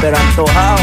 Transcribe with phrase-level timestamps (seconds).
[0.00, 0.78] pero antojado.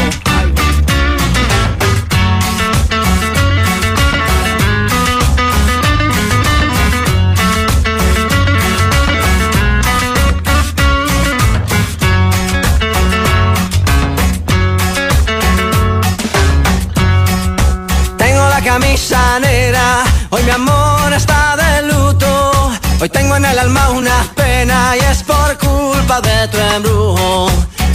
[18.18, 22.72] Tengo la camisa negra, hoy mi amor está de luto.
[23.00, 27.05] Hoy tengo en el alma una pena y es por culpa de tu embrujo.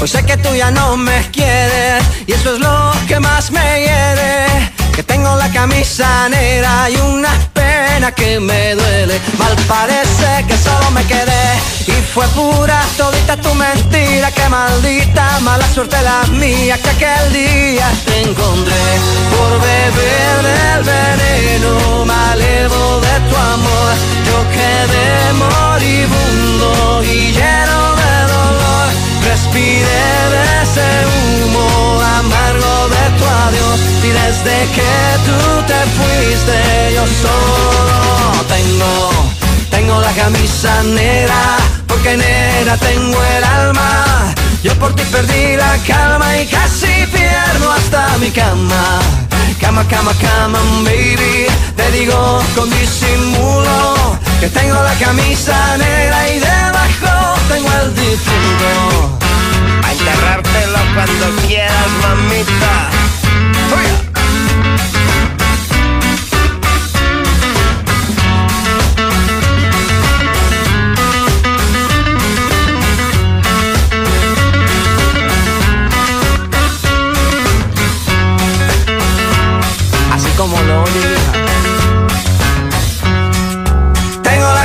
[0.01, 3.81] Hoy sé que tú ya no me quieres y eso es lo que más me
[3.81, 4.47] hiere.
[4.95, 9.21] Que tengo la camisa negra y una pena que me duele.
[9.37, 11.45] Mal parece que solo me quedé
[11.85, 14.31] y fue pura todita tu mentira.
[14.31, 18.85] Que maldita mala suerte la mía que aquel día te encontré
[19.29, 23.93] por beber del veneno malevo de tu amor.
[24.25, 28.00] Yo quedé moribundo y lleno de.
[29.23, 34.93] Respiré de ese humo amargo de tu adiós y desde que
[35.25, 39.09] tú te fuiste yo solo tengo,
[39.69, 44.33] tengo la camisa negra porque negra tengo el alma.
[44.63, 48.99] Yo por ti perdí la calma y casi pierdo hasta mi cama.
[49.59, 51.47] Cama, cama, cama, baby.
[51.75, 54.00] Te digo con disimulo
[54.41, 59.19] que tengo la camisa negra y debajo tengo el difunto.
[59.83, 62.89] A enterrártelo cuando quieras, mamita.
[63.77, 63.85] Uy.
[80.11, 81.20] Así como lo oye,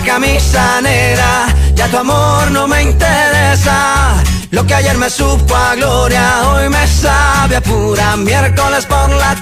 [0.07, 4.15] camisa negra, ya tu amor no me interesa.
[4.53, 9.36] Lo que ayer me supo a gloria, hoy me sabe a pura miércoles por la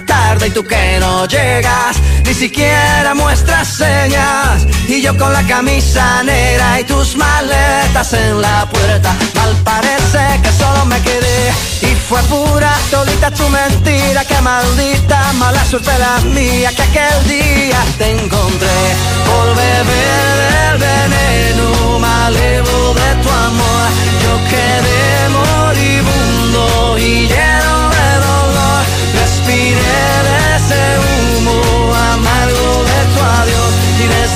[0.46, 4.66] y tú que no llegas, ni siquiera muestras señas.
[4.88, 10.50] Y yo con la camisa negra y tus maletas en la puerta, mal parece que
[10.52, 11.52] solo me quedé
[11.82, 17.80] y fue pura todita tu mentira, que maldita mala suerte la mía, que aquel día
[17.98, 18.80] te encontré
[19.26, 23.88] por beber del veneno malevo de tu amor.
[24.24, 27.53] Yo quedé moribundo y lleno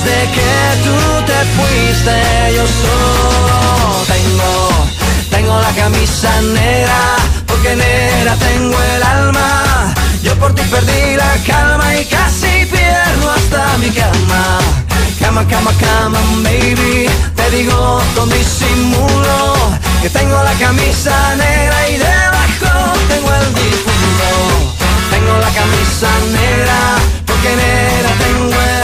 [0.09, 4.87] desde que tú te fuiste yo solo tengo,
[5.29, 7.15] tengo la camisa negra
[7.45, 9.93] porque negra tengo el alma.
[10.23, 14.59] Yo por ti perdí la calma y casi pierdo hasta mi cama.
[15.19, 17.09] Cama, cama, cama, baby.
[17.35, 19.55] Te digo con disimulo
[20.01, 24.29] que tengo la camisa negra y debajo tengo el difunto.
[25.11, 26.79] Tengo la camisa negra
[27.25, 28.78] porque negra tengo el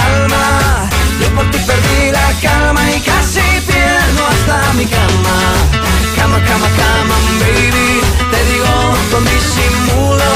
[4.75, 5.37] mi cama.
[6.15, 8.01] Cama, cama, cama, baby.
[8.31, 8.73] Te digo
[9.11, 10.31] con disimulo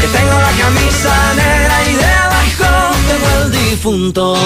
[0.00, 2.70] que tengo la camisa negra y debajo
[3.08, 4.36] tengo el difunto.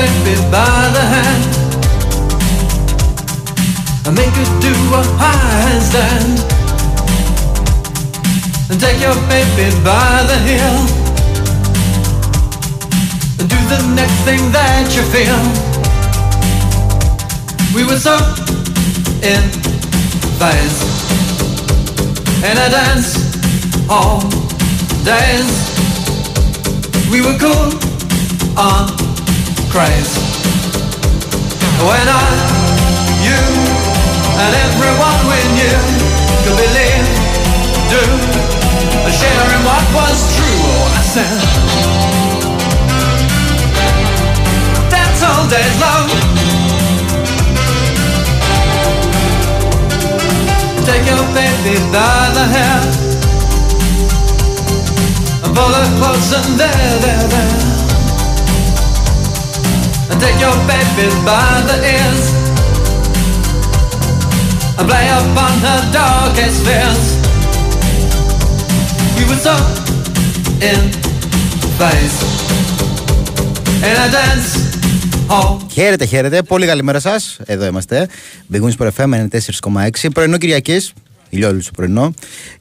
[0.00, 1.44] Take baby by the hand
[4.06, 6.40] and make her do a handstand.
[8.70, 10.78] And take your baby by the heel
[13.40, 15.40] and do the next thing that you feel.
[17.74, 18.16] We were so
[19.20, 19.42] in
[20.40, 20.80] phase
[22.48, 23.10] and I dance
[23.90, 24.20] all
[25.04, 25.50] days.
[27.12, 27.68] We were cool
[28.56, 29.09] on
[29.70, 30.18] craze.
[31.78, 32.26] When I,
[33.22, 33.40] you,
[34.42, 35.78] and everyone we knew
[36.42, 37.06] could believe,
[37.86, 38.02] do,
[39.06, 40.58] and share in what was true.
[40.66, 41.38] Oh, I said,
[44.90, 46.06] that's all days long.
[50.82, 52.80] Take your baby by the hair
[55.44, 57.69] and pull her close and there, there, there
[60.10, 62.22] and take your baby by the ears
[64.78, 67.02] and play upon her darkest fears.
[69.16, 69.56] We were so
[70.70, 70.80] in
[71.78, 72.18] phase
[73.88, 74.50] in a dance
[75.28, 75.56] hall.
[75.72, 76.42] Χαίρετε, χαίρετε.
[76.42, 77.38] Πολύ καλημέρα σας.
[77.44, 78.08] Εδώ είμαστε.
[78.52, 79.28] bwin ΣΠΟΡ FM
[79.62, 80.10] 94,6.
[80.14, 80.92] Πρωινό Κυριακής.
[81.28, 82.12] Ηλιόλουστο πρωινό.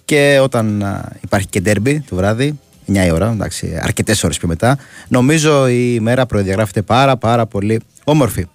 [0.05, 2.59] Και όταν α, υπάρχει και ντέρμπι το βράδυ,
[2.91, 4.77] 9 η ώρα, εντάξει, αρκετές ώρες πιο μετά,
[5.07, 8.45] νομίζω η ημέρα προδιαγράφεται πάρα πάρα πολύ όμορφη.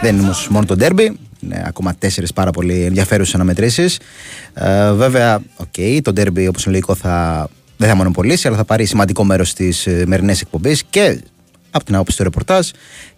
[0.00, 3.98] Δεν είναι όμως μόνο το ντέρμπι, είναι ακόμα τέσσερις πάρα πολύ ενδιαφέρουσες αναμετρήσεις.
[4.54, 8.84] Ε, βέβαια, οκ, το ντέρμπι όπως είναι λογικό θα, δεν θα μονοπολίσει, αλλά θα πάρει
[8.84, 9.68] σημαντικό μέρος τη
[10.06, 11.20] μερινή εκπομπή και
[11.70, 12.68] από την άποψη του ρεπορτάζ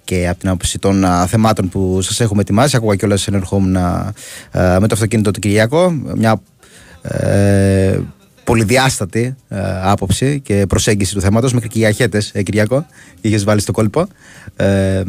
[0.06, 2.76] και από την άποψη των α, θεμάτων που σας έχουμε ετοιμάσει.
[2.76, 4.12] Ακούγα κιόλας ενερχόμουν α,
[4.52, 5.90] με το αυτοκίνητο του Κυριακό.
[6.16, 6.40] Μια
[7.02, 7.98] ε,
[8.44, 12.86] πολυδιάστατη ε, άποψη και προσέγγιση του θέματος μέχρι και για αχέτες, ε, Κυριακό,
[13.20, 14.06] είχες βάλει στο κόλπο.
[14.56, 15.02] Ε,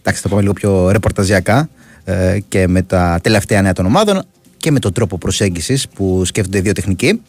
[0.00, 1.68] εντάξει, θα πάμε λίγο πιο ρεπορταζιακά
[2.04, 4.22] ε, και με τα τελευταία νέα των ομάδων
[4.56, 7.20] και με τον τρόπο προσέγγισης που σκέφτονται οι δύο τεχνικοί.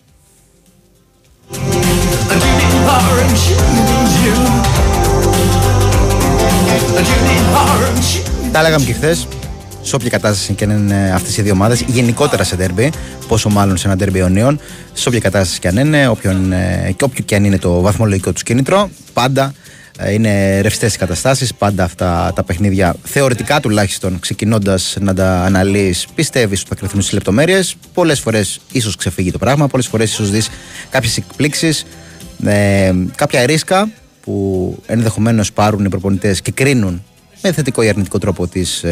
[8.52, 9.28] Τα λέγαμε και χθες.
[9.82, 12.92] Σε όποια κατάσταση και αν είναι αυτές οι δύο ομάδες, γενικότερα σε ντέρμπι,
[13.28, 14.60] πόσο μάλλον σε ένα ντέρμπι αιωνίων,
[14.94, 18.32] σε όποια κατάσταση και αν είναι, όποιον, ε, και όποιο και αν είναι το βαθμολογικό
[18.32, 19.54] του κίνητρο, πάντα
[19.98, 21.54] ε, είναι ρευστές οι καταστάσεις.
[21.54, 27.14] Πάντα αυτά τα παιχνίδια, θεωρητικά τουλάχιστον, ξεκινώντας να τα αναλύεις, πιστεύεις ότι θα κρυθούν στις
[27.14, 27.76] λεπτομέρειες.
[27.94, 30.50] Πολλές φορές ίσως ξεφύγει το πράγμα, πολλές φορές ίσως δεις
[30.90, 31.86] κάποιες εκπλήξεις,
[32.46, 33.90] ε, κάποια ρίσκα
[34.24, 37.04] που ενδεχομένως πάρουν οι προπονητές και κρίνουν
[37.42, 38.86] με θετικό ή αρνητικό τρόπο τις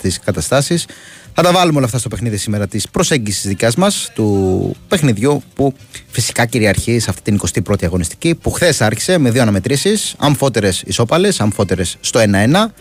[0.00, 0.86] τις καταστάσεις.
[1.34, 5.74] Θα τα βάλουμε όλα αυτά στο παιχνίδι σήμερα της προσέγγισης δικιά μας του παιχνιδιού που
[6.08, 11.40] φυσικά κυριαρχεί σε αυτή την 21η αγωνιστική που χθες άρχισε με δύο αναμετρήσεις, αμφότερε ισόπαλες,
[11.40, 12.72] αμφότερε στο 1-1.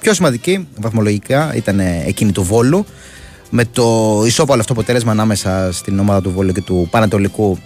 [0.00, 2.86] Πιο σημαντική βαθμολογικά ήταν εκείνη του Βόλου
[3.50, 7.58] με το ισόπαλο αυτό αποτέλεσμα ανάμεσα στην ομάδα του Βόλου και του Πανατολικού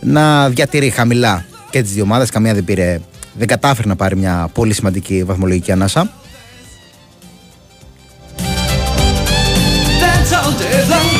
[0.00, 2.30] να διατηρεί χαμηλά και τις δύο ομάδες.
[2.30, 3.00] Καμία δεν πήρε,
[3.32, 6.10] δεν κατάφερε να πάρει μια πολύ σημαντική βαθμολογική ανάσα.
[10.02, 11.10] dance all day long.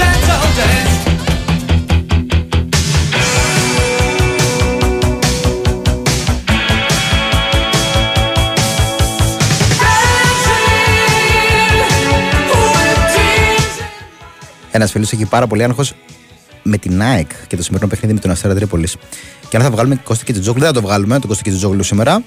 [0.00, 0.84] Dance all day.
[14.70, 15.94] Ένας φίλος έχει πάρα πολύ άγχος
[16.66, 18.96] με την ΑΕΚ και το σημερινό παιχνίδι με τον Αστέρα Τρίπολης.
[19.48, 21.82] Και αν θα βγάλουμε Κώστα και Τζόγλου, δεν θα το βγάλουμε το Κώστα και Τζόγλου
[21.82, 22.22] σήμερα.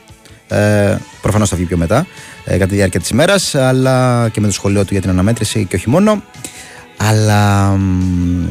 [0.47, 2.07] Ε, Προφανώς θα βγει πιο μετά,
[2.45, 5.65] ε, κατά τη διάρκεια της ημέρας, αλλά και με το σχολείο του για την αναμέτρηση
[5.65, 6.24] και όχι μόνο.
[6.97, 8.47] Αλλά μ,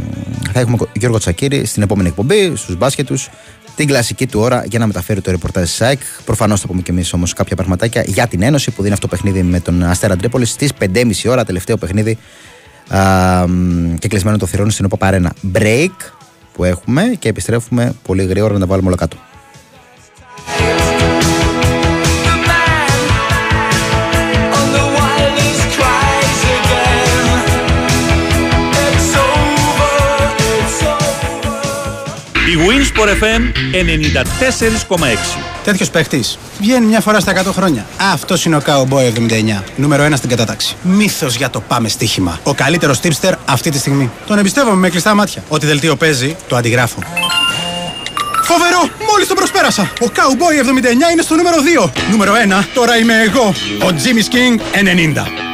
[0.52, 3.30] θα έχουμε Γιώργο Τσακύρη στην επόμενη εκπομπή, στους μπάσκετ τους,
[3.76, 6.00] την κλασική του ώρα για να μεταφέρει το ρεπορτάζ της ΑΕΚ.
[6.24, 9.16] Προφανώς θα πούμε και εμείς όμως κάποια πραγματάκια για την Ένωση που δίνει αυτό το
[9.16, 12.18] παιχνίδι με τον Αστέρα Τρίπολη στις 5.30 ώρα, τελευταίο παιχνίδι
[12.88, 15.32] α, μ, και κλεισμένο το θηρόν στην Οπαπαρένα.
[15.54, 15.90] Break
[16.52, 19.16] που έχουμε και επιστρέφουμε πολύ γρήγορα να τα βάλουμε όλα κάτω.
[32.48, 33.42] Η Winsport FM
[34.88, 35.38] 94,6.
[35.64, 37.86] Τέτοιος παίχτης βγαίνει μια φορά στα 100 χρόνια.
[38.12, 39.12] Αυτός είναι ο Cowboy
[39.58, 39.62] 79.
[39.76, 40.76] Νούμερο 1 στην κατάταξη.
[40.82, 42.40] Μύθος για το πάμε στοίχημα.
[42.42, 44.10] Ο καλύτερος tipster αυτή τη στιγμή.
[44.26, 45.42] Τον εμπιστεύομαι με κλειστά μάτια.
[45.48, 46.98] Ό,τι δελτίο παίζει, το αντιγράφω.
[48.42, 48.88] Φοβερό!
[49.10, 49.82] Μόλις τον προσπέρασα!
[50.00, 50.64] Ο Cowboy
[51.08, 51.90] 79 είναι στο νούμερο 2.
[52.10, 53.54] Νούμερο 1, τώρα είμαι εγώ.
[53.82, 54.60] Ο Jimmy's King
[55.14, 55.47] 90.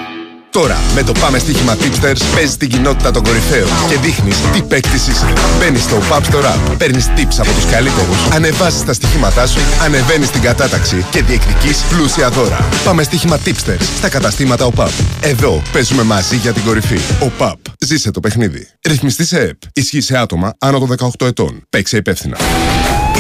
[0.61, 5.07] Τώρα, με το Πάμε Στοίχημα Tipsters, παίζει την κοινότητα των κορυφαίων και δείχνεις τι παίκτης
[5.07, 5.33] είσαι.
[5.59, 10.31] Μπαίνεις στο Pub Store App, παίρνεις tips από τους καλύτερους, ανεβάζεις τα στοιχήματά σου, ανεβαίνεις
[10.31, 12.69] την κατάταξη και διεκδικείς πλούσια δώρα.
[12.85, 14.91] Πάμε Στοίχημα Tipsters στα καταστήματα ΟΠΑΠ.
[15.21, 16.99] Εδώ παίζουμε μαζί για την κορυφή.
[17.21, 17.59] ΟΠΑΠ.
[17.79, 18.69] Ζήσε το παιχνίδι.
[18.89, 19.59] Ρυθμιστή σε ΕΠ.
[19.73, 21.63] Ισχύει σε άτομα άνω των 18 ετών.
[21.71, 22.37] Παίξε υπεύθυνα.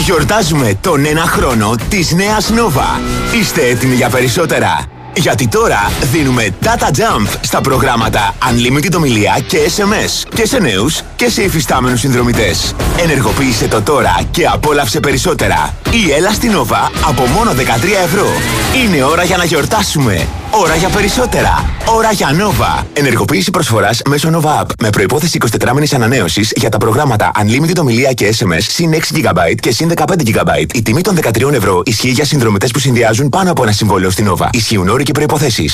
[0.04, 3.00] Γιορτάζουμε τον ένα χρόνο της νέας Nova.
[3.40, 4.84] Είστε έτοιμοι για περισσότερα;
[5.16, 11.28] Γιατί τώρα δίνουμε data jump στα προγράμματα Unlimited ομιλία και SMS και σε νέους και
[11.28, 12.74] σε υφιστάμενους συνδρομητές.
[13.02, 15.74] Ενεργοποίησε το τώρα και απόλαυσε περισσότερα.
[15.90, 17.54] Ή έλα στην Nova από μόνο 13
[18.04, 18.26] ευρώ.
[18.84, 20.26] Είναι ώρα για να γιορτάσουμε.
[20.50, 21.64] Ώρα για περισσότερα.
[21.96, 22.84] Ώρα για Nova.
[22.92, 24.66] Ενεργοποίηση προσφοράς μέσω Nova App.
[24.78, 29.54] Με προπόθεση 24 μήνε ανανέωσης για τα προγράμματα Unlimited ομιλία και SMS συν 6 GB
[29.60, 30.74] και συν 15 GB.
[30.74, 34.30] Η τιμή των 13 ευρώ ισχύει για συνδρομητές που συνδυάζουν πάνω από ένα συμβόλαιο στην
[34.30, 34.48] Nova.
[34.52, 35.70] Ισχύουν όροι και προποθέσει.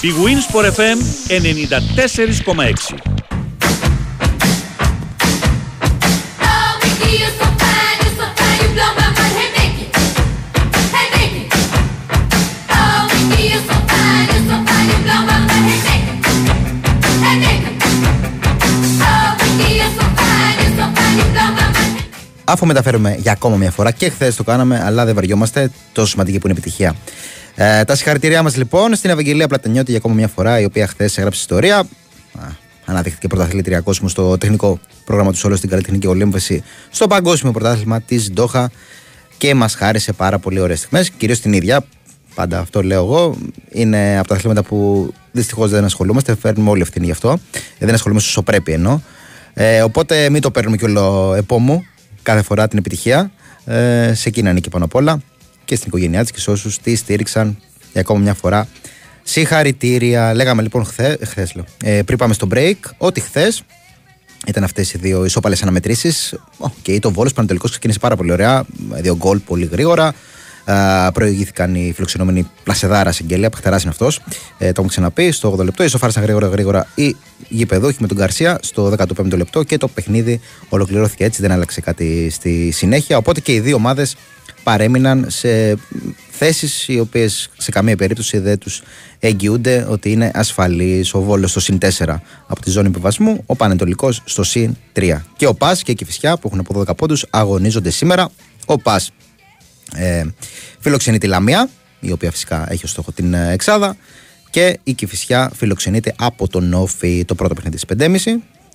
[0.00, 0.98] Η Wins for FM
[1.28, 3.12] 94,6
[22.44, 26.38] Αφού μεταφέρουμε για ακόμα μια φορά και χθες το κάναμε, αλλά δεν βαριόμαστε, τόσο σημαντική
[26.38, 26.94] που είναι επιτυχία.
[27.54, 31.18] Ε, τα συγχαρητήριά μας λοιπόν στην Ευαγγελία Πλατανιώτη για ακόμα μια φορά, η οποία χθες
[31.18, 31.78] έγραψε ιστορία.
[31.78, 31.86] Α,
[32.84, 38.30] Αναδείχθηκε πρωταθλήτρια κόσμου στο τεχνικό πρόγραμμα του Σόλο στην καλλιτεχνική ολύμβεση στο παγκόσμιο πρωτάθλημα της
[38.32, 38.70] Ντόχα
[39.38, 41.84] και μας χάρισε πάρα πολύ ωραίες στιγμές, κυρίως την ίδια.
[42.34, 43.36] Πάντα αυτό λέω εγώ.
[43.70, 46.36] Είναι από τα αθλήματα που δυστυχώς δεν ασχολούμαστε.
[46.36, 47.38] Φέρνουμε όλη ευθύνη γι' αυτό.
[47.78, 49.00] Ε, δεν ασχολούμαστε όσο πρέπει εννοώ.
[49.54, 51.84] Ε, οπότε μην το παίρνουμε κι όλο επόμου
[52.22, 53.30] κάθε φορά την επιτυχία.
[53.64, 55.20] Ε, σε εκείνα ανήκει πάνω απ' όλα
[55.64, 57.58] και στην οικογένειά της και σε όσους τη στήριξαν
[57.92, 58.68] για ακόμα μια φορά.
[59.22, 60.34] Συγχαρητήρια.
[60.34, 63.62] Λέγαμε λοιπόν χθε, χθες, λέω, ε, πριν πάμε στο break, ότι χθες
[64.46, 66.34] ήταν αυτές οι δύο ισόπαλες αναμετρήσεις.
[66.58, 68.64] Okay, το Βόλος Πανατολικός ξεκίνησε πάρα πολύ ωραία.
[68.90, 70.14] Δύο γκολ πολύ γρήγορα.
[70.64, 74.20] Α, προηγήθηκαν οι φιλοξενούμενοι Πλασεδάρα Συγγέλια, Παχτερά είναι αυτός.
[74.58, 75.32] Ε, το έχουμε ξαναπεί.
[75.32, 77.16] Στο 8 λεπτό ισοφάρισαν γρήγορα γρήγορα οι
[77.48, 81.42] γηπεδούχοι με τον Καρσία στο 15ο λεπτό και το παιχνίδι ολοκληρώθηκε έτσι.
[81.42, 83.16] Δεν άλλαξε κάτι στη συνέχεια.
[83.16, 84.16] Οπότε και οι δύο ομάδες
[84.62, 85.76] παρέμειναν σε
[86.30, 88.82] θέσεις οι οποίες σε καμία περίπτωση δεν τους
[89.18, 91.14] εγγυούνται ότι είναι ασφαλής.
[91.14, 91.88] Ο Βόλος στο συν 4
[92.46, 95.16] από τη ζώνη επιβασμού, ο Πανετολικός στο συν 3.
[95.36, 98.30] Και ο Πας και η Κυφυσιά που έχουν από 12 πόντους αγωνίζονται σήμερα.
[98.66, 99.10] Ο Πας
[99.94, 100.24] ε,
[100.78, 101.68] φιλοξενεί τη Λαμία,
[102.00, 103.96] η οποία φυσικά έχει ως στόχο την ε, Εξάδα.
[104.50, 108.06] Και η Κυφυσιά φιλοξενείται από τον Νόφι το πρώτο παιχνίδι στις 5.30.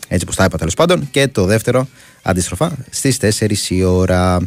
[0.08, 1.08] Έτσι όπως τα είπα τέλος πάντων.
[1.12, 1.88] Και το δεύτερο
[2.22, 4.39] αντίστροφα στις 4 η ώρα.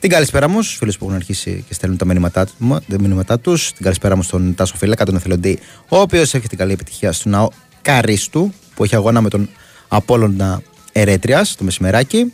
[0.00, 3.38] Την καλησπέρα μου στους φίλους που έχουν αρχίσει και στέλνουν τα μηνύματά, μου- τα μηνύματά
[3.38, 3.72] τους.
[3.72, 7.28] Την καλησπέρα μου στον Τάσο Φύλακα, τον εθελοντή, ο οποίος έχει την καλή επιτυχία στο
[7.28, 7.48] ναό
[7.82, 9.48] Καρίστου, που έχει αγώνα με τον
[9.88, 10.62] Απόλλωνα
[10.92, 12.32] Ερέτριας το μεσημεράκι.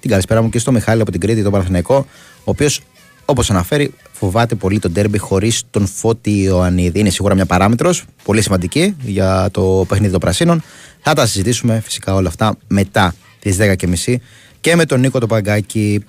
[0.00, 1.96] Την καλησπέρα μου και στο Μιχάλη από την Κρήτη, τον Παναθηναϊκό,
[2.38, 2.80] ο οποίος,
[3.24, 6.98] όπως αναφέρει, φοβάται πολύ τον τέρμπι χωρίς τον Φώτη Ιωαννίδη.
[6.98, 10.62] Είναι σίγουρα μια παράμετρος πολύ σημαντική για το παιχνίδι των Πρασίνων.
[11.00, 14.20] Θα τα συζητήσουμε φυσικά όλα αυτά μετά τις 10.30
[14.60, 16.04] και με τον Νίκο το Παγκάκη.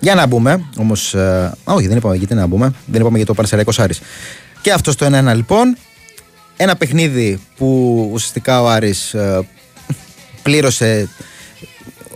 [0.00, 1.14] Για να μπούμε, όμως.
[1.64, 2.72] όχι, δεν είπαμε γιατί να μπούμε.
[2.86, 4.00] Δεν είπαμε για το Πανεσαιριακό Άρης.
[4.60, 5.76] Και αυτό το 1-1 λοιπόν.
[6.56, 9.46] Ένα παιχνίδι που ουσιαστικά ο Άρης ε,
[10.42, 11.08] πλήρωσε.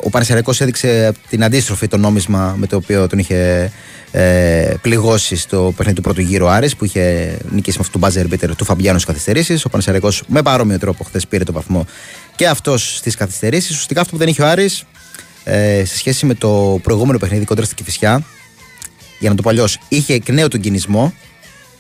[0.05, 3.71] Ο Πανεσαιριακός έδειξε την αντίστροφη το νόμισμα με το οποίο τον είχε
[4.11, 8.07] ε, πληγώσει στο παιχνίδι του πρώτου γύρου ο Άρης που είχε νικήσει με αυτό το
[8.07, 9.65] buzzer beater του Φαμπιάνου στις καθυστερήσεις.
[9.65, 11.87] Ο Πανεσαιριακός με παρόμοιο τρόπο χθες πήρε το βαθμό
[12.37, 13.71] και αυτός στις καθυστερήσεις.
[13.71, 14.85] Ουσιαστικά αυτό που δεν είχε ο Άρης
[15.45, 18.25] ε, σε σχέση με το προηγούμενο παιχνίδι κόντρα στην Κηφισιά
[19.19, 21.15] για να το πω αλλιώς, είχε εκ νέου τον κινησμό,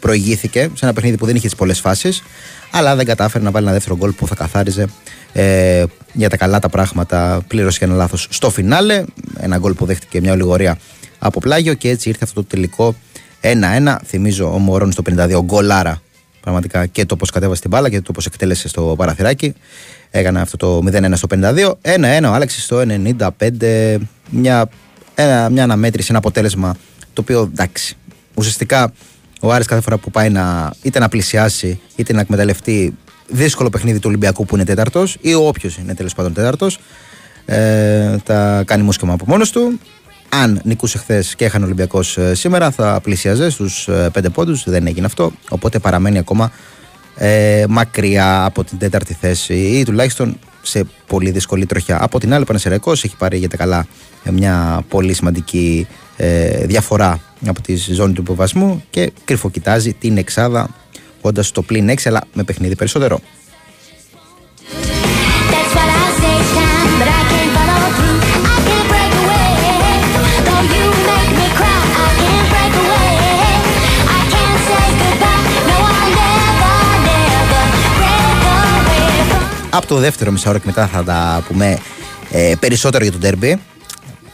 [0.00, 2.22] προηγήθηκε σε ένα παιχνίδι που δεν είχε τις πολλές φάσεις,
[2.70, 4.86] αλλά δεν κατάφερε να βάλει ένα δεύτερο γκολ που θα καθάριζε
[5.32, 7.42] ε, για τα καλά τα πράγματα.
[7.46, 9.04] Πλήρωσε και ένα λάθος στο φινάλε.
[9.38, 10.78] Ένα γκολ που δέχτηκε μια ολιγορία
[11.18, 12.94] από πλάγιο και έτσι ήρθε αυτό το τελικό
[13.40, 13.96] 1-1.
[14.04, 16.02] Θυμίζω ο Μωρόν στο 52 γκολάρα
[16.40, 19.54] πραγματικά και το πώς κατέβασε την μπάλα και το πώς εκτέλεσε στο παραθυράκι.
[20.10, 21.72] Έκανε αυτό το 0-1 στο 52.
[22.20, 22.82] 1-1 ο Άλεξης στο
[23.38, 23.96] 95.
[24.30, 24.68] Μια,
[25.14, 26.76] ένα, μια αναμέτρηση, ένα αποτέλεσμα
[27.12, 27.96] το οποίο εντάξει.
[28.34, 28.92] Ουσιαστικά
[29.40, 32.96] ο Άρης κάθε φορά που πάει να είτε να πλησιάσει είτε να εκμεταλλευτεί
[33.28, 36.78] δύσκολο παιχνίδι του Ολυμπιακού που είναι τέταρτος ή όποιος είναι τέλος πάντων τέταρτος,
[37.44, 39.78] ε, τα κάνει μουσκεμα από μόνος του.
[40.28, 42.02] Αν νικούσε χθες και έχανε ο Ολυμπιακό
[42.32, 44.64] σήμερα, θα πλησιάζε στους πέντε πόντους.
[44.66, 45.32] Δεν έγινε αυτό.
[45.48, 46.52] Οπότε παραμένει ακόμα
[47.16, 52.02] ε, μακριά από την τέταρτη θέση ή τουλάχιστον σε πολύ δύσκολη τροχιά.
[52.02, 53.86] Από την άλλη, ο Πανεσαιραϊκός έχει πάρει για τα καλά
[54.24, 55.86] ε, μια πολύ σημαντική
[56.16, 60.68] ε, διαφορά από τη ζώνη του υποβασμού και κρυφοκοιτάζει την Εξάδα
[61.22, 63.20] όντα στο πλήν 6 αλλά με παιχνίδι περισσότερο.
[65.52, 68.18] That's what I say, time, but I can't follow through.
[68.54, 69.48] I can't break away.
[70.46, 73.12] Though you make me cry, I can't break away.
[74.16, 75.42] I can't say goodbye.
[75.68, 76.74] No, I'll never,
[77.08, 77.52] never
[77.92, 78.20] break
[78.88, 79.42] away from.
[79.70, 81.78] Από το δεύτερο μισάωρο και μετά θα τα πούμε
[82.30, 83.60] ε, περισσότερο για το ντέρμπι.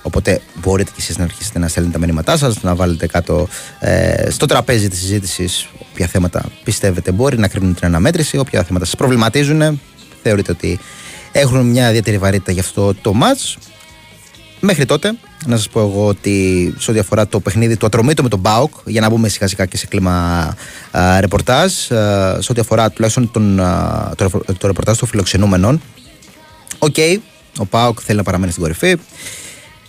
[0.02, 4.30] Οπότε μπορείτε και εσείς να αρχίσετε να στέλνετε τα μηνύματά σας, να βάλετε κάτω ε,
[4.30, 5.68] στο τραπέζι της συζήτησης
[5.99, 9.81] όποια θέματα πιστεύετε μπορεί να κρίνουν την αναμέτρηση, όποια θέματα σας προβληματίζουν,
[10.23, 10.78] θεωρείτε ότι
[11.33, 13.61] έχουν μια ιδιαίτερη βαρύτητα για αυτό το match.
[14.61, 15.12] Μέχρι τότε,
[15.47, 18.73] να σας πω εγώ ότι σε ό,τι αφορά το παιχνίδι του ατρωμίτου με τον Μπάουκ,
[18.85, 20.12] για να μπούμε σιγά σιγά και σε κλίμα
[20.90, 25.81] α, ρεπορτάζ, α, σε ό,τι αφορά τουλάχιστον τον, α, το, ρεπο- το ρεπορτάζ των φιλοξενούμενων,
[26.78, 26.97] Οκ,
[27.59, 28.97] ο ΠΑΟΚ θέλει να παραμένει στην κορυφή.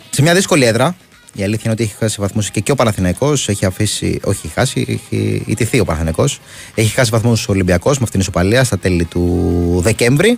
[0.10, 0.96] Σε μια δύσκολη έδρα,
[1.34, 4.20] η αλήθεια είναι ότι έχει χάσει βαθμούς και, και ο Παναθηναϊκός έχει αφήσει.
[4.24, 6.40] Όχι, έχει χάσει, έχει ηττηθεί ο Παναθηναϊκός.
[6.76, 10.38] Έχει χάσει βαθμούς ο Ολυμπιακός με αυτήν την ισοπαλία στα τέλη του Δεκέμβρη.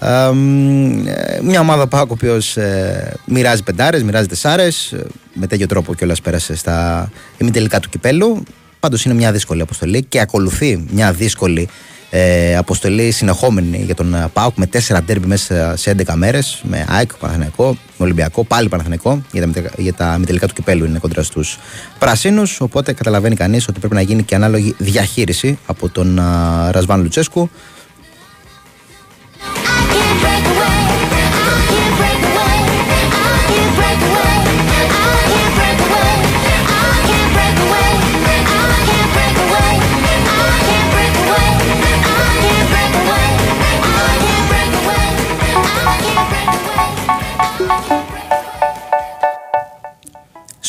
[0.00, 2.56] Ε, μ, ε, μια ομάδα ΠΑΟΚ ο οποίος
[3.26, 4.94] μοιράζει πεντάρες, μοιράζει τεσσάρες.
[5.34, 8.42] Με τέτοιο τρόπο κιόλας πέρασε στα ημιτελικά του κυπέλου.
[8.80, 11.68] Πάντως είναι μια δύσκολη αποστολή και ακολουθεί μια δύσκολη
[12.18, 16.60] Ε, αποστολή συνεχόμενη για τον ε, ΠΑΟΚ με τέσσερα ντέρμπι μέσα σε 11 μέρες.
[16.68, 19.22] Με ΑΕΚ, Παναθηναϊκό, με Ολυμπιακό, πάλι Παναθηναϊκό.
[19.32, 21.58] Για τα, μετε- για τα μητελικά του κυπέλου είναι κοντρα στους
[21.98, 22.60] Πρασίνους.
[22.60, 27.50] Οπότε καταλαβαίνει κανείς ότι πρέπει να γίνει και ανάλογη διαχείριση από τον α, Ρασβάν Λουτσέσκου.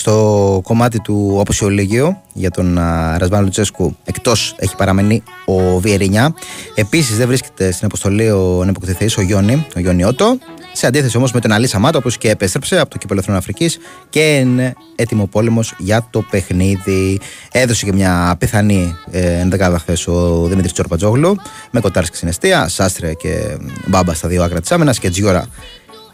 [0.08, 6.34] Στο κομμάτι του Αποσιολίγιο για τον α, Ρασβάν Λουτσέσκου εκτός έχει παραμείνει ο Βιερινιά.
[6.76, 10.38] Επίσης δεν βρίσκεται στην αποστολή ο ανεποκτηθή ο Γιόνι, ο Γιόνι Ότο.
[10.74, 13.78] Σε αντίθεση όμως με τον Αλή Σαμάτο, όπως και επέστρεψε από το κύπελο Εθνών Αφρικής
[14.10, 17.20] και είναι έτοιμο πόλεμος για το παιχνίδι.
[17.52, 21.36] Έδωσε και μια πιθανή ε, ενδεκάδα χθες ο Δημήτρης Τσορπατζόγλου
[21.72, 25.48] με κοτάρσκι στην αιστεία, Σάστρε και Μπάμπα στα δύο άκρα της άμυνας και Τζιόρα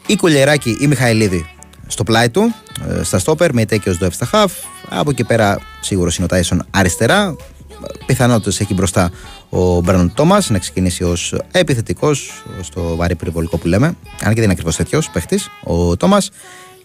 [0.06, 1.46] ή Κουλιεράκη ή Μιχαηλίδη
[1.94, 2.54] στο πλάι του,
[3.00, 4.54] ε, στα στόπερ, με Ιτέκιο Ντοεφ στα χαφ.
[4.90, 7.36] Από εκεί πέρα σίγουρος είναι ο Τάισον αριστερά.
[8.06, 9.12] Πιθανότητες έχει μπροστά
[9.50, 13.88] ο Μπράνον Τόμα να ξεκινήσει ως επιθετικός, στο βαρύ περιβολικό που λέμε.
[13.88, 16.22] Αν και δεν είναι ακριβώς τέτοιος παίχτης, ο Τόμα.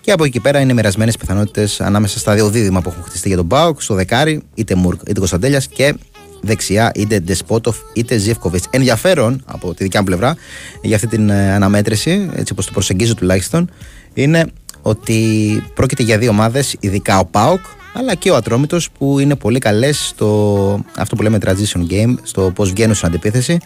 [0.01, 3.37] Και από εκεί πέρα είναι μοιρασμένες πιθανότητες ανάμεσα στα δύο δίδυμα που έχουν χτιστεί για
[3.37, 5.95] τον Μπάουκ, στο δεκάρι, είτε Μουρκ είτε Κωνσταντέλιας και
[6.41, 8.65] δεξιά είτε Ντεσπότοφ είτε Ζιευκοβιτ.
[8.71, 10.37] Ενδιαφέρον από τη δικιά μου πλευρά
[10.83, 13.71] για αυτή την ε, αναμέτρηση, έτσι όπως το προσεγγίζω τουλάχιστον,
[14.15, 14.47] είναι
[14.83, 17.61] ότι πρόκειται για δύο ομάδες, ειδικά ο Πάοκ,
[17.95, 22.53] αλλά και ο Ατρόμητος που είναι πολύ καλές στο αυτό που λέμε transition game, στο
[22.55, 23.59] πώς βγαίνουν στην αντιπίθεση.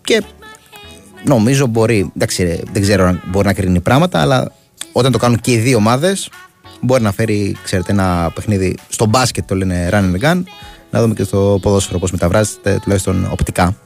[0.00, 0.22] Και
[1.24, 4.52] νομίζω μπορεί, εντάξει, ρε, δεν ξέρω αν μπορεί να κρίνει πράγματα, αλλά
[4.92, 6.28] όταν το κάνουν και οι δύο ομάδες,
[6.80, 10.42] μπορεί να φέρει, ξέρετε, ένα παιχνίδι στο μπάσκετ, το λένε run and gun,
[10.90, 13.76] να δούμε και στο ποδόσφαιρο πώς μεταβράζεται, τουλάχιστον οπτικά.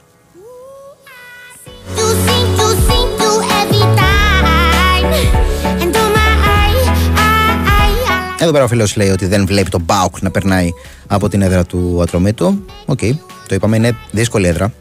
[8.43, 10.69] Εδώ πέρα ο φίλος λέει ότι δεν βλέπει τον ΠΑΟΚ να περνάει
[11.07, 12.65] από την έδρα του Ατρομήτου.
[12.85, 12.99] Οκ,
[13.47, 14.73] το είπαμε, είναι δύσκολη έδρα.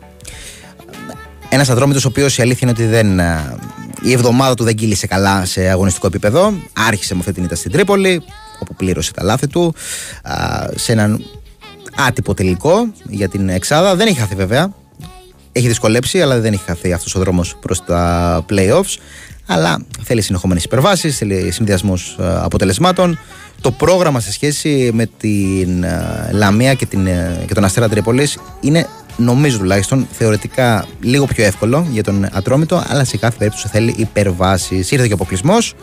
[1.48, 3.58] Ένας Ατρόμητος ο οποίος η αλήθεια είναι ότι δεν, α,
[4.02, 6.52] η εβδομάδα του δεν κύλησε καλά σε αγωνιστικό επίπεδο.
[6.72, 8.22] Άρχισε με αυτή την ήττα στην Τρίπολη,
[8.58, 9.74] όπου πλήρωσε τα λάθη του.
[10.22, 10.34] α,
[10.74, 11.24] σε έναν
[11.96, 13.96] άτυπο τελικό για την Εξάδα.
[13.96, 14.72] Δεν έχει χαθεί βέβαια.
[15.52, 18.96] Έχει δυσκολέψει, αλλά δεν έχει χαθεί αυτός ο δρόμος προς τα playoffs.
[19.46, 23.18] Αλλά θέλει συνεχόμενες υπερβάσεις, θέλει συνδυασμός αποτελεσμάτων.
[23.60, 28.38] Το πρόγραμμα σε σχέση με την ε, Λαμία και, την, ε, και τον Αστέρα Τρίπολης
[28.60, 33.94] είναι νομίζω τουλάχιστον θεωρητικά λίγο πιο εύκολο για τον Ατρόμητο, αλλά σε κάθε περίπτωση θέλει
[33.96, 34.90] υπερβάσεις.
[34.90, 35.74] Ήρθε και ο αποκλεισμός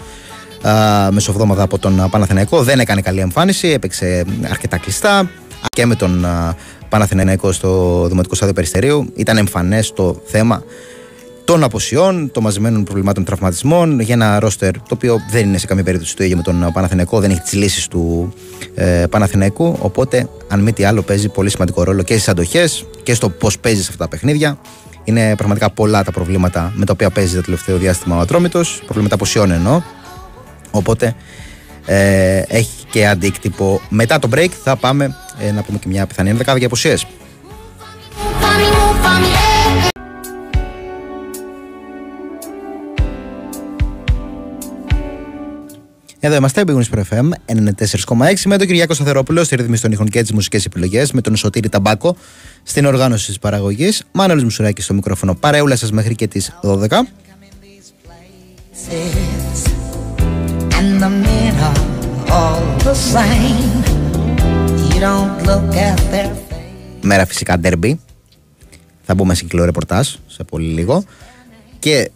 [1.12, 2.64] μεσοβδόμαδα από τον Παναθηναϊκό.
[2.64, 5.30] Δεν έκανε καλή εμφάνιση, έπαιξε αρκετά κλειστά
[5.70, 6.56] και με τον α,
[6.90, 9.12] Παναθηναϊκό στο Δημοτικό Στάδιο Περιστερίου.
[9.16, 10.64] Ήταν εμφανές το θέμα
[11.48, 15.84] των αποσιών, των μαζεμένων προβλημάτων τραυματισμών για ένα ρόστερ το οποίο δεν είναι σε καμία
[15.84, 18.34] περίπτωση το ίδιο με τον Παναθηναϊκό, δεν έχει τις λύσεις του
[18.76, 19.78] ε, Παναθηναϊκού.
[19.80, 23.60] Οπότε, αν μη τι άλλο, παίζει πολύ σημαντικό ρόλο και στις αντοχές και στο πώς
[23.60, 24.60] παίζει αυτά τα παιχνίδια.
[25.04, 29.16] Είναι πραγματικά πολλά τα προβλήματα με τα οποία παίζει το τελευταίο διάστημα ο Ατρόμητος, προβλήματα
[29.16, 29.82] αποσιών εννοώ.
[30.72, 31.16] Οπότε
[31.86, 33.82] ε, έχει και αντίκτυπο.
[33.90, 37.06] Μετά το break θα πάμε ε, να πούμε και μια πιθανή ενδεκάδα για αποσίες.
[46.20, 50.22] Εδώ είμαστε, Big Wings FM 94,6 με τον Κυριάκο Σταθερόπουλο στη ρύθμιση των ήχων και
[50.22, 52.16] τις μουσικές επιλογές, με τον Σωτήρη Ταμπάκο
[52.64, 57.08] στην οργάνωση της παραγωγής, Μάνολης Μουσουράκη στο μικρόφωνο παρέουλα σας μέχρι και τις 12.
[60.80, 61.82] And the men are
[62.40, 63.82] all the same.
[64.90, 66.30] You don't look at their
[67.02, 68.00] Μέρα φυσικά ντέρμπι.
[69.04, 71.04] Θα μπούμε σε κυκλό ρεπορτάζ σε πολύ λίγο.
[71.80, 72.12] Και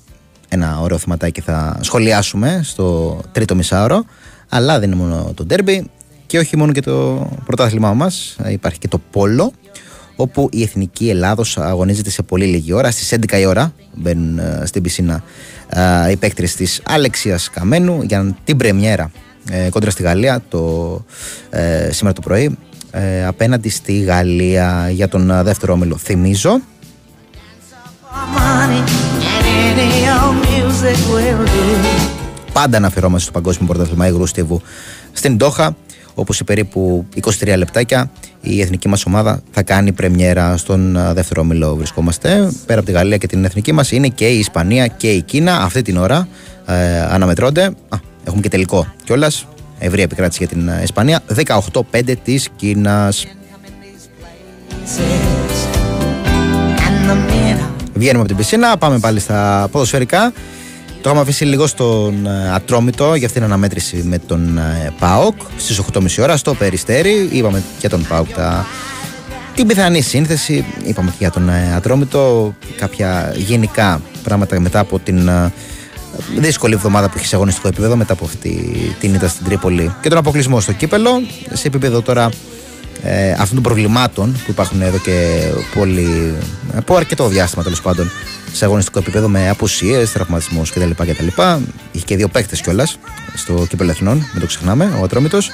[0.53, 4.03] ένα ωραίο θεματάκι θα σχολιάσουμε στο τρίτο μισάωρο.
[4.49, 5.89] Αλλά δεν είναι μόνο το ντέρμπι
[6.25, 8.35] και όχι μόνο και το πρωτάθλημά μας.
[8.49, 9.51] Υπάρχει και το πόλο
[10.15, 12.91] όπου η Εθνική Ελλάδος αγωνίζεται σε πολύ λίγη ώρα.
[12.91, 15.23] Στις 11 η ώρα μπαίνουν ε, στην πισίνα
[15.69, 19.11] ε, οι παίκτρες της Αλεξίας Καμένου για την πρεμιέρα
[19.49, 21.05] ε, κόντρα στη Γαλλία το,
[21.49, 22.57] ε, σήμερα το πρωί
[22.91, 25.97] ε, απέναντι στη Γαλλία για τον ε, δεύτερο όμιλο.
[25.97, 26.61] Θυμίζω
[29.71, 32.51] money and any old music will do.
[32.53, 34.61] πάντα αναφερόμαστε στο Παγκόσμιο Πρωτάθλημα Υγρού Στίβου
[35.11, 35.75] στην Ντόχα,
[36.13, 41.41] όπου σε περίπου 23 λεπτάκια η εθνική μας ομάδα θα κάνει πρεμιέρα στον α, δεύτερο
[41.41, 42.51] όμιλο βρισκόμαστε.
[42.65, 45.61] Πέρα από τη Γαλλία και την εθνική μας είναι και η Ισπανία και η Κίνα.
[45.61, 46.27] Αυτή την ώρα
[46.65, 47.63] ε, αναμετρώνται.
[47.63, 49.45] Α, έχουμε και τελικό κιόλας.
[49.79, 51.21] Ευρία επικράτηση για την ε, Ισπανία.
[51.91, 53.25] 18-5 της Κίνας.
[57.93, 57.99] And the minute.
[57.99, 60.33] Βγαίνουμε από την πισίνα, πάμε πάλι στα ποδοσφαιρικά.
[61.01, 65.35] Το είχαμε αφήσει λίγο στον ε, Ατρόμητο για αυτήν την αναμέτρηση με τον ε, ΠΑΟΚ
[65.57, 67.29] στις 8.30 ώρα στο Περιστέρι.
[67.31, 68.65] Είπαμε για τον ΠΑΟΚ τα...
[69.55, 70.65] την πιθανή σύνθεση.
[70.83, 75.51] Είπαμε και για τον ε, Ατρόμητο κάποια γενικά πράγματα μετά από την ε,
[76.37, 80.09] δύσκολη εβδομάδα που έχει σε αγωνιστικό επίπεδο μετά από αυτή την ήττα στην Τρίπολη και
[80.09, 81.09] τον αποκλεισμό στο κύπελο.
[81.53, 82.29] Σε επίπεδο τώρα
[83.03, 86.33] ε, αυτών των προβλημάτων που υπάρχουν εδώ και πολύ,
[86.75, 88.11] από αρκετό διάστημα τέλος πάντων
[88.53, 90.89] σε αγωνιστικό επίπεδο με απουσίες, τραυματισμούς κτλ.
[90.89, 91.27] κτλ.
[91.91, 92.97] Είχε και δύο παίκτες κιόλας
[93.35, 95.51] στο κύπελο Εθνών, μην το ξεχνάμε, ο Ατρόμητος.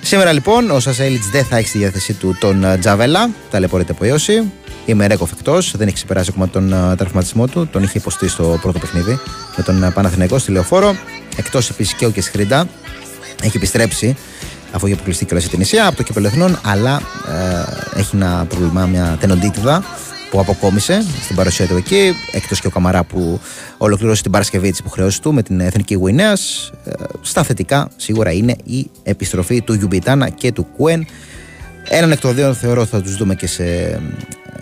[0.00, 4.04] Σήμερα λοιπόν ο Σασέλιτ δεν θα έχει στη διάθεσή του τον ε, Τζαβέλα, ταλαιπωρείται από
[4.04, 4.52] ίωση.
[4.84, 8.58] Η Μερέκοφ εκτός, δεν έχει ξεπεράσει ακόμα τον ε, τραυματισμό του, τον είχε υποστεί στο
[8.62, 9.20] πρώτο παιχνίδι
[9.56, 10.96] με τον ε, Παναθηναϊκό στη Λεωφόρο.
[11.36, 12.68] Εκτός επίσης και ο Κεσχρίντα,
[13.42, 14.16] έχει επιστρέψει
[14.72, 17.00] αφού είχε αποκλειστεί και την Ισία από το κύπελο Εθνών, αλλά
[17.94, 19.84] ε, έχει ένα πρόβλημα, μια τενοντίτιδα
[20.30, 23.40] που αποκόμισε στην παρουσία του εκεί, εκτός και ο Καμαρά που
[23.78, 26.36] ολοκλήρωσε την Παρασκευή της υποχρεώσης του με την Εθνική Γουινέα.
[27.20, 31.06] στα θετικά σίγουρα είναι η επιστροφή του Γιουμπιτάνα και του Κουέν.
[31.88, 33.64] Έναν εκ των δύο θεωρώ ότι θα τους δούμε και σε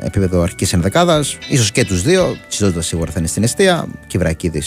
[0.00, 2.36] επίπεδο αρχική ενδεκάδα, ίσως και τους δύο.
[2.48, 3.86] Τσιζόντα σίγουρα θα είναι στην αιστεία.
[4.06, 4.62] Κυβρακίδη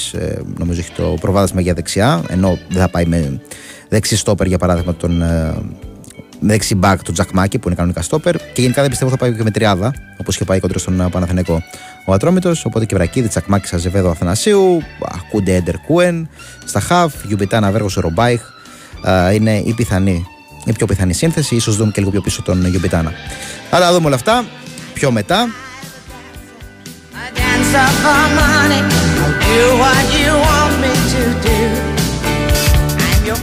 [0.57, 3.41] νομίζω έχει το προβάδισμα για δεξιά, ενώ δεν θα πάει με
[3.89, 5.53] δεξί στόπερ για παράδειγμα τον ε,
[6.39, 8.35] με δεξί μπακ τον Τζακμάκη που είναι κανονικά στόπερ.
[8.35, 11.09] Και γενικά δεν πιστεύω θα πάει και με τριάδα όπως είχε πάει κοντά στον ε,
[11.09, 11.63] Παναθηναϊκό
[12.05, 12.65] ο Ατρόμητος.
[12.65, 16.29] Οπότε και Βρακίδη, Τζακμάκη, Αζεβέδο Αθανασίου, Ακούντε Έντερ Κούεν,
[16.65, 18.41] στα Χαβ, Γιουμπιτάνα Βέργος Ρομπάιχ.
[19.05, 20.25] ε, είναι η πιθανή,
[20.65, 21.55] η πιο πιθανή σύνθεση.
[21.55, 23.11] ίσως δούμε και λίγο πιο πίσω τον Γιουμπιτάνα.
[23.69, 24.45] Αλλά θα δούμε όλα αυτά
[24.98, 25.48] πιο μετά.
[27.36, 28.80] Dance up for money.
[29.22, 31.58] I'll do what you want me to do.
[33.06, 33.40] I'm your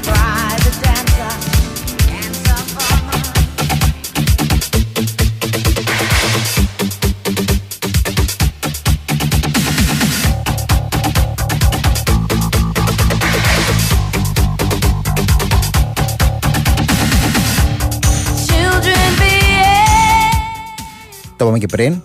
[21.36, 22.00] Το είπαμε και πριν.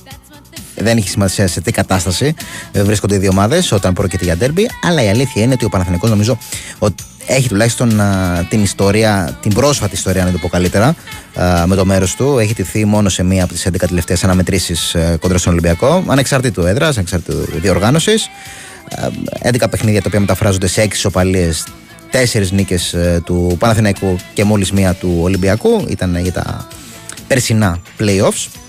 [0.76, 2.34] Δεν έχει σημασία σε τι κατάσταση
[2.72, 4.70] ε, βρίσκονται οι δύο ομάδες όταν πρόκειται για ντέρμπι.
[4.82, 6.38] Αλλά η αλήθεια είναι ότι ο Παναθηναϊκός νομίζω
[6.80, 10.96] ότι έχει τουλάχιστον α, την ιστορία, την πρόσφατη ιστορία, να το πω καλύτερα,
[11.36, 12.38] α, με το μέρος του.
[12.38, 16.96] Έχει τηθεί μόνο σε μία από τις 11 τελευταίες αναμετρήσεις κοντρα στον Ολυμπιακό, ανεξαρτήτου έδρας,
[16.98, 18.30] ανεξαρτήτου διοργάνωσης.
[19.42, 21.68] 11 παιχνίδια τα οποία μεταφράζονται σε 6 ισοπαλίες,
[22.12, 25.86] 4 νίκες του Παναθηναϊκού και μόλις μία του Ολυμπιακού.
[25.90, 26.68] Ήταν για τα
[27.28, 28.61] περσινά playoffs.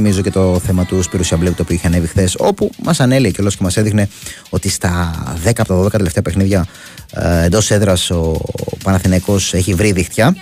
[0.00, 3.30] Θυμίζω και το θέμα του Σπύρου Σιαμπλέου το οποίο είχε ανέβει χθες, όπου μας ανέλυε
[3.30, 4.08] κιόλας και μας έδειχνε
[4.50, 6.66] ότι στα 10 από τα 12 τελευταία παιχνίδια
[7.12, 8.40] ε, εντός έδρας ο
[8.84, 10.36] Παναθηναϊκός έχει βρει δίχτυα.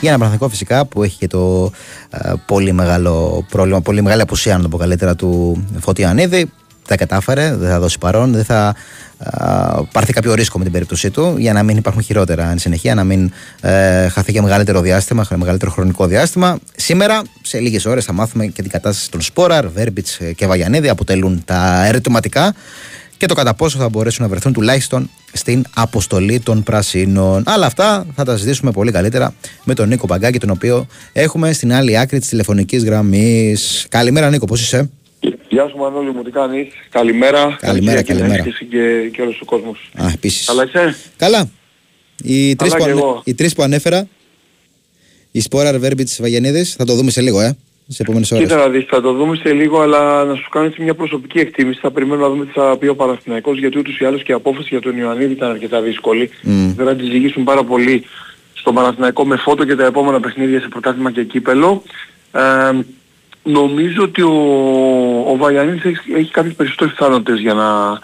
[0.00, 1.72] Για ένα Παναθηναϊκό φυσικά που έχει και το
[2.10, 6.50] ε, πολύ μεγάλο πρόβλημα, πολύ μεγάλη απουσία, να το πω καλύτερα, του Φωτιανίδη.
[6.86, 8.74] Δεν κατάφερε, δεν θα δώσει παρόν, δεν θα
[9.18, 9.26] ε,
[9.92, 13.04] πάρθει κάποιο ρίσκο με την περίπτωσή του για να μην υπάρχουν χειρότερα εν συνεχεία, να
[13.04, 16.58] μην ε, χαθεί για μεγαλύτερο διάστημα, για μεγαλύτερο χρονικό διάστημα.
[16.76, 20.88] Σήμερα, σε λίγες ώρες, θα μάθουμε και την κατάσταση των Σπόραρ, Βέρμπιτς και Βαγιανίδη.
[20.88, 22.54] Αποτελούν τα ερωτηματικά
[23.20, 27.42] και το κατά πόσο θα μπορέσουν να βρεθούν τουλάχιστον στην αποστολή των Πρασίνων.
[27.46, 31.72] Αλλά αυτά θα τα συζητήσουμε πολύ καλύτερα με τον Νίκο Παγκάκη, τον οποίο έχουμε στην
[31.72, 33.86] άλλη άκρη της τηλεφωνικής γραμμής.
[33.88, 34.90] Καλημέρα, Νίκο, πώς είσαι;
[35.48, 37.56] Γεια σου Μανώλη μου, τι κάνεις; Καλημέρα.
[37.60, 38.42] Καλημέρα, Καλή καλημέρα.
[38.42, 39.90] συνέχιση Και, και όλος ο κόσμος.
[40.02, 40.46] Α, επίσης.
[40.46, 41.50] Καλά είσαι; Καλά.
[42.22, 43.22] Οι τρεις Καλά που, κι ανε- εγώ.
[43.24, 44.06] οι τρεις που ανέφερα,
[45.30, 47.56] η Σπόρα Βέρμπιτ Βαγενίδη, θα το δούμε σε λίγο, ε.
[47.92, 48.44] Σε επόμενες ώρες.
[48.44, 51.38] Κοίτα να δεις, θα το δούμε σε λίγο, αλλά να σου κάνω έτσι μια προσωπική
[51.38, 51.78] εκτίμηση.
[51.82, 54.34] Θα περιμένουμε να δούμε τι θα πει ο Παναθηναϊκός, γιατί ούτως ή άλλως και η
[54.34, 56.30] απόφαση για τον Ιωαννίδη ήταν αρκετά δύσκολη.
[56.42, 56.72] Μμ.
[56.76, 58.04] Δεν θα τη ζυγίσουν πάρα πολύ
[58.52, 61.82] στον Παναθηναϊκό με φώτο και τα επόμενα παιχνίδια σε πρωτάθλημα και κύπελο.
[62.32, 62.40] Ε,
[63.42, 64.34] νομίζω ότι ο,
[65.26, 67.98] ο Βαγιανίδης έχει, έχει κάποιες περισσότερες πιθανότητες για να,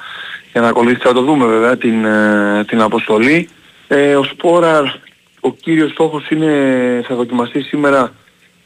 [0.52, 1.00] για να ακολουθήσει.
[1.02, 3.48] Θα το δούμε βέβαια την, ε, την αποστολή.
[3.88, 4.94] Ε, ο Σπόρα,
[5.40, 6.52] ο κύριος στόχος είναι,
[7.08, 8.12] θα δοκιμαστεί σήμερα,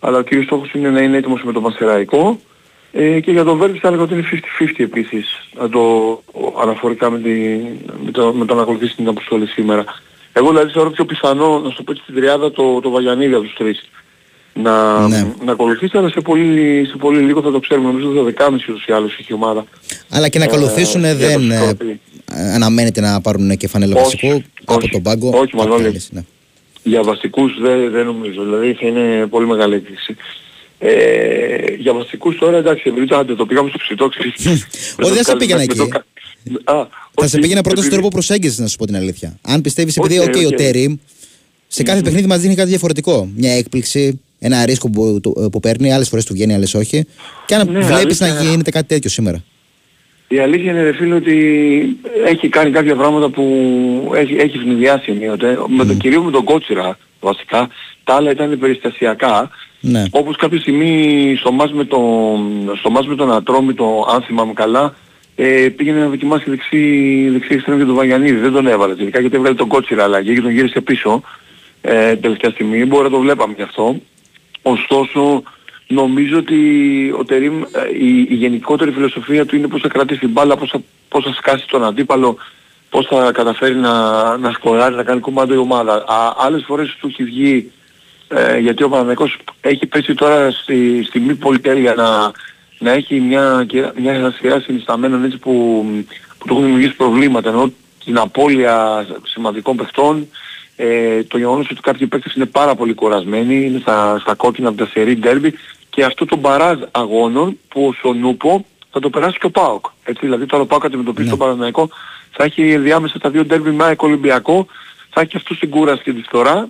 [0.00, 2.40] αλλά ο κύριος στόχος είναι να είναι έτοιμος με το Πασεραϊκό.
[2.92, 4.22] Ε, και για τον Βέρμπιτ θα έλεγα ότι είναι
[4.58, 5.26] 50-50 επίσης,
[5.60, 5.80] να το,
[6.62, 7.30] αναφορικά με, τη,
[8.04, 9.84] με, το, με το να ακολουθήσει την αποστολή σήμερα.
[10.32, 13.34] Εγώ δηλαδή θεωρώ πιο πιθανό, να σου το πω έτσι στην τριάδα, το, το Βαγιανίδη
[13.34, 13.88] από τους τρεις.
[14.54, 15.32] Να, Ναι.
[15.44, 17.86] να ακολουθήσει, αλλά σε πολύ, σε πολύ λίγο θα το ξέρουμε.
[17.92, 19.64] Νομίζω το 12.30 ούτως ή άλλως έχει η ομάδα.
[20.10, 22.00] Αλλά και να Ε, ακολουθήσουν για το δεν ε, σκορπί.
[22.32, 25.28] ε, αναμένεται να πάρουν και φανέλα Όχι, βασικού από όχι, τον πάγκο.
[25.28, 25.86] όχι, από Μανώλη.
[25.86, 26.24] άλλες, ναι.
[26.82, 28.42] Για βασικούς δεν, δεν νομίζω.
[28.42, 30.16] Δηλαδή θα είναι πολύ μεγάλη έκπληξη.
[30.78, 34.64] Ε, για βασικούς τώρα εντάξει, επειδή το, άντε, το πήγαμε στο ψητό ξέρεις.
[34.98, 35.90] Με το δεν σε καλ- πήγαινα με το εκεί.
[35.90, 36.04] κα-
[36.72, 39.38] Α, Θα όχι, σε πήγαινα πρώτα στον επειδή- τρόπο προσέγγισης, να σου πω την αλήθεια.
[39.42, 40.54] Αν πιστεύεις, επειδή Ok, okay, ο οκ.
[40.54, 40.96] Τέριμ
[41.68, 43.28] σε κάθε παιχνίδι μας δίνει κάτι διαφορετικό.
[43.36, 47.04] Μια έκπληξη, ένα ρίσκο που, του- που παίρνει, άλλες φορές του βγαίνει, άλλες όχι.
[47.46, 48.42] Και αν Ναι, βλέπεις αλήθεια.
[48.44, 49.44] να γίνεται κάτι τέτοιο σήμερα.
[50.32, 51.36] Η αλήθεια είναι ρε φίλε ότι
[52.26, 53.44] έχει κάνει κάποια πράγματα που
[54.14, 55.58] έχει, έχει αιφνιδιάσει ενίοτε.
[55.68, 57.68] Με τον κυρίως με τον Κότσιρα βασικά.
[58.04, 59.50] Τα άλλα ήταν περιστασιακά.
[59.80, 60.04] Ναι.
[60.10, 61.98] Όπως κάποια στιγμή στο ματς με, το,
[62.78, 64.94] στο μάτς με τον Ατρόμητο, αν θυμάμαι καλά,
[65.36, 68.36] ε, πήγαινε να δοκιμάσει δεξί, δεξί εξτρέμ για τον Βαγιανίδη.
[68.36, 71.22] Δεν τον έβαλε τελικά γιατί έβγαλε τον Κότσιρα αλλαγή και τον γύρισε πίσω
[71.80, 72.84] ε, τελευταία στιγμή.
[72.84, 74.00] Μπορεί να το βλέπαμε γι' αυτό.
[74.62, 75.42] Ωστόσο,
[75.90, 76.58] νομίζω ότι
[77.18, 77.66] ο Τερίμ, ε,
[77.98, 81.32] η, η γενικότερη φιλοσοφία του είναι πώς θα κρατήσει την μπάλα, πώς θα, πώς θα
[81.32, 82.36] σκάσει τον αντίπαλο,
[82.90, 85.94] πώς θα καταφέρει να, να σκοράρει, να κάνει κομμάτι η ομάδα.
[85.94, 87.72] Α, άλλες φορές του έχει βγει,
[88.28, 92.32] ε, γιατί ο Παναθηναϊκός έχει πέσει τώρα στη, στη μη πολυτέλεια να,
[92.78, 95.84] να έχει μια, και- μια σειρά συνισταμένων έτσι που,
[96.38, 97.72] που του έχουν δημιουργήσει προβλήματα, ενώ
[98.04, 100.28] την απώλεια σημαντικών παιχτών,
[100.76, 104.78] ε, το γεγονός ότι κάποιοι παίκτες είναι πάρα πολύ κουρασμένοι, είναι στα, στα κόκκινα από
[104.78, 105.54] τα σερή ντέρμπι
[105.90, 109.84] και αυτό το μπαράζ αγώνων που στον Νούπο θα το περάσει και ο ΠΑΟΚ.
[110.04, 111.88] Έτσι, δηλαδή τώρα ο ΠΑΟΚ αντιμετωπίζει τον Παναθηναϊκό,
[112.30, 114.66] θα έχει διάμεσα τα δύο ντέρμπι με ΑΕΚ Ολυμπιακό,
[115.10, 116.68] θα έχει αυτό στην κούραση και τη φθορά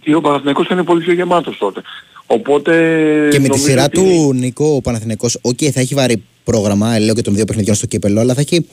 [0.00, 1.82] και ο Παναθηναϊκός θα είναι πολύ πιο γεμάτος τότε.
[2.26, 2.72] Οπότε
[3.30, 6.98] Και με τη νομίζω σειρά ότι- του Νικό ο Παναθηναϊκός, οκ, θα έχει βαρύ πρόγραμμα,
[6.98, 8.66] λέω και των δύο παιχνιδιών στο κύπελλο, αλλά θα έχει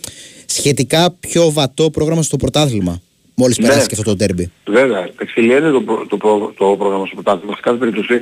[0.46, 3.02] σχετικά πιο βατό πρόγραμμα στο πρωτάθλημα.
[3.36, 3.68] Μόλις Ναι.
[3.68, 4.52] περάσει και αυτό το ντέρμπι.
[4.66, 8.22] Βέβαια, εξηλιέται το, προ- το, προ- το πρόγραμμα στο πρωτάθλημα σε κάθε περίπτωση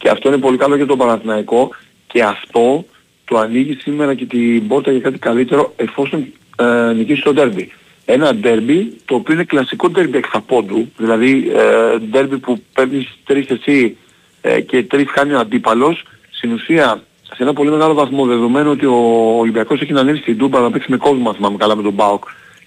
[0.00, 1.70] και αυτό είναι πολύ καλό για τον Παναθηναϊκό
[2.06, 2.84] και αυτό
[3.24, 7.72] το ανοίγει σήμερα και την πόρτα για κάτι καλύτερο εφόσον ε, νικήσει το ντέρμπι.
[8.04, 13.96] Ένα ντέρμπι το οποίο είναι κλασικό ντέρμπι εξαπόντου, δηλαδή ε, ντέρμπι που παίρνεις τρεις εσύ
[14.40, 18.86] ε, και τρεις χάνει ο αντίπαλος, στην ουσία σε ένα πολύ μεγάλο βαθμό δεδομένου ότι
[18.86, 18.96] ο
[19.38, 21.94] Ολυμπιακός έχει να ανέβει στην Τούμπα να παίξει με κόσμο, αν θυμάμαι καλά με τον
[21.94, 22.24] ΠΑΟΚ.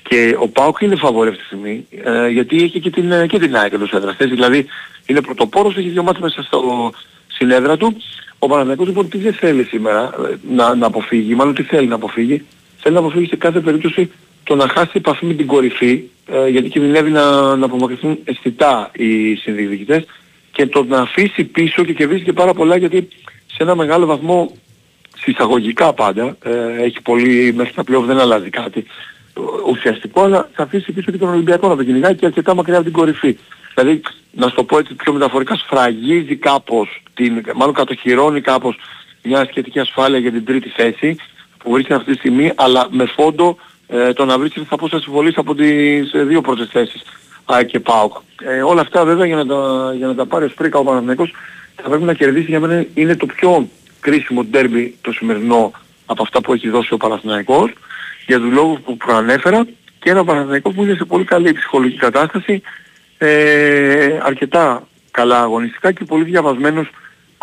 [0.09, 3.39] Και ο ΠΑΟΚ είναι φαβορή αυτή τη στιγμή, ε, γιατί έχει και την, ε, και
[3.39, 4.15] την ΑΕΚ εντός έδρας.
[4.17, 4.65] Έτσι, Δηλαδή
[5.05, 6.91] είναι πρωτοπόρος, έχει δύο μάτς μέσα στο
[7.33, 7.97] συνέδρα του.
[8.39, 11.95] Ο Παναθηναϊκός λοιπόν τι δεν θέλει σήμερα ε, να, να αποφύγει, μάλλον τι θέλει να
[11.95, 12.45] αποφύγει.
[12.77, 14.11] Θέλει να αποφύγει σε κάθε περίπτωση
[14.43, 19.35] το να χάσει επαφή με την κορυφή, ε, γιατί κινδυνεύει να, να απομακρυνθούν αισθητά οι
[19.35, 20.05] συνδιοικητές
[20.51, 23.07] και το να αφήσει πίσω και κερδίζει και πάρα πολλά γιατί
[23.45, 24.51] σε ένα μεγάλο βαθμό
[25.17, 28.85] συσσαγωγικά πάντα, ε, έχει πολύ μέχρι τα πλέον δεν αλλάζει κάτι
[29.33, 32.75] ε, ουσιαστικό, αλλά θα αφήσει πίσω και τον Ολυμπιακό να το κυνηγάει και αρκετά μακριά
[32.75, 33.37] από την κορυφή.
[33.75, 38.79] Δηλαδή, να σου το πω έτσι πιο μεταφορικά, σφραγίζει κάπως, την, μάλλον κατοχυρώνει κάπως
[39.23, 41.15] μια σχετική ασφάλεια για την τρίτη θέση
[41.57, 45.37] που βρίσκεται αυτή τη στιγμή, αλλά με φόντο ε, το να βρίσκεται στα πόσα συμβολής
[45.37, 47.01] από τις ε, δύο πρώτες θέσεις
[47.45, 48.13] ΑΕΚ και ΠΑΟΚ.
[48.41, 51.33] Ε, όλα αυτά βέβαια για να τα, για να τα πάρει ο Σπρίκα ο Παναθηναϊκός
[51.75, 53.67] θα πρέπει να κερδίσει για μένα είναι το πιο
[53.99, 55.71] κρίσιμο ντέρμπι το σημερινό
[56.05, 57.73] από αυτά που έχει δώσει ο Παναθηναϊκός
[58.25, 59.65] για τους λόγους που προανέφερα
[59.99, 62.61] και ένα Παναθηναϊκός που είναι σε πολύ καλή ψυχολογική κατάσταση
[63.17, 66.89] ε, αρκετά καλά αγωνιστικά και πολύ διαβασμένος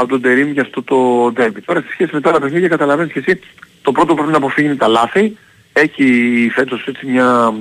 [0.01, 1.61] από τον Τερίμ για αυτό το ντέρμπι.
[1.61, 3.41] Τώρα σε σχέση με τα άλλα παιχνίδια καταλαβαίνεις και εσύ
[3.83, 5.37] το πρώτο που πρέπει να αποφύγει είναι τα λάθη.
[5.73, 7.55] Έχει φέτος έτσι μια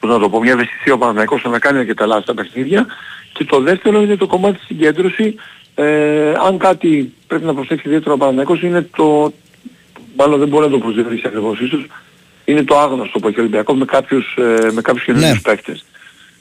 [0.00, 2.86] πώς να το πω, μια ευαισθησία ο Παναθηναϊκός στο να κάνει αρκετά λάθη στα παιχνίδια.
[3.32, 5.34] Και το δεύτερο είναι το κομμάτι της συγκέντρωσης.
[5.74, 9.32] Ε, αν κάτι πρέπει να προσέξει ιδιαίτερα ο Παναθηναϊκός είναι το
[10.16, 11.86] μάλλον δεν μπορεί να το προσδιορίσει ακριβώς ίσως
[12.44, 15.84] είναι το άγνωστο που έχει ο Ολυμπιακός με κάποιους, ε, με κάποιους καινούριους παίκτες.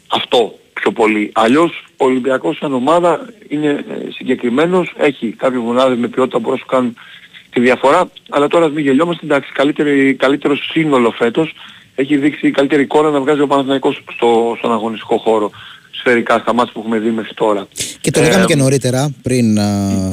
[0.07, 1.31] Αυτό πιο πολύ.
[1.33, 6.59] Αλλιώς ο Ολυμπιακός σαν ομάδα είναι ε, συγκεκριμένος, έχει κάποιοι μονάδες με ποιότητα που μπορούν
[6.59, 6.95] να σου κάνουν
[7.49, 11.53] τη διαφορά, αλλά τώρα ας μην γελιόμαστε, εντάξει, καλύτερη, καλύτερο σύνολο φέτος,
[11.95, 15.51] έχει δείξει καλύτερη εικόνα να βγάζει ο Παναθηναϊκός στο, στον αγωνιστικό χώρο
[15.91, 17.67] σφαιρικά στα μάτια που έχουμε δει μέχρι τώρα.
[18.01, 19.67] Και το Ε, λέγαμε και νωρίτερα, πριν να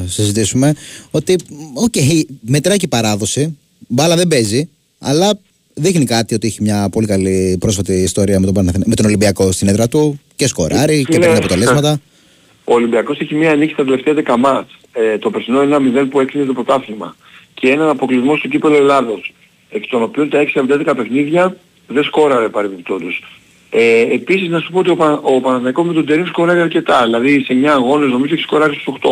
[0.06, 0.74] συζητήσουμε,
[1.10, 1.36] ότι
[1.74, 1.94] οκ,
[2.40, 3.58] μετράει και η παράδοση.
[3.88, 5.38] Μπάλα δεν παίζει, αλλά
[5.78, 9.52] δείχνει κάτι ότι έχει μια πολύ καλή πρόσφατη ιστορία με τον, Παναθηνα- με τον Ολυμπιακό
[9.52, 12.00] στην έδρα του και σκοράρει και Φίλε, παίρνει αποτελέσματα.
[12.70, 14.70] Ο Ολυμπιακός έχει μία νίκη στα τελευταία 10 μάτς.
[14.92, 17.16] Ε, το περσινό 1-0 που έκλεινε το πρωτάθλημα.
[17.54, 19.32] Και έναν αποκλεισμό στο κύπελο Ελλάδος.
[19.70, 23.22] εκ των οποίων τα 6 από τα 11 παιχνίδια δεν σκόραρε παρεμπιπτόντως.
[23.70, 27.02] Ε, επίσης να σου πω ότι ο, Πα, ο Παναθηναϊκός με τον Τερίμ σκοράρει αρκετά,
[27.04, 29.08] δηλαδή σε 9 αγώνες νομίζω έχει σκοράρει στους 8.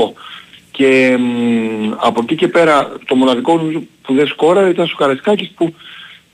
[0.71, 5.51] Και μ, από εκεί και πέρα το μοναδικό νομίζω που δεν σκόραρε ήταν ο Καρεσκάκης
[5.57, 5.75] που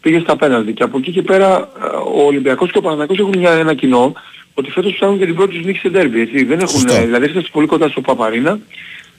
[0.02, 0.72] πήγε στα πέναλτι.
[0.72, 1.86] Και από εκεί και πέρα ε,
[2.20, 4.12] ο Ολυμπιακός και ο Παναθηναϊκός έχουν μια, ένα κοινό
[4.54, 6.20] ότι φέτος ψάχνουν για την πρώτη τους νίκη σε ντέρμπι.
[6.20, 6.44] Έτσι.
[6.44, 6.94] Δεν έχουν, Σωστό.
[6.94, 8.58] ε, δηλαδή έφτασε πολύ κοντά στο Παπαρίνα.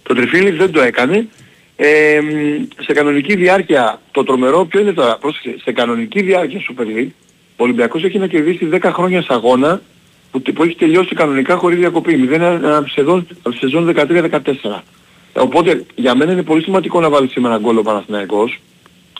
[0.03, 1.27] Το Τριφίλης δεν το έκανε.
[1.75, 6.81] Ε, μ, σε κανονική διάρκεια, το τρομερό ποιο είναι τώρα, πρόσεχε, σε κανονική διάρκεια Super
[6.81, 7.09] League,
[7.55, 9.81] ο Ολυμπιακός έχει να κερδίσει 10 χρόνια σε αγώνα
[10.31, 12.29] που, που έχει τελειώσει κανονικά χωρίς διακοπή.
[12.31, 14.81] 0 από τη σεζόν, από τη σεζόν 13-14.
[15.33, 18.59] Οπότε για μένα είναι πολύ σημαντικό να βάλει σήμερα γκολ ο Παναθηναϊκός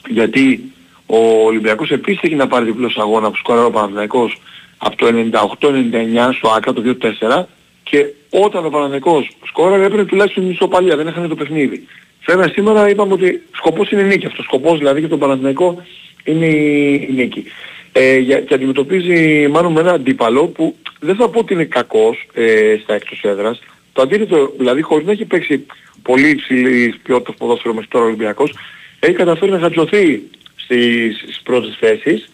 [0.09, 0.72] γιατί
[1.05, 4.41] ο Ολυμπιακός επίσης έχει να πάρει διπλός αγώνα που σκόραρε ο Παναθηναϊκός
[4.77, 7.43] από το 98-99 στο ΆΚΑ το 2-4
[7.83, 11.87] και όταν ο Παναθηναϊκός σκόραρε έπρεπε τουλάχιστον ισοπαλία, δεν έχανε το παιχνίδι.
[12.25, 14.45] Βέβαια σήμερα είπαμε ότι σκοπός είναι η νίκη αυτός.
[14.45, 15.83] Σκοπός δηλαδή για τον Παναθηναϊκό
[16.23, 17.43] είναι η, η νίκη.
[17.91, 22.27] Ε, για, και αντιμετωπίζει μάλλον με ένα αντίπαλο που δεν θα πω ότι είναι κακός
[22.33, 23.61] ε, στα εκτός έδρας.
[23.93, 25.65] Το αντίθετο, δηλαδή χωρίς να έχει παίξει
[26.01, 28.53] πολύ υψηλής ποιότητας ποδόσφαιρο μέχρι τώρα ο Ολυμπιακός,
[28.99, 30.21] έχει καταφέρει να χατζωθεί
[30.63, 32.29] στις, στις πρώτες θέσεις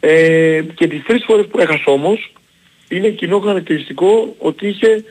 [0.00, 2.32] ε, και τις τρεις φορές που έχασε όμως
[2.88, 5.04] είναι κοινό χαρακτηριστικό ότι είχε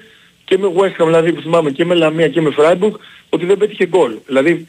[0.45, 2.91] και με West Ham δηλαδή που θυμάμαι και με Λαμία και με Freiburg
[3.29, 4.17] ότι δεν πέτυχε γκολ.
[4.25, 4.67] Δηλαδή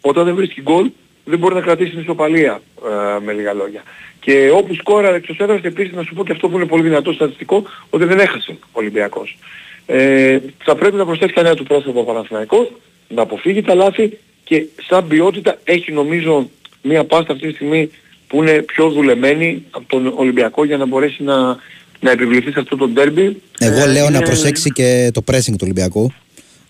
[0.00, 0.90] όταν δεν βρίσκει γκολ
[1.24, 3.82] δεν μπορεί να κρατήσει την ισοπαλία ε, με λίγα λόγια.
[4.20, 7.12] Και όπου σκόραρε εξ έδρας επίσης να σου πω και αυτό που είναι πολύ δυνατό
[7.12, 9.38] στατιστικό ότι δεν έχασε ο Ολυμπιακός.
[9.86, 12.72] Ε, θα πρέπει να προσθέσει κανένα του πρόσωπο ο Παναθηναϊκός,
[13.08, 16.50] να αποφύγει τα λάθη και σαν ποιότητα έχει νομίζω
[16.82, 17.90] μία πάστα αυτή τη στιγμή
[18.26, 21.56] που είναι πιο δουλεμένη από τον Ολυμπιακό για να μπορέσει να,
[22.00, 23.42] να επιβληθεί σε αυτό το ντέρμπι.
[23.58, 26.12] Εγώ Ε, λέω να είναι- προσέξει και το pressing του Ολυμπιακού.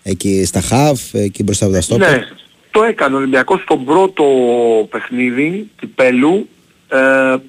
[0.03, 2.11] Εκεί στα half, εκεί μπροστά από τα στόπερ.
[2.11, 2.27] Ναι,
[2.71, 4.23] το έκανε ο Ολυμπιακός στον πρώτο
[4.89, 6.47] παιχνίδι κυπέλου,
[6.89, 6.97] ε,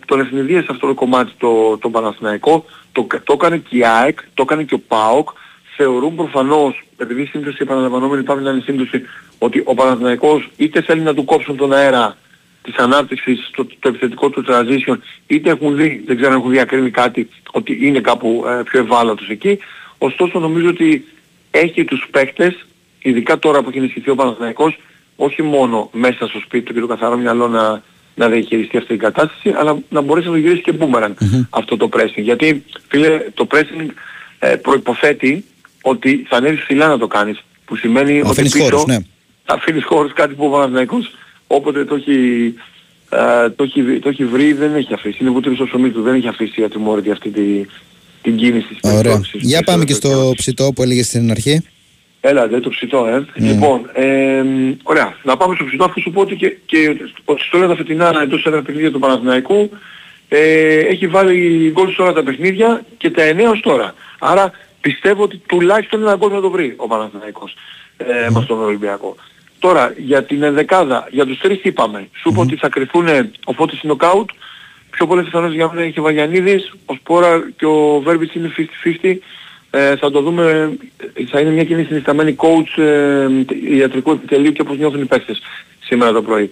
[0.06, 4.42] τον ευνηδίασε αυτό το κομμάτι το, το Παναθηναϊκό, το, το έκανε και η ΑΕΚ, το
[4.42, 5.28] έκανε και ο ΠΑΟΚ,
[5.76, 9.02] θεωρούν προφανώς, επειδή η σύμπτωση επαναλαμβανόμενη πάμε να είναι σύμπτωση,
[9.38, 12.16] ότι ο Παναθηναϊκός είτε θέλει να του κόψουν τον αέρα
[12.62, 14.96] της ανάπτυξης, το, το επιθετικό του transition,
[15.26, 19.28] είτε έχουν δει, δεν ξέρω αν έχουν διακρίνει κάτι, ότι είναι κάπου ε, πιο ευάλωτος
[19.28, 19.58] εκεί.
[19.98, 21.04] Ωστόσο νομίζω ότι
[21.50, 22.66] έχει τους παίκτες,
[22.98, 24.78] ειδικά τώρα που έχει ενισχυθεί ο Παναθηναϊκός,
[25.16, 27.82] όχι μόνο μέσα στο σπίτι του και το καθαρό μυαλό να,
[28.14, 31.88] να διαχειριστεί αυτή την κατάσταση, αλλά να μπορέσει να το γυρίσει και boomerang αυτό το
[31.92, 32.22] pressing.
[32.22, 33.86] Γιατί, φίλε, το pressing
[34.38, 35.44] ε, προϋποθέτει
[35.82, 38.98] ότι θα ανέβεις ψηλά να το κάνεις, που σημαίνει ότι Αφήνεις πίσω χώρους, ναι.
[39.44, 41.14] θα αφήνεις χώρους κάτι που ο Παναθηναϊκός
[41.56, 42.54] όποτε το έχει,
[43.10, 45.18] ε, το, έχει, βρει- το έχει βρει δεν έχει αφήσει.
[45.20, 47.66] Είναι βούτυρο στο ψωμί του, δεν έχει αφήσει ατιμόρυτη αυτή τη,
[48.22, 49.02] την κίνηση της Ωραία.
[49.02, 49.42] περιπτώσης.
[49.42, 51.62] Για πάμε και στο ψητό που έλεγες στην αρχή.
[52.20, 53.24] Έλα, δεν το ψητό, ε.
[53.34, 54.42] Λοιπόν, ε,
[54.82, 55.16] ωραία.
[55.22, 58.20] Να πάμε στο ψητό αφού σου πω ότι και, και ότι στο όλα τα φετινά
[58.22, 59.70] εντός έδρα παιχνίδια του Παναθηναϊκού
[60.28, 63.94] ε, έχει βάλει γκολ σε όλα τα παιχνίδια και τα 9 ως τώρα.
[64.18, 67.54] Άρα πιστεύω ότι τουλάχιστον ένα γκολ θα το βρει ο Παναθηναϊκός
[67.96, 69.16] ε, με τον Ολυμπιακό.
[69.62, 72.08] Τώρα, για την ενδεκάδα, για τους τρεις τι είπαμε.
[72.20, 73.08] Σου είπα ότι θα κρυθούν
[73.44, 74.30] ο Φώτης είναι νοκάουτ,
[74.90, 78.52] πιο πολλές πιθανότητες για μένα έχει ο Βαγιανίδης, ο Σπόρα και ο Βέρμπιτς είναι
[79.02, 79.16] 50-50.
[79.70, 80.72] Ε, θα το δούμε,
[81.14, 83.26] ε, θα είναι μια κοινή συνισταμένη coach ε,
[83.76, 85.42] ιατρικού επιτελείου και όπως νιώθουν οι παίκτες
[85.80, 86.50] σήμερα το πρωί.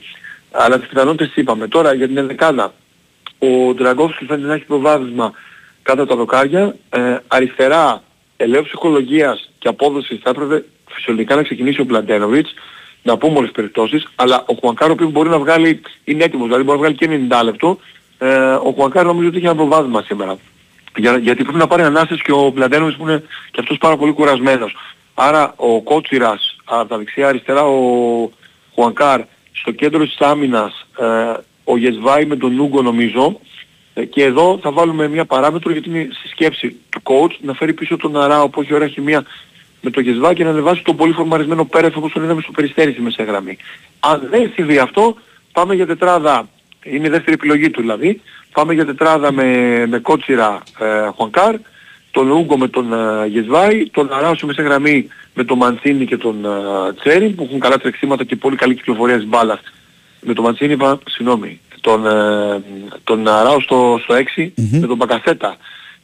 [0.51, 1.69] Αλλά τις πιθανότητες τι είπαμε.
[1.69, 2.75] Τώρα για την ενδεκάδα.
[3.39, 5.33] Ο Ντραγκόφσκι φαίνεται να έχει προβάδισμα
[5.83, 6.77] κάτω από τα δοκάρια.
[6.91, 8.03] Ε, αριστερά,
[8.37, 12.55] ελέγχου ψυχολογίας και απόδοσης θα έπρεπε φυσιολογικά να ξεκινήσει ο Πλαντένοβιτς.
[13.03, 14.09] Να πούμε όλες τις περιπτώσεις.
[14.15, 17.45] Αλλά ο Χουανκάρο που μπορεί να βγάλει, είναι έτοιμος, δηλαδή μπορεί να βγάλει και 90
[17.45, 17.79] λεπτό.
[18.19, 20.39] Ε, ο Χουανκάρο νομίζω ότι έχει ένα προβάδισμα σήμερα.
[20.97, 24.13] Για, γιατί πρέπει να πάρει ανάσταση και ο Πλαντένοβιτς που είναι και αυτός πάρα πολύ
[24.13, 24.77] κουρασμένος.
[25.15, 28.31] Άρα ο Κότσιρας από τα δεξιά αριστερά ο
[28.75, 29.21] Χουανκάρ
[29.53, 31.05] στο κέντρο της άμυνας ε,
[31.65, 33.41] ο Γεσβάη με τον Νούγκο νομίζω
[33.95, 37.73] ε, και εδώ θα βάλουμε μια παράμετρο γιατί είναι στη σκέψη του coach να φέρει
[37.73, 39.25] πίσω τον Αράο που έχει ωραία χημεία
[39.81, 42.93] με το Γεσβάη και να ανεβάσει τον πολύ φορμαρισμένο Πέρεφ όπως τον είδαμε στο Περιστέρι
[42.93, 43.57] στη μεσαία γραμμή.
[44.01, 45.17] Αν δεν συμβεί αυτό
[45.53, 46.49] πάμε για τετράδα,
[46.85, 48.21] είναι η δεύτερη επιλογή του δηλαδή,
[48.53, 49.47] πάμε για τετράδα με,
[49.87, 51.55] με Κότσιρα ε, Χουανκάρ,
[52.11, 56.17] τον Ούγκο με τον ε, Γεσβάη, τον Αράο στη μεσαία γραμμή με τον Μαντσίνη και
[56.17, 56.49] τον ε,
[57.01, 59.61] Τσέρι που έχουν καλά τρεξίματα και πολύ καλή κυκλοφορία της μπάλας.
[60.21, 62.63] Με τον Μαντσίνη είπα, συγγνώμη, τον, ε,
[63.05, 65.57] τον Αράο στο, στο 6 με τον Μπακασέτα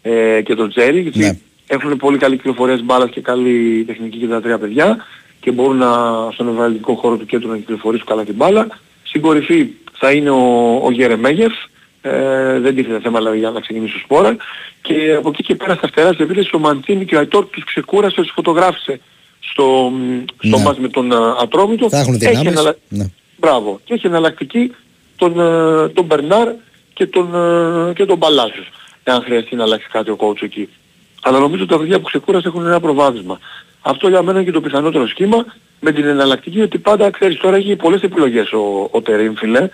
[0.02, 1.38] ε, και τον Τσέρι γιατί Ναι.
[1.66, 5.04] Έχουν πολύ καλή κυκλοφορία της μπάλας και καλή τεχνική και τα τρία παιδιά
[5.40, 5.90] και μπορούν να,
[6.32, 8.66] στον ευρωαλληλικό χώρο του κέντρου να κυκλοφορήσουν καλά την μπάλα.
[9.02, 11.52] Στην κορυφή θα είναι ο, ο Γερεμέγεφ,
[12.02, 14.36] ε, δεν τίθεται θέμα δηλαδή για να ξεκινήσει ο Σπόρα
[14.82, 17.64] και από εκεί και πέρα στα φτερά της επίθεσης ο Μαντσίνη και ο Αϊτόρ τους
[17.64, 19.00] ξεκούρασε, τους φωτογράφησε
[19.40, 19.92] στο,
[20.38, 20.62] στο Ναι.
[20.62, 21.88] μάτς με τον α, Ατρόμητο.
[21.88, 22.50] Θα έχουν Έχει δυνάμεις.
[22.52, 23.04] εναλλα- Ναι.
[23.36, 23.80] Μπράβο.
[23.84, 24.72] Και έχει εναλλακτική
[25.16, 26.48] τον, ε, τον Μπερνάρ
[26.94, 28.68] και τον, ε, και τον Παλάσιος.
[29.04, 30.68] Εάν χρειαστεί να αλλάξει κάτι ο coach εκεί.
[31.26, 33.38] Αλλά νομίζω ότι τα παιδιά που ξεκούρασε έχουν ένα προβάδισμα.
[33.80, 35.44] Αυτό για μένα είναι και το πιθανότερο σχήμα.
[35.80, 39.68] Με την εναλλακτική ότι πάντα ξέρεις τώρα έχει πολλές επιλογές ο, ο Τερίμ φίλε.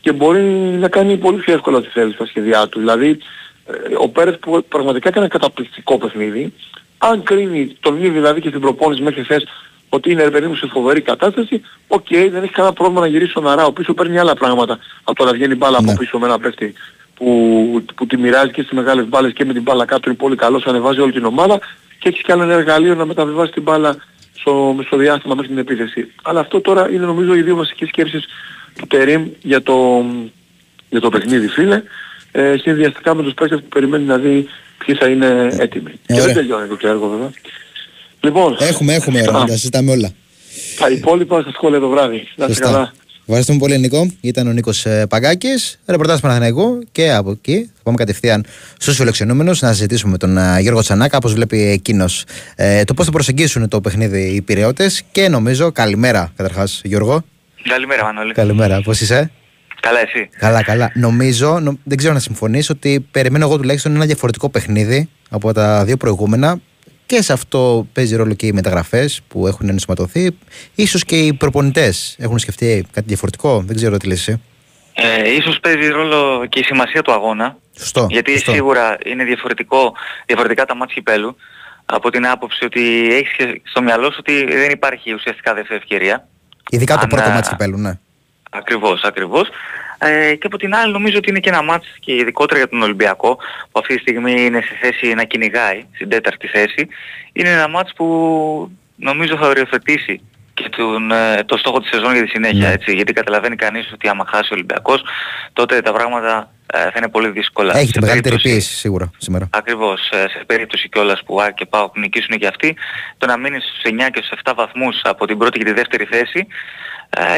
[0.00, 0.40] Και μπορεί
[0.78, 2.78] να κάνει πολύ πιο εύκολα ό,τι θέλει στα σχέδιά του.
[2.78, 3.18] Δηλαδή
[3.66, 6.52] ε, ο Πέρες που πραγματικά έκανε καταπληκτικό παιχνίδι.
[6.98, 9.44] Αν κρίνει τον ίδιο δηλαδή και στην προπόνηση μέχρι χθες
[9.88, 13.30] ότι είναι ρε παιδί μου σε φοβερή κατάσταση, οκ, δεν έχει κανένα πρόβλημα να γυρίσει
[13.30, 16.38] στον Αράο πίσω, παίρνει άλλα πράγματα από το να βγαίνει μπάλα από πίσω με ένα
[16.38, 16.74] παίχτη
[17.14, 20.36] που, που τη μοιράζει και στις μεγάλες μπάλες και με την μπάλα κάτω είναι πολύ
[20.36, 21.58] καλός, ανεβάζει όλη την ομάδα
[21.98, 23.96] και έχει και άλλο ένα εργαλείο να μεταβιβάσει την μπάλα
[24.38, 26.12] στο, στο διάστημα μέχρι την επίθεση.
[26.22, 28.24] Αλλά αυτό τώρα είναι νομίζω οι δύο βασικές σκέψεις
[28.78, 30.04] του Τερίμ για το,
[30.90, 31.82] για το παιχνίδι φίλε,
[32.32, 34.48] ε, συνδυαστικά με τους παίκτες που περιμένει να δει
[34.86, 35.90] ποιοι θα είναι έτοιμοι.
[36.06, 36.24] και ωραία.
[36.24, 37.30] δεν τελειώνει το έργο βέβαια.
[38.20, 40.10] Λοιπόν, Έχουμε, έχουμε Α, ώρα, τα συζητάμε όλα.
[40.78, 42.28] τα υπόλοιπα στα σχόλια το βράδυ.
[42.36, 42.92] Να είστε καλά.
[43.26, 43.34] Σωστά.
[43.38, 44.10] Ευχαριστούμε πολύ, Νικό.
[44.20, 48.44] Ήταν ο Νίκος Παγκάκης, ρεπορτάζ Παναθηναϊκού και από εκεί θα πάμε κατευθείαν
[48.78, 52.24] στους φιλοξενούμενους να συζητήσουμε με τον ε, Γιώργο Τσανάκα, πώ βλέπει εκείνος
[52.56, 55.02] ε, το πώς θα προσεγγίσουν το παιχνίδι οι Πυραιώτες.
[55.12, 57.24] Και νομίζω, καλημέρα καταρχάς, Γιώργο.
[57.68, 58.32] Καλημέρα Μανώλη.
[58.32, 59.30] Καλημέρα, πώς είσαι;
[59.80, 60.90] Καλά εσύ; Καλά, καλά.
[60.94, 65.84] Νομίζω, νο- δεν ξέρω να συμφωνεί, ότι περιμένω εγώ τουλάχιστον ένα διαφορετικό παιχνίδι από τα
[65.84, 66.60] δύο προηγούμενα.
[67.12, 70.38] Και σε αυτό παίζει ρόλο και οι μεταγραφές που έχουν ενσωματωθεί.
[70.86, 73.62] σω και οι προπονητές έχουν σκεφτεί κάτι διαφορετικό.
[73.66, 74.42] Δεν ξέρω τι λες εσύ.
[74.92, 77.56] Ε, ίσως παίζει ρόλο και η σημασία του αγώνα.
[77.78, 78.06] Σωστό.
[78.10, 78.52] γιατί σωστό.
[78.52, 79.92] σίγουρα είναι διαφορετικό,
[80.26, 81.36] διαφορετικά τα μάτια κυπέλου.
[81.84, 86.28] Από την άποψη ότι έχεις και στο μυαλό σου ότι δεν υπάρχει ουσιαστικά δεύτερη ευκαιρία.
[86.70, 87.98] Ειδικά το Αν, πρώτο α, μάτι κυπέλου, ναι.
[88.54, 89.48] Ακριβώς, ακριβώς.
[89.98, 92.82] Ε, και από την άλλη νομίζω ότι είναι και ένα μάτς και ειδικότερα για τον
[92.82, 93.36] Ολυμπιακό
[93.70, 96.88] που αυτή τη στιγμή είναι σε θέση να κυνηγάει στην τέταρτη θέση.
[97.32, 98.06] Είναι ένα μάτς που
[98.96, 100.20] νομίζω θα οριοθετήσει
[100.54, 102.66] και τον, ε, το στόχο της σεζόν για τη συνέχεια.
[102.68, 102.72] Ναι.
[102.74, 105.02] Έτσι, γιατί καταλαβαίνει κανείς ότι άμα χάσει ο Ολυμπιακός
[105.52, 107.76] τότε τα πράγματα ε, θα είναι πολύ δύσκολα.
[107.76, 109.48] Έχει Σε τη μεγαλύτερη περίπτωση- πίεση σίγουρα σήμερα.
[109.52, 112.76] Ακριβώς, ε, σε περίπτωση κιόλας που ΑΕΚ και ΠΑΟΚ νικήσουν και αυτοί,
[113.18, 116.04] το να μείνεις στους 9 και στους 7 βαθμούς από την πρώτη και τη δεύτερη
[116.04, 116.46] θέση ε,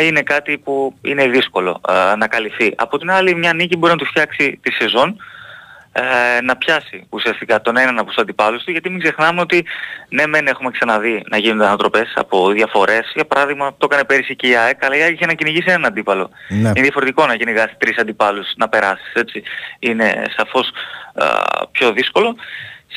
[0.02, 2.72] είναι κάτι που είναι δύσκολο ε, να καλυφθεί.
[2.76, 5.16] Από την άλλη μια νίκη μπορεί να του φτιάξει τη σεζόν,
[5.96, 9.64] ε, να πιάσει ουσιαστικά τον έναν από τους αντιπάλους του, γιατί μην ξεχνάμε ότι
[10.08, 13.12] ναι μεν έχουμε ξαναδεί να γίνονται ανατροπές από διαφορές.
[13.14, 15.84] Για παράδειγμα το έκανε πέρυσι και η ΑΕΚ, αλλά η ΑΕΚ είχε να κυνηγήσει έναν
[15.84, 16.30] αντίπαλο.
[16.48, 16.56] Ναι.
[16.56, 19.42] Είναι διαφορετικό να κυνηγάς τρεις αντιπάλους να περάσεις, έτσι.
[19.78, 20.72] Είναι σαφώς
[21.14, 21.26] α,
[21.66, 22.36] πιο δύσκολο.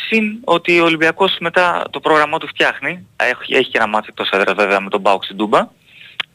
[0.08, 4.30] Συν ότι ο Ολυμπιακός μετά το πρόγραμμά του φτιάχνει, έχει, έχει και ένα μάτι εκτός
[4.30, 5.68] έδρας βέβαια με τον Μπάουκ στην Τούμπα,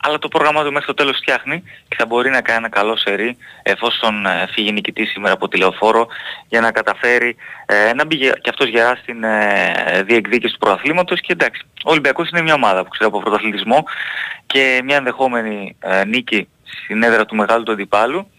[0.05, 2.97] αλλά το πρόγραμμά του μέχρι το τέλος φτιάχνει και θα μπορεί να κάνει ένα καλό
[2.97, 6.07] σερί εφόσον ε, φύγει νικητής σήμερα από τη Λεωφόρο
[6.49, 7.37] για να καταφέρει
[7.67, 11.91] ε, να μπει γε- και αυτός γερά στην ε, διεκδίκηση του πρωταθλήματος και εντάξει, ο
[11.91, 13.85] Ολυμπιακός είναι μια ομάδα που ξέρει από πρωταθλητισμό
[14.47, 16.49] και μια ενδεχόμενη ε, νίκη
[16.85, 18.31] στην έδρα του μεγάλου του αντιπάλου.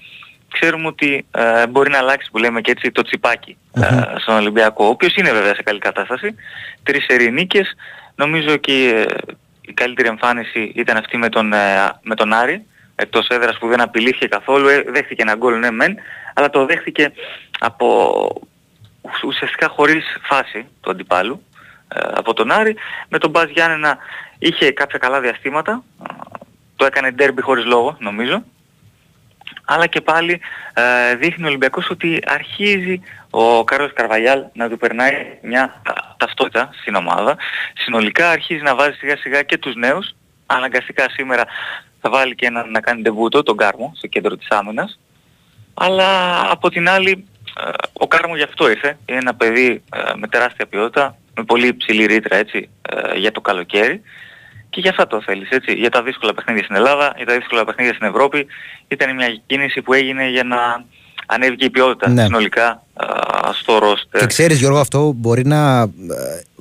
[0.52, 4.86] Ξέρουμε ότι ε, μπορεί να αλλάξει που λέμε και έτσι το τσιπάκι ε, στον Ολυμπιακό,
[4.86, 6.36] ο οποίος είναι βέβαια σε καλή κατάσταση.
[6.84, 7.76] Τρεις σερί νίκες,
[8.16, 9.34] νομίζω και ε,
[9.66, 13.82] η καλύτερη εμφάνιση ήταν αυτή με τον, ε, με τον Άρη, εκτός έδρας που δεν
[13.82, 15.96] απειλήθηκε καθόλου, ε, δέχτηκε ένα γκολ ναι μεν,
[16.34, 17.12] αλλά το δέχτηκε
[17.60, 18.28] από
[19.02, 21.44] ουσ- ουσιαστικά χωρίς φάση του αντιπάλου
[21.96, 22.76] ε, από τον Άρη.
[23.10, 23.98] Με τον Μπάζ Γιάννενα
[24.40, 26.14] είχε κάποια καλά διαστήματα, ε,
[26.76, 28.44] το έκανε ντέρμπι χωρίς λόγο νομίζω
[29.66, 30.42] αλλά και πάλι
[30.74, 33.02] ε, δείχνει ο Ολυμπιακός ότι αρχίζει
[33.36, 37.38] ο Κάρλος Καρβαλιάλ να του περνάει μια τα- ταυτότητα στην ομάδα.
[37.74, 40.16] Συνολικά αρχίζει να βάζει σιγά σιγά και τους νέους.
[40.46, 41.44] Αναγκαστικά σήμερα
[42.02, 45.00] θα βάλει και ένα να κάνει ντεβούτο, τον Κάρμο, στο κέντρο της άμυνας.
[45.74, 47.28] Αλλά από την άλλη
[47.60, 48.98] ε, ο Κάρμο γι' αυτό ήρθε.
[49.06, 53.42] Είναι ένα παιδί ε, με τεράστια ποιότητα, με πολύ υψηλή ρήτρα έτσι, ε, για το
[53.42, 54.02] καλοκαίρι.
[54.70, 55.74] Και για αυτά το θέλεις, έτσι.
[55.74, 58.48] Για τα δύσκολα παιχνίδια στην Ελλάδα, για τα δύσκολα παιχνίδια στην Ευρώπη.
[58.88, 60.86] Ήταν μια κίνηση που έγινε για να
[61.34, 62.24] ανέβει και η ποιότητα Ναι.
[62.24, 63.06] συνολικά α,
[63.54, 64.20] στο ρόστερ.
[64.20, 65.88] Και ξέρεις, Γιώργο, αυτό μπορεί να ε,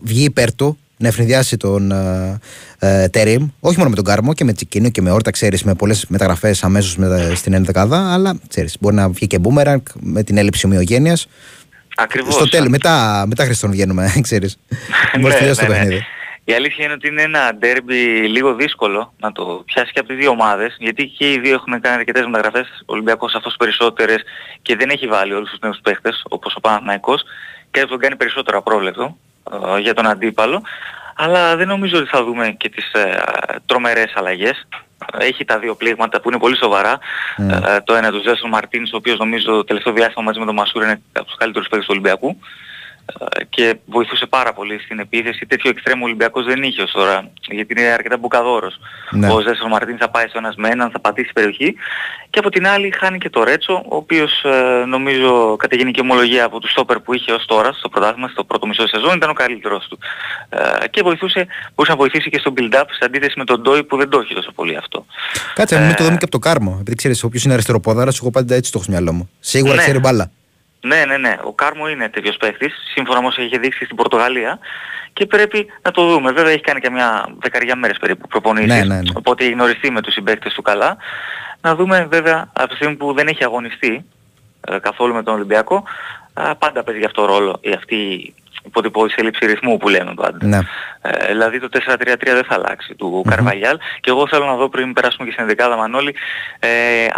[0.02, 2.38] βγει υπέρ του, να ευνηδιάσει τον ε,
[2.78, 5.74] ε, Τερίμ, όχι μόνο με τον Κάρμο και με Τσικίνο και με Όρτα, ξέρεις, με
[5.74, 6.96] πολλές μεταγραφές αμέσως
[7.34, 11.26] στην ενδεκάδα, αλλά ξέρεις, μπορεί να βγει και Μπούμεραγκ με την έλλειψη ομοιογένειας.
[11.96, 12.34] Ακριβώς.
[12.34, 14.56] Στο τέλος, μετά, μετά Χριστόν βγαίνουμε, ξέρεις.
[15.20, 16.02] Μπορείς να τελειώσει το παιχνίδι.
[16.44, 20.16] Η αλήθεια είναι ότι είναι ένα ντέρμπι λίγο δύσκολο να το πιάσει και από τις
[20.16, 24.22] δύο ομάδες, γιατί και οι δύο έχουν κάνει αρκετές μεταγραφές, ο Ολυμπιακός αυτός περισσότερες
[24.62, 27.22] και δεν έχει βάλει όλους τους νέους παίχτες, όπως ο Παναθηναϊκός,
[27.70, 29.16] και θα τον κάνει περισσότερο απρόβλεπτο
[29.74, 30.62] ε, για τον αντίπαλο.
[31.16, 33.22] Αλλά δεν νομίζω ότι θα δούμε και τις ε,
[33.66, 34.66] τρομερές αλλαγές.
[35.18, 36.98] Έχει τα δύο πλήγματα που είναι πολύ σοβαρά.
[37.36, 40.54] Ε, το ένα του Ζέσον Μαρτίνς, ο οποίος νομίζω το τελευταίο διάστημα μαζί με τον
[40.54, 42.38] Μασούρ είναι από τους καλύτερους παίκτες του Ολυμπιακού.
[43.06, 45.46] Ε, και βοηθούσε πάρα πολύ στην επίθεση.
[45.46, 48.78] Τέτοιο εξτρέμο ο Ολυμπιακός δεν είχε ως τώρα, γιατί είναι αρκετά μπουκαδόρος.
[49.10, 49.32] Ναι.
[49.32, 51.74] Ο Ζέσον Μαρτίν θα πάει στο ένας με έναν, θα πατήσει περιοχή
[52.30, 56.44] και από την άλλη χάνει και το Ρέτσο, ο οποίος ε, νομίζω κατά γενική ομολογία
[56.44, 59.32] από τους στόπερ που είχε ως τώρα στο πρωτάθλημα, στο πρώτο μισό σεζόν ήταν ο
[59.32, 59.98] καλύτερος του.
[60.48, 63.96] Ε, και βοηθούσε, μπορούσε να βοηθήσει και στο build-up σε αντίθεση με τον Ντόι που
[63.96, 65.06] δεν το έχει τόσο πολύ αυτό.
[65.54, 66.76] Κάτσε, Ε, μην το δούμε και από το κάρμο.
[66.80, 69.30] Επειδή ξέρεις, όποιος είναι αριστεροπόδαρας, εγώ πάντα έτσι το έχω στο μυαλό μου.
[69.40, 69.80] Σίγουρα Ναι.
[69.82, 70.30] ξέρει μπάλα.
[70.84, 71.36] Ναι, ναι, ναι.
[71.42, 74.58] Ο Κάρμο είναι τέτοιος παίχτης, σύμφωνα με όσα είχε δείξει στην Πορτογαλία
[75.12, 76.32] και πρέπει να το δούμε.
[76.32, 79.10] Βέβαια έχει κάνει και μια δεκαριά μέρες περίπου προπονήσεις, Ναι, ναι, ναι.
[79.14, 80.96] οπότε έχει γνωριστεί με τους συμπαίκτες του καλά.
[81.60, 84.04] Να δούμε βέβαια από τη στιγμή που δεν έχει αγωνιστεί
[84.60, 85.84] ε, καθόλου με τον Ολυμπιακό,
[86.34, 90.46] α, πάντα παίζει γι' αυτό ρόλο η αυτή η υποτυπώδης έλλειψη ρυθμού που λέμε πάντα.
[90.46, 90.58] Ναι.
[91.02, 94.92] Ε, δηλαδή το 4-3-3 δεν θα αλλάξει του Καρβαλιάλ και εγώ θέλω να δω πριν
[94.92, 96.14] περάσουμε και στην δεκάδα Μανώλη
[96.58, 96.68] ε,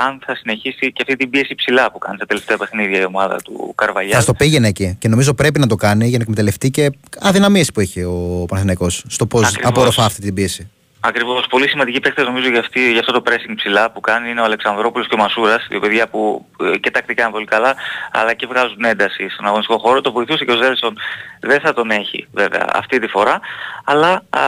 [0.06, 3.36] αν θα συνεχίσει και αυτή την πίεση ψηλά που κάνει τα τελευταία παιχνίδια η ομάδα
[3.36, 4.12] του Καρβαλιάλ.
[4.14, 4.96] Θα στο πήγαινε εκεί.
[4.98, 6.90] Και νομίζω πρέπει να το κάνει για να εκμεταλλευτεί και
[7.20, 9.70] αδυναμίες που έχει ο Παναθηναϊκός στο πώς Ακριβώς.
[9.70, 10.70] απορροφά αυτή την πίεση.
[11.06, 11.46] Ακριβώς.
[11.46, 14.44] Πολύ σημαντικοί παίκτες νομίζω για, αυτή, για αυτό το pressing ψηλά που κάνει είναι ο
[14.44, 17.74] Αλεξανδρόπουλος και ο Μασούρας, δύο παιδιά που ε, και τακτικά είναι πολύ καλά,
[18.12, 20.00] αλλά και βγάζουν ένταση στον αγωνιστικό χώρο.
[20.00, 20.96] Το βοηθούσε και ο Ζέλσον,
[21.40, 23.40] δεν θα τον έχει βέβαια αυτή τη φορά,
[23.84, 24.40] αλλά α,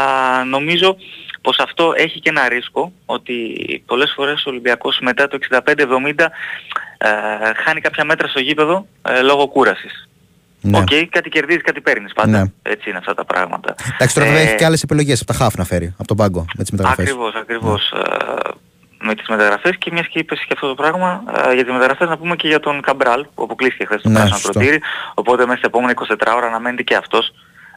[0.44, 0.96] νομίζω
[1.40, 3.34] πως αυτό έχει και ένα ρίσκο, ότι
[3.86, 6.26] πολλές φορές ο Ολυμπιακός μετά το 65-70
[6.98, 7.09] ε,
[7.64, 10.09] χάνει κάποια μέτρα στο γήπεδο ε, λόγω κούρασης.
[10.68, 10.78] Ναι.
[10.78, 12.30] Οκ, κάτι κερδίζεις, κάτι παίρνεις πάντα.
[12.42, 12.44] Ναι.
[12.62, 13.74] Έτσι είναι αυτά τα πράγματα.
[13.94, 16.16] Εντάξει, τώρα βέβαια Ε, έχεις και άλλες επιλογές από τα χάφ να φέρει, από τον
[16.16, 17.04] πάγκο με τις μεταγραφές.
[17.06, 17.90] Ακριβώς, ακριβώς.
[17.92, 18.50] ε,
[19.00, 22.08] με τις μεταγραφές και μιας και είπες και αυτό το πράγμα ε, για τις μεταγραφές
[22.08, 24.52] να πούμε και για τον Καμπράλ που αποκλείστηκε χθες στο Ναι, πράσινο σωστό.
[24.52, 24.80] κροτήρι
[25.14, 25.92] οπότε μέσα στα επόμενα
[26.30, 27.32] 24 ώρα αναμένεται και αυτός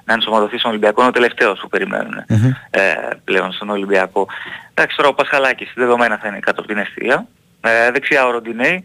[0.06, 2.46] να ενσωματωθεί στον Ολυμπιακό, είναι ο τελευταίος που περιμένουν Μμμ.
[2.70, 2.82] ε,
[3.24, 4.28] πλέον στον Ολυμπιακό.
[4.74, 7.26] Εντάξει τώρα ο Πασχαλάκης δεδομένα θα είναι κάτω από την αιστεία.
[7.62, 8.84] Ε, δεξιά ο Ροντινέη,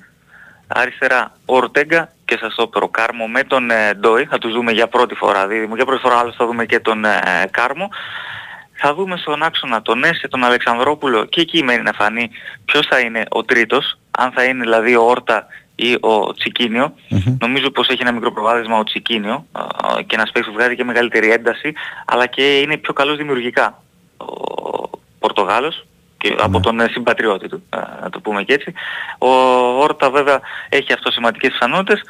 [0.66, 4.72] αριστερά ο Ορτέγκα και σας το ο Κάρμο με τον ε, Ντόι, θα τους δούμε
[4.72, 7.18] για πρώτη φορά δίδυμο, για πρώτη φορά άλλως θα δούμε και τον ε,
[7.50, 7.88] Κάρμο.
[8.76, 12.30] Θα δούμε στον άξονα τον Έσε, τον Αλεξανδρόπουλο και εκεί μένει να φανεί
[12.64, 16.94] ποιος θα είναι ο τρίτος, αν θα είναι δηλαδή ο Όρτα ή ο τσικινιο
[17.40, 19.62] Νομίζω πως έχει ένα μικρό προβάδισμα ο Τσικίνιο α,
[20.06, 21.72] και ένας παίκτης που βγάζει και μεγαλύτερη ένταση
[22.04, 23.82] αλλά και είναι πιο καλός δημιουργικά.
[24.16, 25.86] Ο Πορτογάλος
[26.24, 28.72] και από τον ε, συμπατριώτη του, α, να το πούμε και έτσι.
[29.18, 29.28] Ο
[29.82, 32.02] Όρτα βέβαια έχει αυτό σημαντικές πιθανότητες.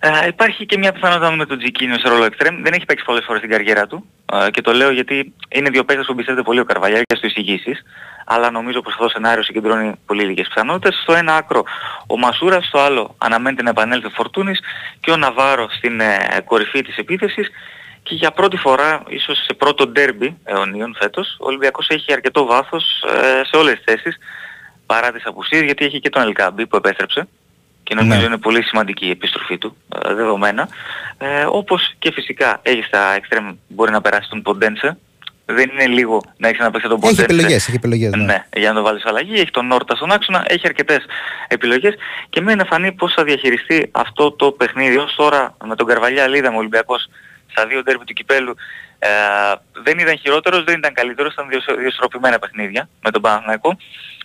[0.00, 2.62] Ε, υπάρχει και μια πιθανότητα με τον Τζικίνιο σε ρόλο εξτρέμ.
[2.62, 5.84] Δεν έχει παίξει πολλές φορές στην καριέρα του ε, και το λέω γιατί είναι δύο
[5.84, 7.82] παίκτες που εμπιστεύεται πολύ ο Καρβαλιάρ και στο εισηγήσεις
[8.26, 10.98] αλλά νομίζω πως αυτό το σενάριο συγκεντρώνει πολύ λίγες πιθανότητες.
[11.02, 11.64] Στο ένα άκρο
[12.06, 14.60] ο Μασούρας, στο άλλο αναμένεται να επανέλθει ο Φορτούνης
[15.00, 17.50] και ο Ναβάρο στην ε, κορυφή της επίθεσης
[18.08, 22.84] και για πρώτη φορά, ίσως σε πρώτο ντέρμπι αιωνίων φέτος, ο Ολυμπιακός έχει αρκετό βάθος
[23.08, 24.16] ε, σε όλες τις θέσεις
[24.86, 27.28] παρά τις απουσίες γιατί έχει και τον Ελκάμπη που επέστρεψε
[27.82, 28.24] και νομίζω Ναι.
[28.24, 30.68] είναι πολύ σημαντική η επιστροφή του ε, δεδομένα.
[31.18, 34.98] Ε, όπως και φυσικά έχει στα εξτρέμ μπορεί να περάσει τον Ποντένσε.
[35.50, 37.22] Δεν είναι λίγο να έχεις να παίξει τον Έχει Ποντένσε.
[37.34, 38.24] επιλογές, έχει επιλογές, ναι.
[38.24, 39.32] Ναι, για να το βάλεις αλλαγή.
[39.34, 41.04] Έχει τον Νόρτα στον άξονα, έχει αρκετές
[41.48, 41.94] επιλογές
[42.30, 44.96] και μένει να φανεί πώς θα διαχειριστεί αυτό το παιχνίδι.
[44.96, 47.08] Ως τώρα με τον Καρβαλιά είδαμε ο Ολυμπιακός
[47.50, 48.54] στα δύο ντέρμπι του Κυπέλου
[48.98, 49.08] ε,
[49.82, 53.76] δεν ήταν χειρότερος, δεν ήταν καλύτερος, ήταν δύο, δύο ισορροπημένα παιχνίδια με τον Παναθηναϊκό.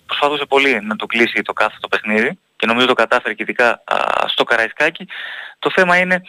[0.06, 3.70] Προσπαθούσε πολύ να το κλείσει το κάθε το παιχνίδι και νομίζω το κατάφερε και ειδικά
[3.70, 3.98] α,
[4.28, 5.08] στο Καραϊσκάκι.
[5.60, 6.22] Το θέμα είναι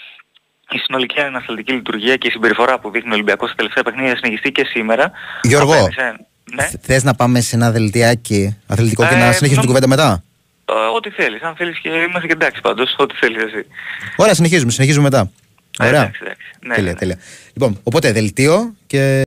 [0.70, 4.16] η συνολική ανασταλτική λειτουργία και η συμπεριφορά που δείχνει ο Ολυμπιακός στα τελευταία παιχνίδια να
[4.16, 5.10] συνεχιστεί και σήμερα.
[5.42, 6.68] Γιώργο, Απέναντι σε- Ναι.
[6.80, 10.22] Θες να πάμε σε ένα δελτιάκι αθλητικό και Ε, να συνεχίσουμε την νομ- κουβέντα μετά;
[10.64, 11.42] Ε, ό,τι θέλεις.
[11.42, 12.94] Αν θέλεις και είμαστε και εντάξει πάντως.
[12.98, 13.66] Ό,τι θέλεις εσύ.
[14.16, 15.30] Ωραία, συνεχίζουμε, συνεχίζουμε μετά.
[15.78, 16.00] Ε, Ωραία.
[16.00, 16.50] εντάξει, εντάξει.
[16.66, 16.98] Ναι, τέλεια, ναι, ναι.
[16.98, 17.18] τέλεια.
[17.52, 19.22] Λοιπόν, οπότε δελτίο και.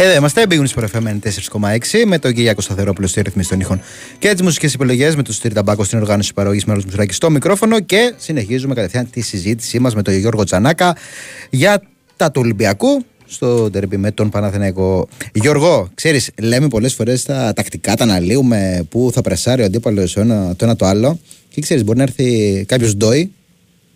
[0.00, 1.18] Εδώ είμαστε, μπήγουν στο FM
[1.60, 3.80] 4,6 με τον Κυριάκο Σταθερόπουλο στη ρυθμίση των ήχων
[4.18, 7.80] και τις μουσικές επιλογές με τον Στήρι Ταμπάκο στην οργάνωση παραγωγής Μέρος Μουσουράκη στο μικρόφωνο
[7.80, 10.96] και συνεχίζουμε κατευθείαν τη συζήτησή μας με τον Γιώργο Τζανάκα
[11.50, 11.82] για
[12.16, 15.08] τα του Ολυμπιακού στο τερμπι με τον Παναθηναϊκό.
[15.32, 20.20] Γιώργο, ξέρεις, λέμε πολλές φορές τα τακτικά, τα αναλύουμε πού θα πρεσάρει ο αντίπαλος το
[20.20, 21.18] ένα το, ένα το άλλο.
[21.48, 23.32] Και ξέρεις, μπορεί να έρθει κάποιος ντόι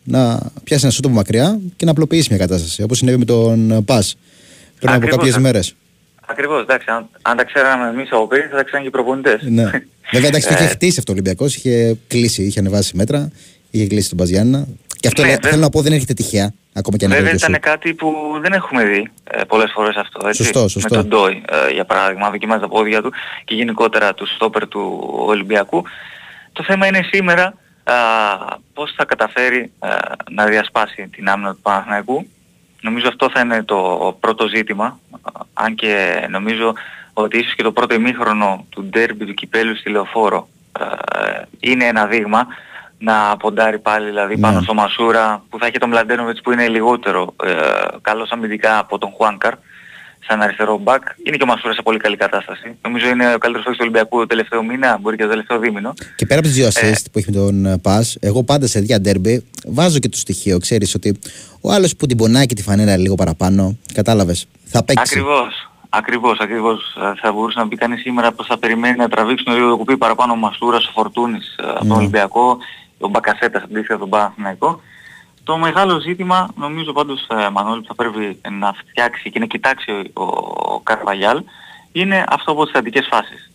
[0.04, 2.82] να πιάσει ένα σούτο από μακριά και να απλοποιήσει μια κατάσταση.
[2.82, 4.16] Όπως συνέβη με τον Πας
[4.78, 5.40] πριν από Ακριβώς, κάποιες α.
[5.40, 5.74] μέρες.
[6.26, 6.86] Ακριβώς, εντάξει.
[6.90, 9.42] Αν, αν τα ξέραμε εμείς από πριν θα τα ξέραν και οι προπονητές.
[9.42, 9.62] Ναι.
[10.12, 11.56] Βέβαια, εντάξει, το Ε, είχε χτίσει αυτό ο Ολυμπιακός.
[11.56, 13.30] Είχε κλείσει, είχε ανεβάσει μέτρα.
[13.70, 14.66] Είχε κλείσει τον Μπαζιάννα.
[15.02, 15.50] Και αυτό Ναι, λέ- βέβαια.
[15.50, 16.52] θέλω να πω δεν έρχεται τυχαία.
[16.74, 20.26] Ακόμα και αν Βέβαια έρχεται ήταν κάτι που δεν έχουμε δει ε, πολλές φορές αυτό.
[20.28, 20.96] Έτσι, Σωστό, σωστό.
[20.96, 23.12] Με τον Ντόι, ε, για παράδειγμα, δοκιμάζει τα πόδια του
[23.44, 25.84] και γενικότερα του στόπερ του Ολυμπιακού.
[26.52, 27.94] Το θέμα είναι σήμερα α,
[28.74, 29.88] πώς θα καταφέρει α,
[30.30, 32.26] να διασπάσει την άμυνα του Παναθηναϊκού
[32.80, 34.98] Νομίζω αυτό θα είναι το πρώτο ζήτημα,
[35.52, 36.74] αν και νομίζω
[37.12, 40.48] ότι ίσως και το πρώτο ημίχρονο του ντέρμπι του κυπέλου στη Λεωφόρο
[40.80, 42.46] ε, είναι ένα δείγμα
[43.04, 47.34] να ποντάρει πάλι δηλαδή πάνω στο Μασούρα που θα έχει τον Μλαντένοβιτς που είναι λιγότερο
[47.44, 47.50] ε,
[48.00, 49.54] καλός αμυντικά από τον Χουάνκαρ
[50.28, 51.02] σαν αριστερό μπακ.
[51.22, 52.76] Είναι και ο Μασούρας σε πολύ καλή κατάσταση.
[52.82, 55.94] Νομίζω είναι ο καλύτερος παίκτης του Ολυμπιακού το τελευταίο μήνα, μπορεί και το τελευταίο δίμηνο.
[56.16, 58.80] Και πέρα από τις δύο assist που έχει με τον ε, Πας, εγώ πάντα σε
[58.80, 60.58] δύο ντέρμπι βάζω και το στοιχείο.
[60.58, 61.18] Ξέρεις ότι
[61.60, 65.04] ο άλλος που την πονάει και τη φανέλα λίγο παραπάνω, κατάλαβες, θα παίξει.
[65.06, 65.66] Ακριβώς.
[65.94, 66.96] Ακριβώς, ακριβώς.
[67.02, 69.96] Ε, Θα μπορούσε να πει κανείς σήμερα πως θα περιμένει να τραβήξουν λίγο το κουπί
[69.96, 72.08] παραπάνω ο Μασούρας, ο Φορτούνης ε, από τον Ναι.
[73.02, 74.80] Ολυμπιακό, ο Μπακασέτας αντίστοιχα τον Παναθηναϊκό.
[75.44, 79.90] Το μεγάλο ζήτημα νομίζω πάντως ε, Μανώλη που θα πρέπει να φτιάξει και να κοιτάξει
[80.12, 80.22] ο,
[80.74, 81.42] ο Καρβαγιάλ
[81.92, 83.50] είναι αυτό από τις αντικές φάσεις.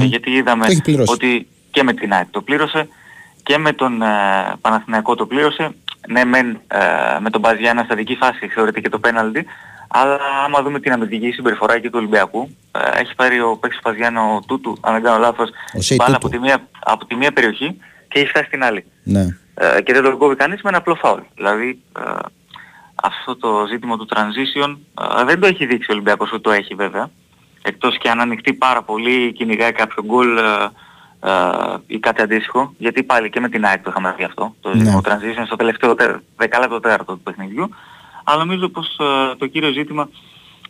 [0.00, 1.12] Ε, γιατί είδαμε Το έχει πληρώσει.
[1.12, 2.88] ότι και με την ΑΕΚ το πλήρωσε
[3.42, 4.06] και με τον ε,
[4.60, 5.74] Παναθηναϊκό το πλήρωσε.
[6.08, 6.78] Ναι, μεν, ε,
[7.20, 9.46] με τον Μπαζιάννα στα δική φάση θεωρείται και το πέναλτι,
[9.88, 13.84] αλλά άμα δούμε την αμυντική συμπεριφορά εκεί του Ολυμπιακού, ε, έχει πάρει ο παίκτης του
[13.90, 16.26] Παζιάννα ο Τούτου, αν δεν κάνω λάθος, Ο Σέι μπάλα Τούτου.
[16.26, 17.80] από τη, μία, από τη μία περιοχή
[18.16, 18.84] και έχει φτάσει στην άλλη.
[19.02, 19.24] Ναι.
[19.54, 21.20] Ε, και δεν τον κόβει κανείς με ένα απλό φάουλ.
[21.34, 22.02] Δηλαδή ε,
[23.02, 24.76] αυτό το ζήτημα του transition
[25.20, 27.10] ε, δεν το έχει δείξει ο Ολυμπιακός ότι το έχει βέβαια.
[27.62, 30.42] Εκτός και αν ανοιχτεί πάρα πολύ, κυνηγάει κάποιο γκολ ε,
[31.20, 31.30] ε,
[31.86, 32.74] ή κάτι αντίστοιχο.
[32.78, 34.54] Γιατί πάλι και με την ΑΕΚ το είχαμε δει αυτό.
[34.60, 34.78] Το Ναι.
[34.78, 37.68] ζήτημα του transition στο τελευταίο τε- δεκάλεπτο τέταρτο του παιχνιδιού.
[38.24, 40.08] Αλλά νομίζω πως ε, το κύριο ζήτημα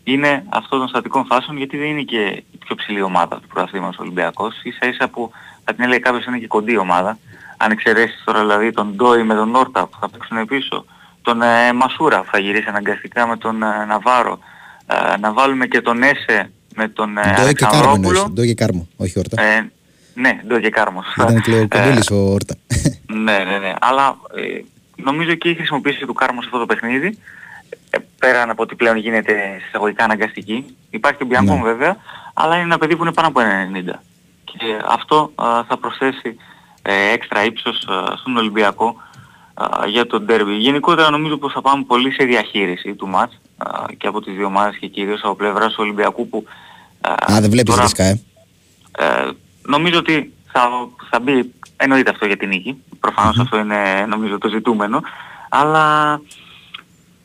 [0.05, 2.21] είναι αυτό των στατικών φάσεων γιατί δεν είναι και
[2.51, 4.55] η πιο ψηλή ομάδα του πρωταθλήματος ο Ολυμπιακός.
[4.63, 7.19] Ίσα ίσα που θα την έλεγε κάποιος είναι και κοντή ομάδα.
[7.57, 10.85] Αν εξαιρέσεις τώρα δηλαδή τον Ντόι με τον Νόρτα που θα παίξουν πίσω,
[11.23, 14.39] τον ε, Μασούρα που θα γυρίσεις αναγκαστικά με τον ε, Ναβάρο,
[14.87, 18.09] ε, να βάλουμε και τον Έσε με τον ε, Ντόι και Κάρμο Αλεξανδρόπουλο.
[18.19, 18.33] εννοείς.
[18.33, 19.43] Ντόι και Κάρμο, όχι όρτα.
[19.43, 19.71] Ε,
[20.15, 21.03] ναι, Ντόι και Κάρμο.
[21.03, 21.23] σωστά.
[21.23, 22.55] Ήταν και ο Ε, Κοντούλης ο όρτα.
[23.07, 23.73] ναι, ναι, ναι.
[23.81, 24.61] Αλλά ε,
[24.97, 27.19] νομίζω και η χρησιμοποίηση του Κάρμου σε αυτό το παιχνίδι,
[27.91, 31.63] ε, πέραν από ότι πλέον γίνεται σε εισαγωγικά αναγκαστική, υπάρχει και ο Μπιάνκον Ναι.
[31.63, 31.97] βέβαια,
[32.35, 34.03] αλλά είναι ένα παιδί που είναι πάνω από 90.
[34.59, 36.37] Και αυτό α, θα προσθέσει
[36.83, 38.97] ε, έξτρα ύψος α, στον Ολυμπιακό
[39.55, 40.55] α, για τον ντέρμπι.
[40.57, 44.47] Γενικότερα νομίζω πως θα πάμε πολύ σε διαχείριση του μάτς α, και από τις δύο
[44.47, 46.45] ομάδες και κυρίως από πλευράς του Ολυμπιακού που
[47.01, 48.21] Α, δεν βλέπεις τώρα- ρίσκα, ε;
[48.99, 49.31] ε,
[49.63, 50.69] νομίζω ότι θα,
[51.11, 52.83] θα μπει, εννοείται αυτό για την νίκη.
[53.01, 55.01] Προφανώς αυτό είναι νομίζω το ζητούμενο.
[55.49, 56.21] Αλλά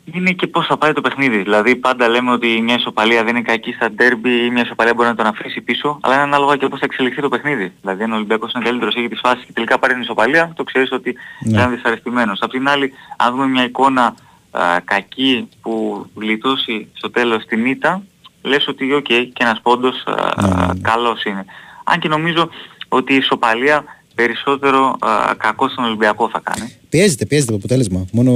[0.06, 1.38] είναι και πώς θα πάει το παιχνίδι.
[1.38, 5.08] Δηλαδή πάντα λέμε ότι μια ισοπαλία δεν είναι κακή στα ντέρμπι ή μια ισοπαλία μπορεί
[5.08, 5.98] να τον αφήσει πίσω.
[6.02, 7.72] Αλλά είναι ανάλογα και πώς θα εξελιχθεί το παιχνίδι.
[7.82, 10.64] Δηλαδή αν ο Ολυμπιακός είναι καλύτερος, έχει τις φάσεις και τελικά πάρει την ισοπαλία, το
[10.64, 11.62] ξέρεις ότι Ναι.
[11.62, 12.40] είναι δυσαρεστημένος.
[12.42, 14.16] Απ' την άλλη, αν δούμε μια εικόνα
[14.52, 18.04] α, κακή που γλιτώσει στο τέλος την ήττα,
[18.42, 21.46] λες ότι οκ και ένας πόντος α, καλός είναι.
[21.84, 22.50] Αν και νομίζω
[22.88, 23.84] ότι η ισοπαλία
[24.16, 26.76] περισσότερο α, κακό στον Ολυμπιακό θα κάνει.
[26.90, 28.06] Πιέζεται, πιέζεται το αποτέλεσμα.
[28.12, 28.32] Μόνο.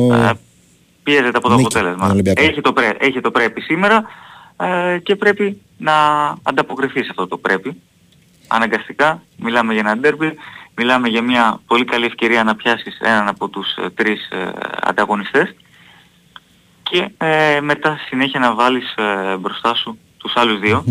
[1.05, 2.01] Α, Πιέζεται από το Νίκη, αποτέλεσμα.
[2.01, 2.41] τον Ολυμπιακό.
[2.43, 4.03] Έχει το, πρέ, έχει το πρέπει σήμερα
[4.57, 5.93] ε, και πρέπει να
[6.43, 7.81] ανταποκριθεί σε αυτό το πρέπει.
[8.47, 10.33] Αναγκαστικά μιλάμε για ένα ντέρμπι,
[10.75, 14.51] μιλάμε για μια πολύ καλή ευκαιρία να πιάσεις έναν από τους ε, τρεις ε,
[14.81, 15.55] ανταγωνιστές
[16.83, 20.83] και ε, μετά συνέχεια να βάλεις ε, μπροστά σου τους άλλους δύο,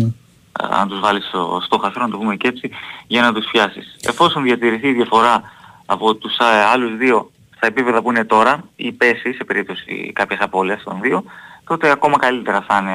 [0.63, 2.69] ε, να τους βάλεις στο, στο χαθρό, να το πούμε και έτσι,
[3.07, 3.95] για να τους πιάσεις.
[4.01, 5.41] Εφόσον διατηρηθεί η διαφορά
[5.85, 6.43] από τους ε,
[6.73, 7.31] άλλους δύο
[7.65, 11.23] στα επίπεδα που είναι τώρα ή πέσει σε περίπτωση κάποιες απώλειας των δύο,
[11.67, 12.93] τότε ακόμα καλύτερα θα είναι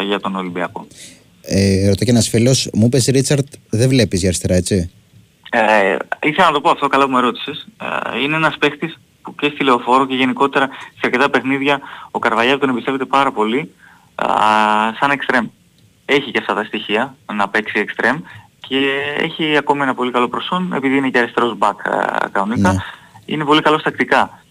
[0.00, 0.86] ε, για τον Ολυμπιακό.
[1.42, 4.90] Ε, ρωτώ και ένας φίλος, μου είπες Ρίτσαρτ, δεν βλέπεις για αριστερά, έτσι;
[5.50, 7.66] Ε, ήθελα να το πω αυτό, καλά που με ρώτησες.
[8.14, 12.58] Ε, είναι ένας παίχτης που και στη λεωφόρο και γενικότερα σε αρκετά παιχνίδια ο Καρβαλιάλ
[12.58, 13.74] τον εμπιστεύεται πάρα πολύ
[14.14, 14.26] α,
[15.00, 15.46] σαν εξτρέμ.
[16.04, 18.16] Έχει και αυτά τα στοιχεία να παίξει εξτρέμ
[18.68, 18.78] και
[19.18, 22.72] έχει ακόμη ένα πολύ καλό προσόν επειδή είναι και αριστερός μπακ α, κανονικά.
[22.72, 22.78] Ναι.
[23.32, 24.42] Είναι πολύ καλός τακτικά.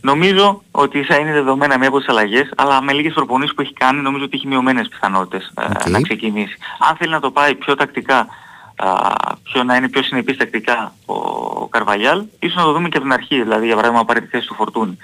[0.00, 3.72] Νομίζω ότι θα είναι δεδομένα μία από τις αλλαγές, αλλά με λίγες προπονήσεις που έχει
[3.72, 5.88] κάνει νομίζω ότι έχει μειωμένες πιθανότητες ε, Οκ.
[5.88, 6.56] να ξεκινήσει.
[6.88, 8.26] Αν θέλει να το πάει πιο τακτικά,
[8.76, 9.12] α,
[9.42, 13.14] πιο να είναι πιο συνεπής τακτικά ο Καρβαλιάλ, ίσως να το δούμε και από την
[13.14, 14.96] αρχή, δηλαδή για παράδειγμα να πάρει τη θέση του Φορτούνη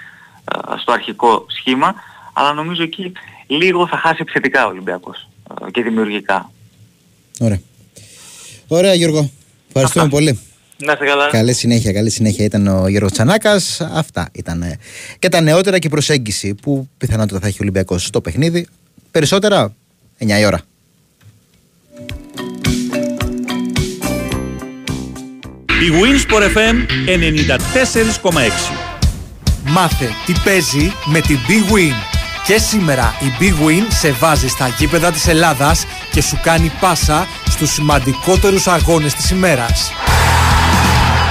[0.45, 1.93] α, στο αρχικό σχήμα,
[2.33, 3.11] αλλά νομίζω εκεί
[3.47, 6.51] λίγο θα χάσει επιθετικά ο Ολυμπιακός α, και δημιουργικά.
[7.39, 7.61] Ωραία.
[8.67, 9.29] Ωραία, Γιώργο.
[9.67, 10.39] Ευχαριστούμε πολύ.
[10.77, 11.29] Να είστε καλά.
[11.29, 13.81] Καλή συνέχεια, καλή συνέχεια ήταν ο Γιώργος Τσανάκας.
[13.81, 14.79] Αυτά ήταν ε,
[15.19, 18.67] και τα νεότερα και η προσέγγιση που πιθανότατα θα έχει ο Ολυμπιακός στο παιχνίδι.
[19.11, 19.73] Περισσότερα
[20.19, 20.61] 9 η ώρα.
[25.67, 26.75] Η Winsport FM
[28.23, 28.83] 94,6
[29.65, 31.93] Μάθε τι παίζει με την Big Win.
[32.45, 37.27] Και σήμερα η Big Win σε βάζει στα γήπεδα της Ελλάδας και σου κάνει πάσα
[37.49, 39.91] στους σημαντικότερους αγώνες της ημέρας.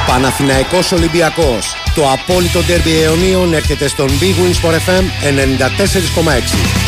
[0.06, 1.76] Παναθηναϊκός Ολυμπιακός.
[1.94, 6.82] Το απόλυτο ντέρμπι αιωνίων έρχεται στον Big Wins for FM 94,6.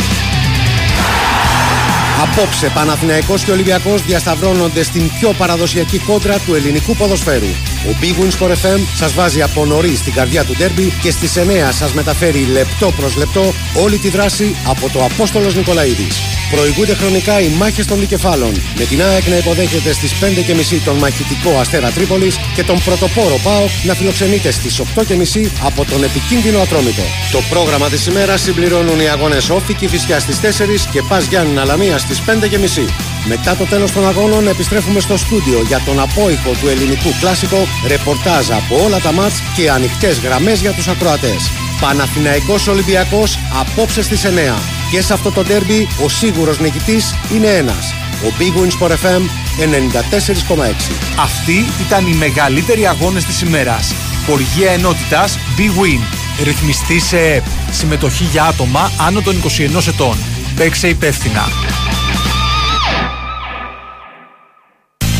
[2.21, 7.74] Απόψε Παναθηναϊκός και Ολυμπιακός διασταυρώνονται στην πιο παραδοσιακή κόντρα του ελληνικού ποδοσφαίρου.
[7.89, 11.37] Ο Big Wins for FM σας βάζει από νωρί στην καρδιά του ντέρμπι και στις
[11.37, 11.39] 9
[11.71, 16.21] σας μεταφέρει λεπτό προς λεπτό όλη τη δράση από το Απόστολος Νικολαίδης.
[16.51, 21.59] Προηγούνται χρονικά οι μάχες των δικεφάλων με την ΑΕΚ να υποδέχεται στις 5.30 τον μαχητικό
[21.59, 27.03] Αστέρα Τρίπολης και τον πρωτοπόρο ΠΑΟ να φιλοξενείται στις 8.30 από τον επικίνδυνο Ατρόμητο.
[27.31, 31.59] Το πρόγραμμα της ημέρας συμπληρώνουν οι αγώνες Όφη και Φυσιά στις 4 και Πας Γιάννη
[31.59, 33.14] Αλαμία στις 5.30.
[33.27, 38.51] Μετά το τέλος των αγώνων επιστρέφουμε στο στούντιο για τον απόϊχο του ελληνικού κλάσικο, ρεπορτάζ
[38.51, 41.51] από όλα τα μάτς και ανοιχτές γραμμές για τους ακροατές.
[41.81, 44.59] Παναθηναϊκός Ολυμπιακός απόψε στις 9.
[44.91, 47.93] Και σε αυτό το ντέρμπι ο σίγουρος νικητής είναι ένας.
[48.23, 49.21] Ο Big Wins for FM
[49.59, 50.91] 94,6.
[51.19, 53.93] Αυτοί ήταν οι μεγαλύτεροι αγώνες της ημέρας.
[54.25, 56.01] Χοργία ενότητας Big Win.
[56.43, 57.43] Ρυθμιστή σε ΕΠ.
[57.71, 60.17] Συμμετοχή για άτομα άνω των 21 ετών.
[60.55, 61.47] Παίξε υπεύθυνα.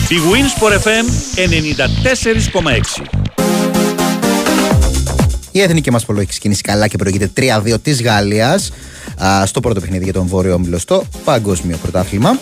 [0.10, 3.06] Big Wins for FM 94,6.
[5.51, 8.72] Η εθνική μας πόλο έχει ξεκινήσει καλά και προηγείται 3-2 της Γαλλίας
[9.45, 12.39] στο πρώτο παιχνίδι για τον Βόρειο Όμιλο στο Παγκόσμιο Πρωτάθλημα.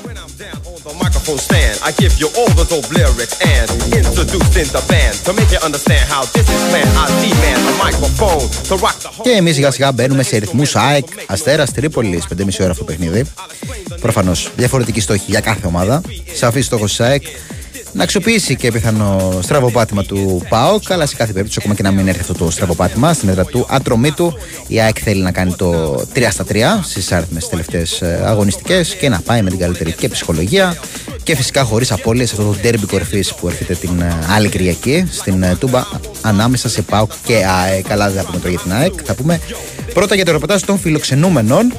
[1.24, 1.76] The microphone stand.
[1.88, 3.68] I give you all the dope lyrics and
[4.00, 6.94] introducing the band to make you understand how this is planned.
[7.04, 9.24] I demand a microphone to rock the whole.
[9.24, 13.24] Και εμείς σιγά σιγά μπαίνουμε σε ρυθμούς ΑΕΚ, Αστέρας Τρίπολης, 5,5 ώρα αυτό το παιχνίδι.
[14.02, 16.02] Προφανώς διαφορετική στόχη για κάθε ομάδα.
[16.34, 17.24] Σαφή στόχο της ΑΕΚ
[17.96, 22.08] να αξιοποιήσει και πιθανό στραβοπάτημα του ΠΑΟΚ, αλλά σε κάθε περίπτωση, ακόμα και να μην
[22.08, 24.34] έρθει αυτό το στραβοπάτημα στην έδρα του Ατρωμίτου,
[24.68, 29.20] η ΑΕΚ θέλει να κάνει το 3 στα 3 στις άριθμες τελευταίες αγωνιστικές και να
[29.20, 30.78] πάει με την καλύτερη και ψυχολογία
[31.24, 35.44] και φυσικά χωρίς απώλειες αυτό το ντέρμπι κορυφής που έρχεται την ε, άλλη Κυριακή στην
[35.44, 35.84] ε, Τούμπα
[36.22, 37.88] ανάμεσα σε ΠΑΟΚ και ΑΕΚ.
[37.88, 38.94] Καλά, δεν θα πούμε τώρα για την ΑΕΚ.
[39.04, 39.40] Θα πούμε
[39.94, 41.74] πρώτα για το ρεπορτάζ των φιλοξενούμενων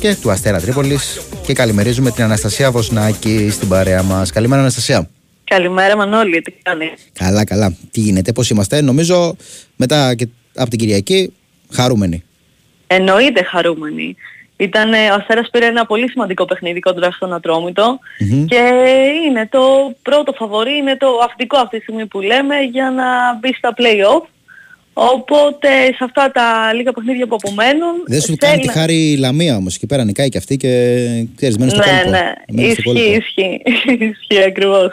[0.00, 4.32] και του Αστέρα Τρίπολης και καλημερίζουμε την Αναστασία Βοσνάκη στην παρέα μας.
[4.32, 5.08] Καλημέρα, Αναστασία.
[5.44, 7.74] Καλημέρα Μανώλη, τι κάνεις; Καλά, καλά.
[7.90, 9.36] Τι γίνεται, πώς είμαστε; Νομίζω
[9.76, 11.32] μετά και από την Κυριακή
[11.72, 12.22] χαρούμενοι.
[12.86, 14.16] Εννοείται χαρούμενοι.
[14.60, 17.98] Ήταν, ο Αστέρας πήρε ένα πολύ σημαντικό παιχνίδι κοντά στον ατρομητο
[18.46, 18.72] και
[19.26, 23.54] είναι το πρώτο φαβορή, είναι το αυτικό αυτή τη στιγμή που λέμε για να μπει
[23.54, 24.22] στα play-off.
[24.92, 27.94] Οπότε σε αυτά τα λίγα παιχνίδια που απομένουν...
[28.06, 29.74] Δεν σου θέλει κάνει τη να- χάρη η Λαμία όμως.
[29.74, 30.68] Εκεί πέρα νικάει και αυτή και
[31.36, 32.10] ξέρεις, μένεις στο ναι, κόλπο.
[32.10, 33.16] ναι, Μένεις στο ισχύει, κόλπο.
[33.16, 33.62] ισχύει,
[34.10, 34.92] ισχύει ακριβώς.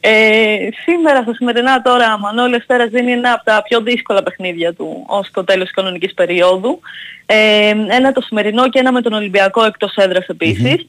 [0.00, 5.04] Ε, σήμερα, στα σημερινά τώρα, Μανώλη Αστέρας δίνει ένα από τα πιο δύσκολα παιχνίδια του
[5.06, 6.80] ως το τέλος της κανονικής περίοδου.
[7.26, 10.86] Ε, ένα το σημερινό και ένα με τον Ολυμπιακό εκτός έδρας επίσης.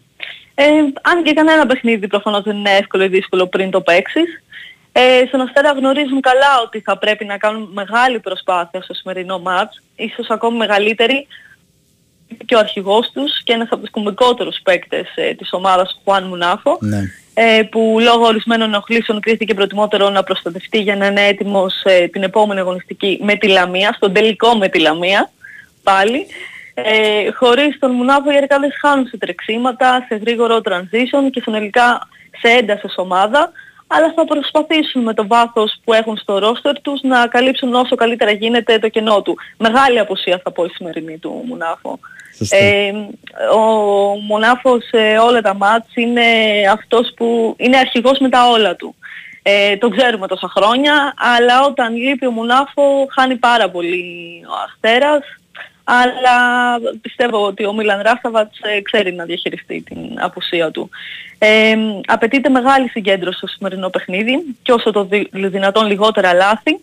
[0.56, 0.64] Ε,
[1.02, 4.44] αν και κανένα παιχνίδι προφανώς δεν είναι εύκολο ή δύσκολο πριν το παίξεις.
[4.92, 9.82] Ε, στον Αστέρα γνωρίζουν καλά ότι θα πρέπει να κάνουν μεγάλη προσπάθεια στο σημερινό μάτς,
[9.96, 11.28] ίσως ακόμη μεγαλύτερη
[12.46, 16.24] και ο αρχηγός τους και ένας από τους κομικότερους παίκτες ε, της ομάδας, ο Χουάν
[16.24, 17.02] Μουνάφο, Ναι.
[17.34, 22.24] ε, που λόγω ορισμένων ενοχλήσεων κρίθηκε προτιμότερο να προστατευτεί για να είναι έτοιμος ε, την
[22.24, 25.32] επόμενη αγωνιστική με τη Λαμία, στον τελικό με τη Λαμία
[25.84, 26.26] πάλι.
[26.74, 32.08] Ε, χωρίς τον Μουνάφο οι Αρκάδες χάνουν σε τρεξίματα, σε γρήγορο transition και συνολικά
[32.42, 33.52] σε ένταση ως ομάδα
[33.92, 38.32] αλλά θα προσπαθήσουν με το βάθος που έχουν στο ρόστερ τους να καλύψουν όσο καλύτερα
[38.32, 39.38] γίνεται το κενό του.
[39.58, 42.00] Μεγάλη απουσία θα πω η σημερινή του Μουνάφο.
[42.38, 42.56] Σωστό.
[42.56, 42.92] Ε,
[43.56, 43.60] ο
[44.28, 46.24] Μονάφος σε όλα τα μάτς είναι
[46.72, 48.96] αυτός που είναι αρχηγός με τα όλα του.
[49.42, 55.39] Ε, το ξέρουμε τόσα χρόνια, αλλά όταν λείπει ο Μουνάφο χάνει πάρα πολύ ο Αστέρας.
[55.92, 56.38] Αλλά
[57.02, 60.90] πιστεύω ότι ο Μίλαν Ράσταβατς ε, ξέρει να διαχειριστεί την απουσία του.
[61.38, 61.76] Ε,
[62.06, 66.80] απαιτείται μεγάλη συγκέντρωση στο σημερινό παιχνίδι και όσο το δι- δυνατόν λιγότερα λάθη.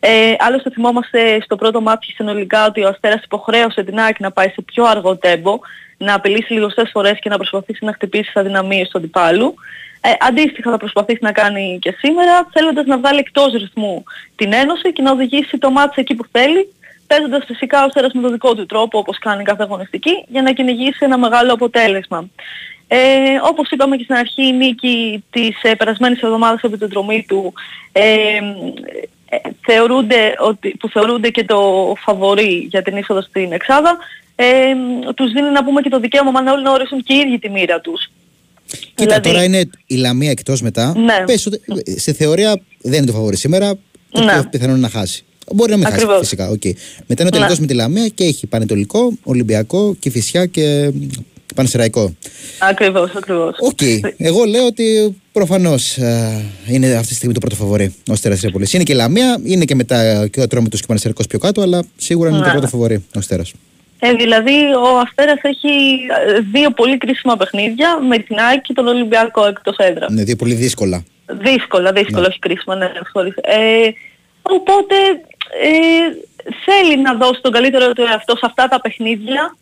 [0.00, 4.48] Ε, άλλωστε θυμόμαστε στο πρώτο μάτι συνολικά ότι ο Αστέρας υποχρέωσε την ΑΕΚ να πάει
[4.48, 5.58] σε πιο αργό τέμπο,
[5.96, 9.54] να απειλήσει λιγοστές φορές και να προσπαθήσει να χτυπήσει τις αδυναμίες του αντιπάλου.
[10.00, 14.04] Ε, αντίστοιχα θα προσπαθήσει να κάνει και σήμερα, θέλοντας να βγάλει εκτός ρυθμού
[14.36, 16.74] την Ένωση και να οδηγήσει το μάτι εκεί που θέλει,
[17.06, 20.52] παίζοντας φυσικά ο Αστέρας με τον δικό του τρόπο όπως κάνει κάθε αγωνιστική για να
[20.52, 22.28] κυνηγήσει ένα μεγάλο αποτέλεσμα.
[22.88, 22.98] Ε,
[23.42, 26.88] όπως είπαμε και στην αρχή η νίκη της ε, περασμένης εβδομάδας επί του
[27.26, 27.52] του
[27.92, 28.02] ε,
[29.28, 33.96] ε, θεωρούνται ότι, που θεωρούνται και το φαβορί για την είσοδο στην Εξάδα
[34.36, 34.44] ε,
[35.14, 37.80] τους δίνει να πούμε και το δικαίωμα Μανώλη να ορίσουν και οι ίδιοι τη μοίρα
[37.80, 38.10] τους.
[38.94, 40.92] Κοίτα, τώρα είναι η Λαμία εκτός μετά.
[40.96, 41.22] Ναι.
[41.26, 41.60] Πες ότι,
[42.00, 43.78] σε θεωρία δεν είναι το φαβορί σήμερα.
[44.10, 44.32] Το Ναι.
[44.32, 45.24] πιο πιθανό είναι να χάσει.
[45.54, 46.18] Μπορεί να μην χάσει Ακριβώς.
[46.20, 46.48] φυσικά.
[46.48, 46.64] οκ.
[47.06, 47.60] Μετά είναι ο τελικός Ναι.
[47.60, 50.90] με τη Λαμία και έχει Πανετολικό, Ολυμπιακό, Κηφισιά και
[51.54, 52.14] Πανσερραϊκό.
[52.58, 53.54] Ακριβώς, ακριβώς.
[53.60, 53.78] Οκ.
[54.16, 55.96] Εγώ λέω ότι προφανώς
[56.66, 58.72] είναι αυτή τη στιγμή το πρώτο φαβορί ο Αστέρας Τρίπολης.
[58.72, 61.60] Είναι και η Λαμία, είναι και μετά και ο Ατρόμητος και ο Πανσερραϊκός πιο κάτω,
[61.60, 62.50] αλλά σίγουρα είναι το Ναι.
[62.50, 63.42] πρώτο φαβορί ο Αστέρας.
[63.98, 65.68] Ε, δηλαδή ο Αστέρας έχει
[66.36, 70.12] ε, δύο πολύ κρίσιμα παιχνίδια με την ΑΕΚ και τον Ολυμπιακό εκτός έδρας.
[70.12, 71.04] Είναι δύο πολύ δύσκολα.
[71.42, 72.26] Δύσκολα, δύσκολα, Ναι.
[72.26, 73.34] όχι κρίσιμα, ναι, συγχωρείς.
[73.36, 73.88] Ε,
[74.48, 74.96] οπότε
[75.62, 75.70] ε,
[76.64, 79.56] θέλει να δώσει τον καλύτερο του εαυτό σε αυτά τα παιχνίδια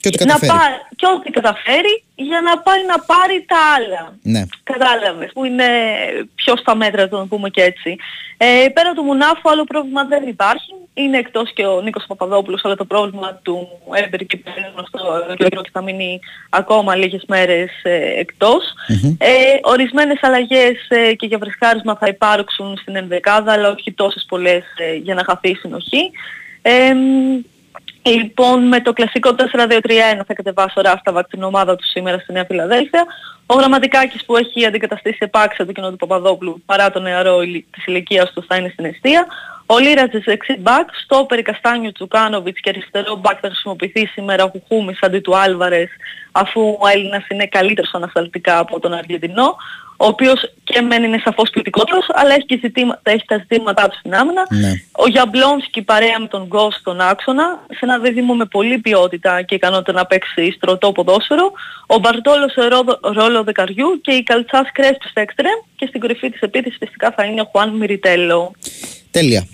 [0.00, 0.58] Και ό,τι να καταφέρει.
[0.58, 4.14] πάει, και ό,τι καταφέρει για να πάει να πάρει τα άλλα.
[4.22, 4.44] Ναι.
[4.62, 5.66] Κατάλαβες, που είναι
[6.34, 7.96] πιο στα μέτρα του, να πούμε και έτσι.
[8.36, 10.74] Ε, πέρα του Μουνάφου άλλο πρόβλημα δεν υπάρχει.
[10.94, 13.68] Είναι εκτός και ο Νίκος Παπαδόπουλος, αλλά το πρόβλημα του
[14.04, 14.98] έμπερ και είναι γνωστό
[15.36, 16.20] καιρό και θα μείνει
[16.50, 18.64] ακόμα λίγες μέρες ε, εκτός.
[19.18, 19.30] Ε,
[19.62, 24.94] ορισμένες αλλαγές ε, και για βρισκάρισμα θα υπάρξουν στην ενδεκάδα, αλλά όχι τόσες πολλές ε,
[24.94, 26.10] για να χαθεί η συνοχή.
[26.62, 26.92] Ε,
[28.02, 29.40] Λοιπόν, με το κλασικό 4-2-3-1
[30.26, 33.06] θα κατεβάσει ο Ράσταβα την ομάδα του σήμερα στη Νέα Φιλαδέλφια.
[33.46, 37.86] Ο Γραμματικάκης που έχει αντικαταστήσει επάξια το κοινό του Παπαδόπουλου παρά το νεαρό ηλι- της
[37.86, 39.26] ηλικίας του θα είναι στην αιστεία.
[39.74, 44.98] Ο Λίρατζης δεξί μπακ, στο περικαστάνιο Τσουκάνοβιτς και αριστερό μπακ θα χρησιμοποιηθεί σήμερα ο Κουχούμης
[45.02, 45.88] αντί του Άλβαρες
[46.32, 49.56] αφού ο Έλληνας είναι καλύτερος ανασταλτικά από τον Αργεντινό
[49.96, 53.96] ο οποίος και μεν είναι σαφώς ποιοτικότερος αλλά έχει, και ζητήματα, έχει τα ζητήματά του
[53.98, 54.46] στην άμυνα.
[54.50, 54.72] Ναι.
[54.92, 59.54] Ο Γιαμπλόνσκι παρέα με τον Γκος στον άξονα, σε ένα δίδυμο με πολλή ποιότητα και
[59.54, 61.52] ικανότητα να παίξει στρωτό ποδόσφαιρο.
[61.86, 66.30] Ο Μπαρτόλος σε ρόδο- ρόλο δεκαριού και η Καλτσάς Κρέσπης στα εξτρέμ και στην κορυφή
[66.30, 68.52] της επίθεσης φυσικά θα είναι ο Χουάν Μιριτέλο.
[69.10, 69.46] Τέλεια.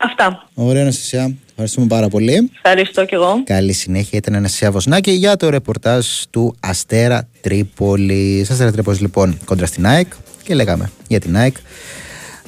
[0.00, 0.48] Αυτά.
[0.54, 1.34] Ωραία, Αναστασία.
[1.50, 2.50] Ευχαριστούμε πάρα πολύ.
[2.54, 3.42] Ευχαριστώ και εγώ.
[3.44, 4.18] Καλή συνέχεια.
[4.18, 8.46] Ήταν ένα Σέα Βοσνάκη για το ρεπορτάζ του Αστέρα Τρίπολη.
[8.50, 10.12] Αστέρα Τρίπολης, λοιπόν, κόντρα στην ΑΕΚ.
[10.42, 11.56] Και λέγαμε για την ΑΕΚ,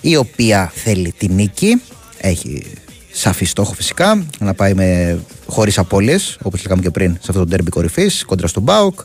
[0.01, 1.83] η οποία θέλει τη νίκη.
[2.21, 2.65] Έχει
[3.13, 7.47] σαφή στόχο φυσικά να πάει με χωρίς απώλειες όπως λέγαμε και πριν σε αυτό το
[7.47, 9.01] ντέρμπι κορυφής κόντρα στον ΠΑΟΚ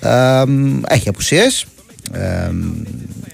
[0.00, 0.42] Ε,
[0.88, 1.64] έχει απουσίες
[2.12, 2.50] ε,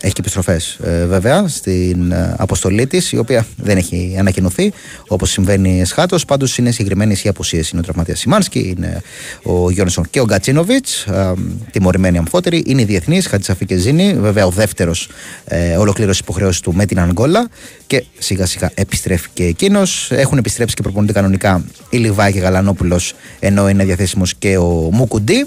[0.01, 0.61] έχει και επιστροφέ
[1.07, 4.73] βέβαια στην ε, αποστολή της, η οποία δεν έχει ανακοινωθεί
[5.09, 6.25] όπως συμβαίνει εσχάτως.
[6.25, 7.63] Πάντως είναι συγκεκριμένε οι απουσίε.
[7.73, 9.03] Είναι ο τραυματίας Σιμάνσκι, είναι
[9.43, 11.33] ο Γιόνσον και ο Γκατσίνοβιτς, ε,
[11.71, 12.63] τιμωρημένοι αμφότεροι.
[12.67, 14.15] Είναι οι διεθνεί, Χατζησαφή και Ζήνη.
[14.15, 15.09] Βέβαια, ο δεύτερος
[15.45, 17.49] ε, ολοκλήρωσε υποχρεώσεις του με την Ανγκόλα
[17.87, 20.11] και σιγά σιγά επιστρέφει και εκείνος.
[20.11, 25.47] Έχουν επιστρέψει και προπονούνται κανονικά η Λιβάη και Γαλανόπουλος, ενώ είναι διαθέσιμος και ο Μουκουντή.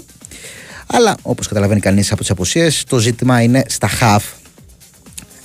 [0.90, 4.20] Αλλά όπως καταλαβαίνει κανείς από τις αποσίε, το ζήτημα είναι στα half.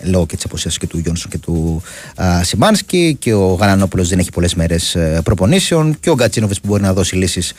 [0.03, 1.83] Λόγω και της αποσία και του Γιόνσον και του
[2.21, 6.81] α, Σιμάνσκι και ο Γαλανόπουλος δεν έχει πολλές μέρες προπονήσεων και ο Γκατσίνοβιτς που μπορεί
[6.81, 7.53] να δώσει λύσεις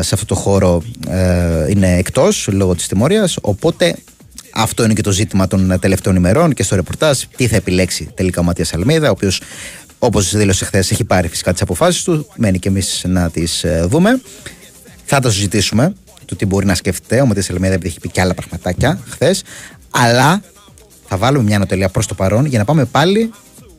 [0.00, 3.36] σε αυτό το χώρο ε, είναι εκτός λόγω της τιμωρίας.
[3.40, 3.96] Οπότε
[4.52, 7.18] αυτό είναι και το ζήτημα των τελευταίων ημερών και στο ρεπορτάζ.
[7.36, 9.40] Τι θα επιλέξει τελικά ο Ματίας Αλμίδα, ο οποίος
[9.98, 12.26] όπως δήλωσε χθες έχει πάρει φυσικά τις αποφάσεις του.
[12.36, 14.20] Μένει και εμείς να τις δούμε.
[15.04, 15.94] Θα τα συζητήσουμε
[16.32, 19.42] το τι μπορεί να σκεφτεί ο Ματία Αλμίδα, επειδή έχει πει και άλλα πραγματάκια χθες.
[19.90, 20.42] Αλλά
[21.06, 23.32] θα βάλουμε μια ανατολία προς το παρόν για να πάμε πάλι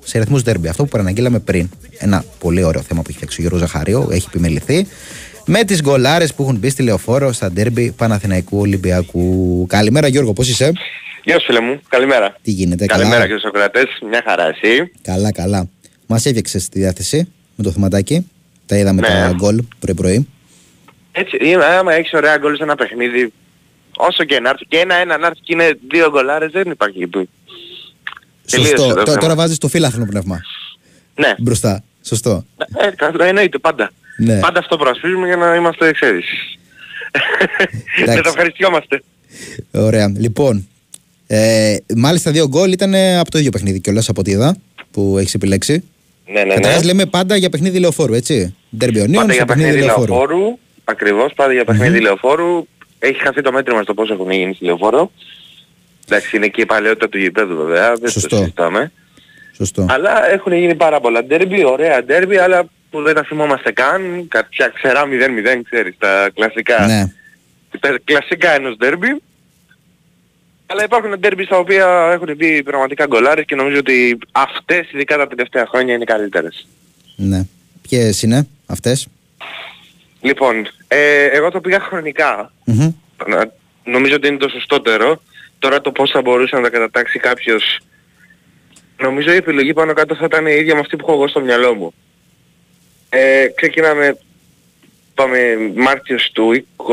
[0.03, 0.67] σε ρυθμούς ντέρμπι.
[0.67, 1.69] Αυτό που παραναγγείλαμε πριν.
[1.97, 4.87] Ένα πολύ ωραίο θέμα που έχει φτιάξει ο Γιώργος Ζαχαρίου, έχει επιμεληθεί.
[5.45, 9.65] Με τις γκολάρες που έχουν μπει στη λεωφόρο στα ντέρμπι Παναθηναϊκού Ολυμπιακού.
[9.67, 10.71] Καλημέρα Γιώργο, πώς είσαι;
[11.23, 12.35] Γεια σου φίλε μου, καλημέρα.
[12.41, 15.69] Τι γίνεται, Καλημέρα καλά; και στους Σοκρατές, μια χαρά εσύ; Καλά, καλά.
[16.07, 18.27] Μας έφτιαξες τη διάθεση με το θεματάκι.
[18.65, 19.07] Τα είδαμε Ναι.
[19.07, 20.27] τα γκολ πρωί-πρωί.
[21.15, 23.33] Έτσι, είναι, άμα έχεις ωραία γκολ σε ένα παιχνίδι,
[23.97, 27.29] όσο και να έρθει και ένα-ένα να έρθει και είναι δύο γκολάρες, δεν υπάρχει που.
[28.51, 28.87] Τελείωσε Σωστό.
[28.87, 29.17] το Τώρα, θέμα.
[29.21, 30.41] τώρα βάζεις το φύλαθλο πνεύμα
[31.15, 31.83] Ναι, μπροστά.
[32.05, 32.45] Σωστό.
[32.77, 33.91] ε, καλά, εννοείται πάντα.
[34.17, 34.39] Ναι.
[34.39, 36.25] Πάντα αυτό προασπίζουμε για να είμαστε ξέρεις.
[38.05, 39.03] Δεν το ευχαριστιόμαστε.
[39.71, 40.11] Ωραία.
[40.17, 40.67] Λοιπόν,
[41.27, 44.57] ε, μάλιστα δύο γκολ ήταν από το ίδιο παιχνίδι κιόλας από ό,τι είδα
[44.91, 45.83] που έχεις επιλέξει.
[46.27, 46.85] Ναι, ναι, Καταρχάς ναι.
[46.85, 48.55] λέμε πάντα για παιχνίδι λεωφόρου, έτσι.
[48.77, 50.11] Ντέρμπι Ονίων Πάντα σε για παιχνίδι παιχνίδι λεωφόρου.
[50.13, 52.67] λεωφόρου, ακριβώς, πάντα για παιχνίδι λεωφόρου.
[52.99, 55.11] Έχει χαθεί το μέτρημα στο πώς έχουν γίνει στη λεωφόρο.
[56.07, 58.29] Εντάξει, είναι και η παλαιότητα του γηπέδου βέβαια, δεν Σωστό.
[58.29, 58.91] το συζητάμε.
[59.55, 59.85] Σωστό.
[59.89, 64.27] Αλλά έχουν γίνει πάρα πολλά ντέρμπι, ωραία ντέρμπι, αλλά που δεν τα θυμόμαστε καν.
[64.27, 66.85] Κάποια ξερά 0-0, ξέρεις, τα κλασικά.
[66.85, 67.13] Ναι.
[67.79, 69.21] Τα κλασικά ενός ντέρμπι.
[70.65, 75.27] Αλλά υπάρχουν ντέρμπις στα οποία έχουν μπει πραγματικά γκολάρες και νομίζω ότι αυτές ειδικά τα
[75.27, 76.67] τελευταία χρόνια είναι καλύτερες.
[77.15, 77.45] Ναι.
[77.81, 79.07] Ποιες είναι αυτές;
[80.23, 82.51] Λοιπόν, ε, εγώ το πήγα χρονικά.
[83.27, 83.51] Να-
[83.85, 85.21] Νομίζω ότι είναι το σωστότερο.
[85.59, 87.79] Τώρα το πώς θα μπορούσε να τα κατατάξει κάποιος...
[88.97, 91.39] Νομίζω η επιλογή πάνω κάτω θα ήταν η ίδια με αυτή που έχω εγώ στο
[91.41, 91.93] μυαλό μου.
[93.09, 94.17] Ε, ξεκινάμε...
[95.15, 95.37] Πάμε
[95.75, 96.83] Μάρτιος του 20...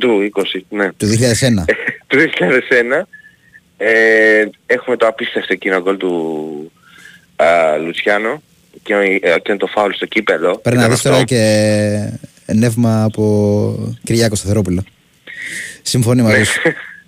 [0.00, 0.88] του 20, ναι.
[0.92, 1.72] Το 2001.
[2.06, 3.02] του 2001.
[3.76, 6.72] Ε, έχουμε το απίστευτο εκείνο γκολ του
[7.36, 8.42] α, Λουτσιάνο
[8.82, 10.58] και, ε, και είναι το φάουλ στο κύπελο.
[10.58, 11.26] Πρέπει να Ήταν δει τώρα αυτό.
[11.26, 12.18] και
[12.54, 14.84] νεύμα από Κυριάκο Σταθερόπουλο.
[15.82, 16.60] Συμφωνεί μαζί σου.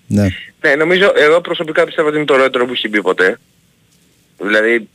[0.07, 0.29] ναι.
[0.63, 3.39] Ναι, νομίζω, εγώ προσωπικά πιστεύω ότι είναι το ωραιότερο που έχει μπει ποτέ.
[4.43, 4.89] Δηλαδή,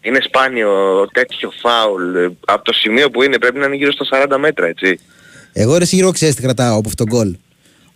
[0.00, 0.70] είναι σπάνιο
[1.12, 2.14] τέτοιο φάουλ.
[2.16, 4.98] ε, Από το σημείο που είναι πρέπει να είναι γύρω στα 40 μέτρα, έτσι.
[5.52, 7.36] Εγώ ρε Σίγουρο ξέρεις τι κρατάω από αυτόν τον γκολ.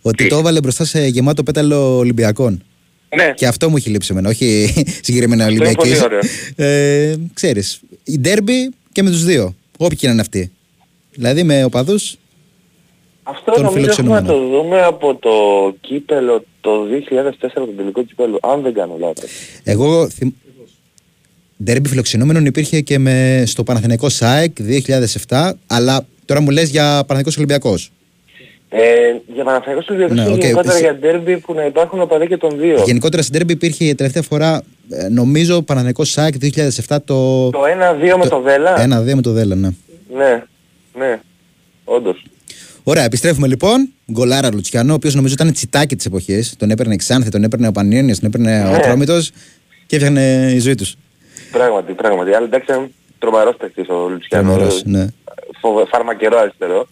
[0.01, 2.63] Ότι το έβαλε μπροστά σε γεμάτο πέταλο Ολυμπιακών.
[3.15, 3.33] Ναι.
[3.35, 4.73] Και αυτό μου έχει λείψει εμένα, όχι
[5.05, 5.99] συγκεκριμένα είναι Ολυμπιακής.
[5.99, 6.19] πολύ ωραίο.
[6.55, 9.55] Ε, ξέρεις, η ντέρμπι και με τους δύο.
[9.77, 10.51] Όποιοι και να είναι αυτοί.
[11.19, 12.15] Δηλαδή με οπαδούς
[13.23, 14.51] Αυτό Τον νομίζω έχουμε να φιλοξενούμενο.
[14.51, 15.29] το δούμε από το
[15.81, 16.71] κύπελο το
[17.41, 19.29] 2004, το τελικό κύπελο, αν δεν κάνω λάθος.
[19.63, 20.29] Εγώ θυμ...
[21.63, 24.55] Ντέρμπι φιλοξενούμενων υπήρχε και με, στο Παναθηναϊκό ΣΑΕΚ
[25.27, 27.91] 2007, αλλά τώρα μου λες για Παναθηναϊκός Ολυμπιακός.
[28.69, 28.79] Ε,
[29.33, 30.39] για Παναθηναϊκός Ολυμπιακός Ναι, και οκ.
[30.41, 32.83] γενικότερα Εσύ- για ντέρμπι που να υπάρχουν οπαδοί και των δύο.
[32.85, 36.33] Γενικότερα στην Ντέρμπι υπήρχε η τελευταία φορά, ε, νομίζω, Παναθηναϊκός ΑΕΚ
[36.87, 37.49] 2007 το...
[37.49, 37.59] Το
[38.13, 39.01] 1-2 με το Δέλλα.
[39.01, 39.69] 1-2 με το Δέλλα, ναι.
[40.15, 40.43] Ναι,
[40.97, 41.19] ναι,
[41.83, 42.23] όντως.
[42.83, 43.89] Ωραία, επιστρέφουμε λοιπόν.
[44.11, 46.43] Γκολάρα Λουτσιάνο, ο οποίος νομίζω ήταν τσιτάκι της εποχής.
[46.57, 48.75] Τον έπαιρνε Ξάνθη, τον έπαιρνε ο Πανιόνιος, τον έπαιρνε ο Ναι.
[48.75, 49.31] Ατρόμητος
[49.85, 50.95] και έφτιαχνε η ζωή τους.
[51.51, 52.33] Πράγματι, πράγματι.
[52.33, 54.49] Αλλά εντάξει, είναι τρομερός παίκτης ο Λουτσιάνο.
[54.51, 55.07] Τρομερός, ναι.
[55.61, 56.87] Φοβε- Φαρμακερό αριστερό.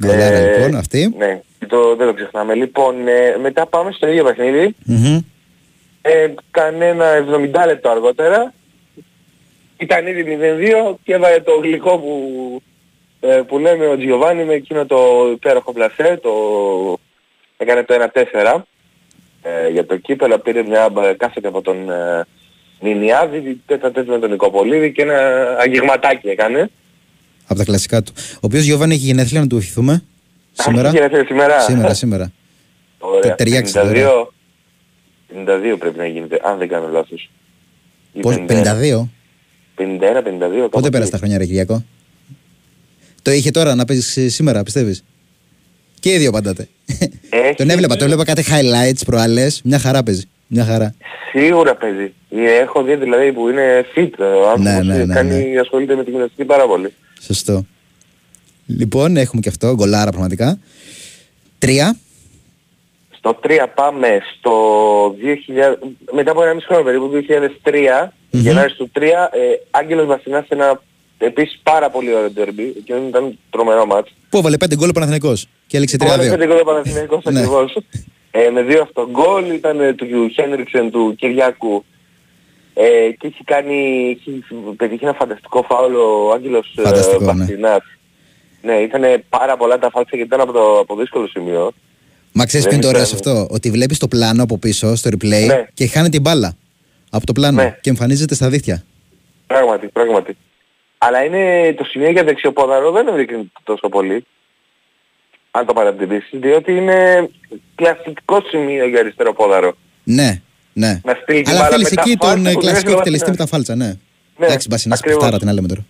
[0.00, 1.14] Γκολάρα Ε, λοιπόν αυτή.
[1.18, 2.54] Ναι, το, δεν το ξεχνάμε.
[2.54, 4.74] Λοιπόν, ε, μετά πάμε στο ίδιο παιχνίδι.
[4.84, 5.18] Μμμ.
[6.02, 7.04] Ε, κανένα
[7.62, 8.52] 70 λεπτό αργότερα
[9.82, 10.38] ήταν ήδη
[10.90, 12.12] 0-2 και έβαλε το γλυκό που,
[13.20, 16.30] ε, που λέμε ο Τζιοβάνι με εκείνο το υπέροχο πλασέ, το
[17.56, 18.62] έκανε το 1-4
[19.42, 22.26] ε, για το κύπελο, πήρε μια μπα- κάθετη από τον ε,
[22.80, 25.18] Νινιάδη, τέτα τέτοια με τον Νικοπολίδη και ένα
[25.58, 26.70] αγγιγματάκι έκανε.
[27.46, 28.12] Από τα κλασικά του.
[28.16, 30.02] Ο οποίος Γιώβαν έχει γενέθλια να του ευχηθούμε.
[30.52, 30.88] Σήμερα.
[30.88, 31.60] έχει γενέθλια σήμερα.
[31.60, 32.32] Σήμερα, σήμερα.
[32.98, 33.34] Ωραία.
[33.34, 34.32] ταιριάξεις 52,
[35.28, 37.30] 52 πρέπει να γίνεται, αν δεν κάνω λάθος.
[38.12, 39.08] Ή Πώς, 52.
[39.82, 40.68] 51-52.
[40.70, 41.84] Πότε πέρασε τα χρόνια, Ρε Κυριακό;
[43.22, 45.04] Το είχε τώρα να παίζεις σήμερα, πιστεύεις;
[46.00, 46.68] Και οι δύο παντάτε.
[47.30, 49.60] Έχει- Τον έβλεπα, τον έβλεπα κάτι highlights προάλλες.
[49.64, 50.22] Μια χαρά παίζει.
[50.46, 50.94] Μια χαρά.
[51.32, 52.12] Σίγουρα παίζει.
[52.30, 55.94] Ε, Έχω δει δηλαδή που είναι fit ο άνθρωπος, Ναι, ναι, ε, ναι, κάνει, ασχολείται
[55.96, 56.92] με τη γυμναστική πάρα πολύ.
[57.20, 57.66] Σωστό.
[58.66, 59.74] Λοιπόν, έχουμε και αυτό.
[59.74, 60.58] Γκολάρα πραγματικά.
[61.58, 61.96] Τρία.
[63.24, 64.52] Στο 3 πάμε στο
[65.08, 65.76] 2000,
[66.12, 67.10] μετά από ένα μισό χρόνο περίπου,
[67.62, 69.38] 2003, Γενάρης του 3, ε,
[69.70, 70.82] Άγγελος Βασινάς σε ένα
[71.18, 74.10] επίσης πάρα πολύ ωραίο derby, και ήταν τρομερό μάτς.
[74.28, 76.30] Που έβαλε πέντε γκολ ο Παναθηναϊκός και έλεξε Έβαλε 3-2.
[76.30, 77.38] πέντε γκολ ο Παναθηναϊκός Ναι.
[77.38, 77.76] ακριβώς.
[78.30, 81.84] Ε, με δύο αυτογκόλ ήταν ε, του Χένριξεν του Κυριάκου
[82.74, 84.44] ε, και έχει κάνει, έχει
[84.76, 87.32] πετύχει ένα φανταστικό φάουλ ο Άγγελος ε, Φανταστικό, ναι.
[87.32, 87.82] Βασινάς.
[88.62, 91.72] Ναι, ήταν πάρα πολλά τα φάλτσα γιατί ήταν από το από δύσκολο σημείο.
[92.32, 93.22] Μα ξέρεις Δεν ποιο είναι το ωραίο ήταν.
[93.24, 95.66] σε αυτό; Ότι βλέπεις το πλάνο από πίσω στο replay Ναι.
[95.74, 96.56] και χάνει την μπάλα
[97.10, 97.78] από το πλάνο Ναι.
[97.80, 98.84] και εμφανίζεται στα δίχτυα.
[99.46, 100.36] Πράγματι, πράγματι.
[100.98, 104.24] Αλλά είναι το σημείο για δεξιοπόδαρο δεν ευδεικνύεται τόσο πολύ.
[105.50, 107.28] Αν το παρατηρήσεις, διότι είναι
[107.74, 109.74] κλασικό σημείο για αριστεροπόδαρο.
[110.04, 110.40] Ναι,
[110.72, 111.00] ναι.
[111.04, 112.98] Να στείλει την Αλλά μπάλα θέλεις με τα εκεί τον φάλτσα ε, που κλασικό δεν
[112.98, 113.86] εκτελεστή με έχει τα φάλτσα, ναι.
[114.36, 115.18] Ναι, Εντάξει, Μπασινά ακριβώς.
[115.18, 115.84] παιχτάρα την άλλη τώρα.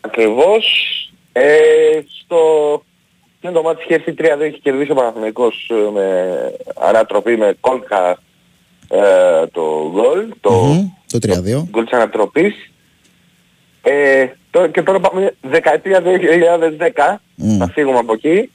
[0.00, 0.64] Ακριβώς.
[1.32, 1.42] Ε,
[2.22, 2.38] στο...
[3.44, 6.28] Και το μάτι είχε έρθει 3-2, έχει κερδίσει ο Παναθηναϊκός ε, με
[6.80, 8.18] ανατροπή με κόλκα
[8.88, 11.64] ε, το γκολ, το Μμμ, Το 3-2.
[11.70, 12.70] γκολ της ανατροπής.
[13.82, 17.56] Ε, τώρα- και τώρα πάμε δεκαετία 2010, Μμ.
[17.58, 18.50] θα φύγουμε από εκεί,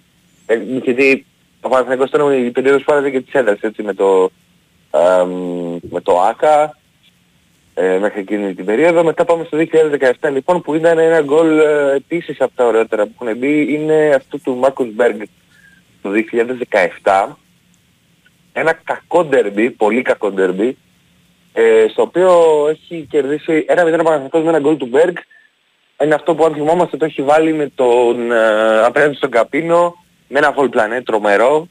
[0.46, 1.26] ε, γιατί
[1.62, 4.30] ο Παναθηναϊκός ήταν η περίοδος που άλλαζε και τις έδρες, έτσι, με το,
[4.92, 5.24] ε,
[5.90, 6.78] με το ΆΚΑ,
[7.82, 9.04] ε, μέχρι εκείνη την περίοδο.
[9.04, 9.58] Μετά πάμε στο
[10.22, 14.14] 2017 λοιπόν που ήταν ένα γκολ ε, επίσης από τα ωραιότερα που έχουν μπει είναι
[14.16, 15.22] αυτό του Μάρκους Μπέργκ
[16.02, 16.10] το
[17.04, 17.26] 2017.
[18.54, 20.78] Ένα κακό ντερμπι, πολύ κακό ντερμπι,
[21.54, 22.32] ε, στο οποίο
[22.70, 25.16] έχει κερδίσει ένα μηδέν ο Παναθηναϊκός με ένα γκολ του Μπέργκ.
[26.04, 29.96] Είναι αυτό που αν θυμόμαστε το έχει βάλει με τον ε, απέναντι στον Καπίνο
[30.28, 31.68] με ένα βολ πλανέ τρομερό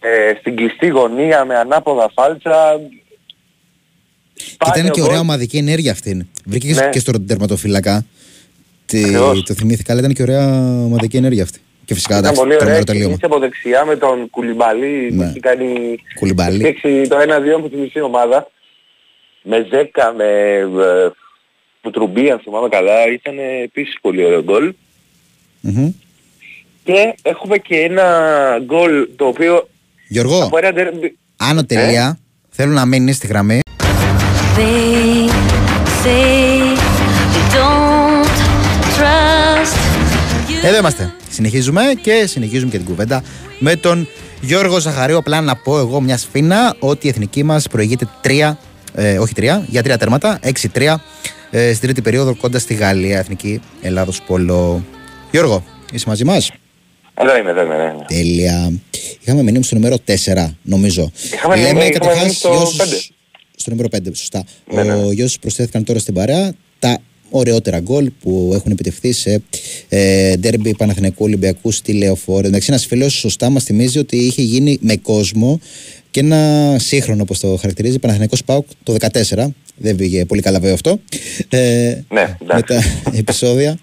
[0.00, 2.80] ε, στην κλειστή γωνία με ανάποδα φάλτσα
[4.58, 5.08] Και ήταν και γκολ.
[5.08, 6.28] ωραία ομαδική ενέργεια αυτή.
[6.44, 6.90] Βρήκες και- Ναι.
[6.90, 8.06] και στο τερματοφύλακα.
[8.86, 9.42] Τι, Ακριβώς.
[9.42, 10.46] το θυμήθηκα, αλλά ήταν και ωραία
[10.84, 11.58] ομαδική ενέργεια αυτή.
[11.84, 13.16] Και φυσικά Ήταν εντάξει, πολύ ωραία, τρομερό και τελείωμα.
[13.22, 15.26] από δεξιά με τον Κουλιμπαλί που Ναι.
[15.26, 16.58] έχει κάνει Κουλιμπαλί.
[16.58, 18.50] φτιάξει το 1-2 από τη μισή ομάδα.
[19.42, 21.10] Με Ζέκα, με ε,
[21.80, 23.34] Πουτρουμπί αν θυμάμαι καλά, ήταν
[23.64, 24.72] επίσης πολύ ωραίο γκολ.
[25.60, 25.90] Μμμ.
[26.84, 28.06] Και έχουμε και ένα
[28.64, 29.68] γκολ το οποίο
[30.08, 31.16] Γιώργο, από ένα ντερμπι...
[31.36, 32.18] άνω τελεία,
[32.50, 33.60] θέλω να μείνεις στη γραμμή.
[34.60, 35.28] They
[36.02, 36.74] say
[37.34, 38.34] they don't
[38.96, 39.76] trust
[40.50, 40.64] you.
[40.66, 41.14] Εδώ είμαστε.
[41.30, 43.22] Συνεχίζουμε και συνεχίζουμε και την κουβέντα
[43.58, 44.08] με τον
[44.40, 45.16] Γιώργο Ζαχαρίου.
[45.16, 48.58] Απλά να πω εγώ μια σφίνα ότι η εθνική μας προηγείται τρία,
[48.94, 51.00] ε, όχι τρία, για τρία τέρματα, 6-3
[51.50, 54.84] ε, στην τρίτη περίοδο κοντά στη Γαλλία, εθνική Ελλάδος Πόλο.
[55.30, 56.50] Γιώργο, είσαι μαζί μας;
[57.14, 58.04] Εδώ είμαι, εδώ είμαι, ναι, ναι.
[58.06, 58.72] Τέλεια.
[59.20, 61.10] Είχαμε μείνει στο νούμερο 4, νομίζω.
[61.32, 62.96] Είχαμε μείνει- είχαμε καταρχάς, μείνει στο για όσους- πέντε.
[63.60, 64.44] Στο νούμερο 5, σωστά.
[64.74, 65.04] Ναι, ναι, ναι.
[65.04, 66.98] Ο, για όσους προσθέθηκαν τώρα στην παρέα, τα
[67.30, 69.42] ωραιότερα γκολ που έχουν επιτευχθεί σε
[69.88, 72.46] ε, ντέρμπι Παναθηναϊκού Ολυμπιακού στη Λεωφόρο.
[72.46, 75.60] Εντάξει, ένας φίλος σωστά μας θυμίζει ότι είχε γίνει με κόσμο
[76.10, 78.94] και ένα σύγχρονο, όπως το χαρακτηρίζει, Παναθηναϊκός Πάουκ το
[79.32, 79.46] 14.
[79.76, 81.00] Δεν πήγε πολύ καλά βέβαια αυτό.
[81.48, 82.82] Ε, Ναι, με τα
[83.22, 83.78] επεισόδια.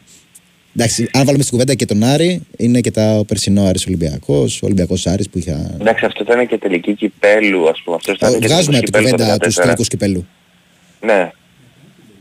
[0.79, 4.65] Εντάξει, αν βάλουμε στην κουβέντα και τον Άρη, είναι και τα περσινό Άρης Ολυμπιακός, ο
[4.65, 5.71] Ολυμπιακός Άρης που είχε...
[5.81, 7.95] Εντάξει, αυτό ήταν και τελική κυπέλου, ας πούμε.
[7.95, 9.63] Αυτός ήταν και Βγάζουμε τελικός από την κυπέλου το κουβέντα του 14.
[9.63, 10.27] τελικούς κυπέλου.
[11.01, 11.31] Ναι.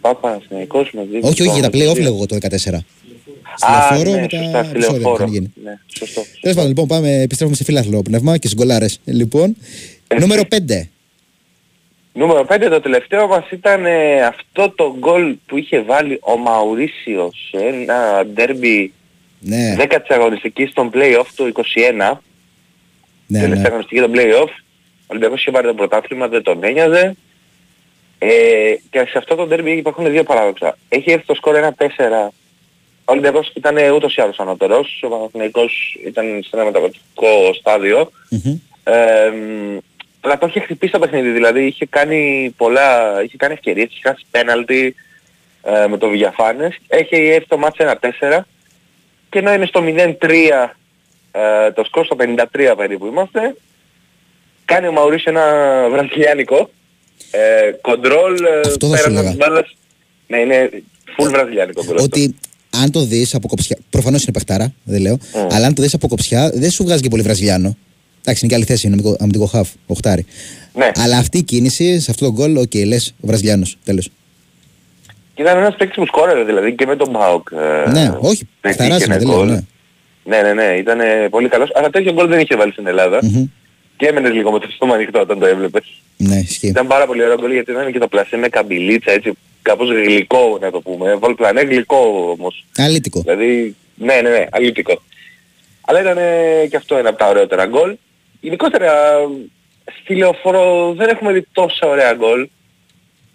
[0.01, 1.21] Πάπα, Παναθηναϊκός με δύο.
[1.23, 1.81] Όχι, όχι, για τα γκολ.
[1.81, 2.49] play-off λέγω εγώ το 14.
[3.57, 5.15] Στη Α, λεωφόρο ναι, με τα σωστά, στη επεισόδια που λεωφόρο.
[5.15, 5.53] είχαν γίνει.
[5.65, 6.23] Ναι, σωστό.
[6.41, 9.01] Τέλος πάντων, λοιπόν, πάμε, επιστρέφουμε σε φιλάθλο πνεύμα και στις γκολάρες.
[9.05, 9.57] Λοιπόν,
[10.21, 10.57] νούμερο 5.
[12.17, 17.49] Νούμερο 5 το τελευταίο μας ήταν ε, αυτό το γκολ που είχε βάλει ο Μαουρίσιος
[17.51, 18.93] σε ένα ντέρμπι
[19.41, 22.17] Ναι, 10 αγωνιστικής στον play-off του 21.
[23.27, 23.67] ναι, τελευταία ναι.
[23.67, 24.49] αγωνιστική των play-off.
[25.01, 27.17] Ο Ολυμπιακός είχε πάρει το πρωτάθλημα, δεν τον ένοιαζε.
[28.19, 28.29] Ε,
[28.91, 30.79] και σε αυτό το ντέρμπι υπάρχουν δύο παράδοξα.
[30.89, 32.31] Έχει έρθει το σκορ 1-4.
[33.05, 35.01] Ο Ολυμπιακός ήταν ούτως ή άλλως ανώτερος.
[35.03, 38.11] Ο Παναθηναϊκός ήταν σε ένα μεταβατικό στάδιο.
[38.31, 38.59] Μμμ.
[38.85, 39.79] Ε, μ,
[40.27, 44.24] αλλά το είχε χτυπήσει το παιχνίδι, δηλαδή είχε κάνει πολλά, είχε κάνει ευκαιρίες, είχε χάσει
[44.31, 44.95] πέναλτι
[45.62, 48.41] ε, με το Βηγιαφάνες, έχει έρθει το μάτς 1-4
[49.29, 50.31] και ενώ είναι στο 0-3
[51.33, 53.57] ε, το σκορ στο 53 περίπου είμαστε,
[54.64, 55.45] κάνει ο Μαουρίς ένα
[55.91, 56.70] βραζιλιάνικο,
[57.31, 59.29] ε, κοντρόλ, ε, Αυτό θα σου πέραν λέγα.
[59.29, 59.77] της μπάλας,
[60.27, 60.70] ναι είναι
[61.16, 62.05] full βραζιλιάνικο γκολ αυτό.
[62.05, 62.35] Ότι
[62.83, 63.79] αν το δεις από κοψιά.
[63.91, 65.18] Προφανώς είναι παιχτάρα, δεν λέω.
[65.18, 65.49] Mm.
[65.51, 67.77] Αλλά αν το δεις από κοψιά, δεν σου βγάζει και πολύ Βραζιλιάνο.
[68.29, 70.27] Εντάξει, είναι και άλλη θέση, είναι αμυντικό- αμυντικό χαφ, οχτάρι.
[70.74, 70.91] Ναι.
[70.97, 73.79] Αλλά αυτή η κίνηση σε αυτό το γκολ, οκ, λες Βραζιλιάνος.
[73.85, 74.09] Τέλος.
[75.35, 77.49] Και ήταν ένας παίκτης που σκόρερε δηλαδή και με τον ΠΑΟΚ.
[77.53, 79.37] ε, ναι, όχι, πετύχαινε παιχταράς είναι, δεν λέω.
[79.37, 79.47] γκολ.
[79.49, 79.61] Ναι.
[80.24, 81.70] Ναι, ναι, ναι, ήταν ε, πολύ καλός.
[81.74, 83.18] Αλλά τέτοιο γκολ δεν είχε βάλει στην Ελλάδα.
[83.22, 83.45] Μμμ.
[83.97, 85.85] Και έμενες λίγο με το στόμα ανοιχτό όταν το έβλεπες.
[86.16, 86.66] ναι, ισχύει.
[86.66, 90.59] Ήταν πάρα πολύ ωραίο γκολ γιατί ήταν και το πλασέ με καμπυλίτσα έτσι κάπως γλυκό
[90.61, 91.14] να το πούμε.
[91.14, 92.64] Βολπλανέ γλυκό όμως.
[92.77, 93.20] Αλήτικο.
[93.20, 95.03] Δηλαδή, ναι, ναι, ναι, αλήτικο.
[95.81, 97.97] Αλλά ήταν ε, και αυτό ένα από τα ωραιότερα γκολ.
[98.41, 98.93] Γενικότερα
[100.03, 102.49] στη λεωφόρο δεν έχουμε δει τόσα ωραία γκολ.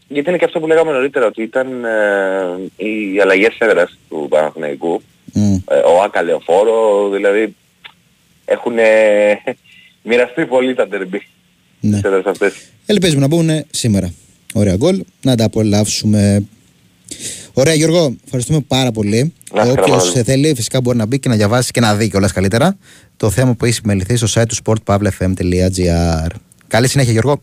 [0.08, 5.02] Γιατί είναι και αυτό που λέγαμε νωρίτερα ότι ήταν ε, οι αλλαγές έδρας του Παναθηναϊκού.
[5.34, 5.54] Μμ.
[5.54, 7.56] Ε, ο Άκα λεωφόρο, δηλαδή
[8.46, 9.44] έχουν ε,
[10.04, 11.28] μοιραστεί πολύ τα τερμπή.
[11.80, 11.92] Ναι.
[11.92, 12.54] Τις έδρες αυτές.
[12.86, 14.14] Ελπίζουμε να μπουν σήμερα.
[14.54, 15.04] Ωραία γκολ.
[15.22, 16.46] Να τα απολαύσουμε.
[17.54, 19.34] Ωραία, Γιώργο, ευχαριστούμε πάρα πολύ.
[19.54, 20.24] Να είστε Όποιος καλά.
[20.24, 22.78] θέλει, φυσικά μπορεί να μπει και να διαβάσει και να δει κιόλας καλύτερα
[23.22, 26.30] το θέμα που έχει συμμεληθεί στο site του sportpavlefm.gr.
[26.68, 27.42] Καλή συνέχεια, Γιώργο.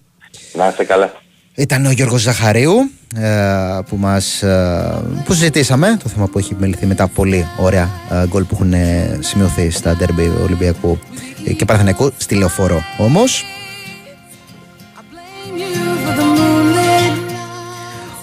[0.52, 1.12] Να είστε καλά.
[1.54, 6.86] Ήταν ο Γιώργος Ζαχαρίου ε, που μας ε, που συζητήσαμε το θέμα που έχει επιμεληθεί
[6.86, 10.98] με τα πολύ ωραία ε, γκολ που έχουν ε, σημειωθεί στα ντέρμπι Ολυμπιακού
[11.46, 13.44] ε, και Παναθηναϊκού στη Λεωφόρο όμως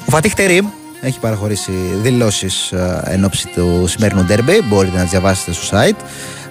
[0.06, 0.66] ο Φατίχ Τερίμ
[1.06, 5.96] έχει παραχωρήσει δηλώσεις ε, εν ώψη του σημερινού ντέρμπι μπορείτε να τις διαβάσετε στο site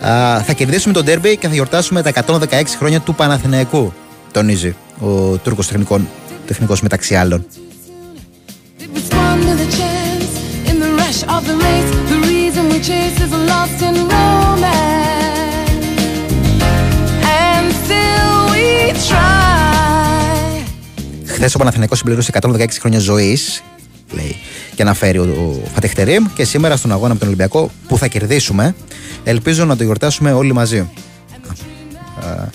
[0.06, 2.38] Α, θα κερδίσουμε το ντέρμπι και θα γιορτάσουμε τα 116
[2.78, 3.92] χρόνια του Παναθηναϊκού
[4.32, 6.08] τονίζει ο Τούρκος τεχνικών,
[6.46, 7.46] τεχνικός μεταξύ άλλων
[8.94, 10.32] respond to the chance
[10.70, 15.34] in the rush of the race; The reason we chase is lost in romance,
[17.42, 18.66] and still we
[19.08, 20.64] try.
[21.26, 23.62] Χθες ο Παναθηναϊκός συμπλήρωσε 116 χρόνια ζωής,
[24.14, 24.36] λέει,
[24.74, 26.24] και αναφέρει ο, ο Φατεχτερήμ.
[26.34, 28.74] Και σήμερα στον αγώνα με τον Ολυμπιακό που θα κερδίσουμε,
[29.24, 30.78] ελπίζω να το γιορτάσουμε όλοι μαζί.
[30.78, 30.84] Α,
[32.28, 32.48] α,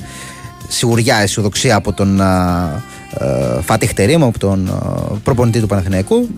[0.67, 2.21] σιγουριά, αισιοδοξία από τον
[3.61, 4.73] Φατεχτερήμ, από τον α,
[5.23, 6.29] προπονητή του Παναθηναϊκού.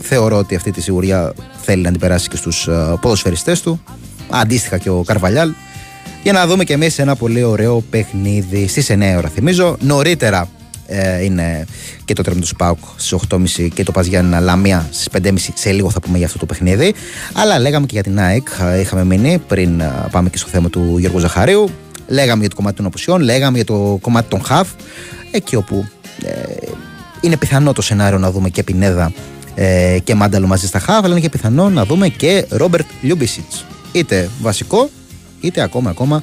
[0.00, 1.32] Θεωρώ ότι αυτή τη σιγουριά
[1.62, 3.82] θέλει να την περάσει και στους α, ποδοσφαιριστές του.
[4.30, 5.52] Αντίστοιχα και ο Καρβαλιάλ.
[6.22, 9.76] Για να δούμε και εμείς ένα πολύ ωραίο παιχνίδι στις 9 ώρα θυμίζω.
[9.80, 10.48] Νωρίτερα
[10.86, 11.66] ε, είναι
[12.04, 15.90] και το τέρμα του ΣΠΑΟΚ στις 8.30 και το Παζιάννα Λαμία στις 5.30 σε λίγο
[15.90, 16.94] θα πούμε για αυτό το παιχνίδι.
[17.32, 18.48] Αλλά λέγαμε και για την ΑΕΚ.
[18.60, 21.70] Ε, είχαμε μείνει πριν ε, πάμε και στο θέμα του Γιώργου Ζαχαρίου.
[22.08, 24.68] Λέγαμε για το κομμάτι των απουσιών λέγαμε για το κομμάτι των ΧΑΒ
[25.30, 25.86] εκεί όπου
[26.22, 26.30] ε,
[27.20, 29.12] είναι πιθανό το σενάριο να δούμε και Πινέδα
[29.54, 33.64] ε, και Μάνταλο μαζί στα ΧΑΒ αλλά είναι και πιθανό να δούμε και Ρόμπερτ Λιούμπισιτς.
[33.92, 34.90] Είτε βασικό
[35.40, 36.22] είτε ακόμα ακόμα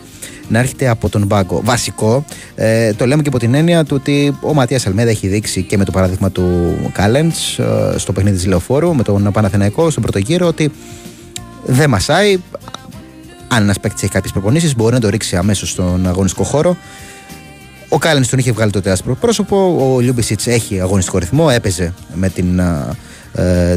[0.52, 1.62] να έρχεται από τον πάγκο.
[1.64, 2.26] Βασικό,
[2.56, 5.78] ε, το λέμε και από την έννοια του ότι ο Ματίας Αλμέδα έχει δείξει και
[5.78, 7.60] με το παράδειγμα του Κάλεντς
[7.96, 10.72] στο παιχνίδι της Λεωφόρου, με τον Παναθηναϊκό στον πρώτο γύρο, ότι
[11.66, 12.38] δεν μασάει.
[13.48, 16.78] Αν ένας παίκτης έχει κάποιες προπονήσεις, μπορεί να το ρίξει αμέσως στον αγωνιστικό χώρο.
[17.90, 19.90] Ο Κάλεν τον είχε βγάλει τότε άσπρο πρόσωπο.
[19.96, 22.96] Ο Λιούμπισιτς έχει αγωνιστικό ρυθμό, έπαιζε με την α, ε,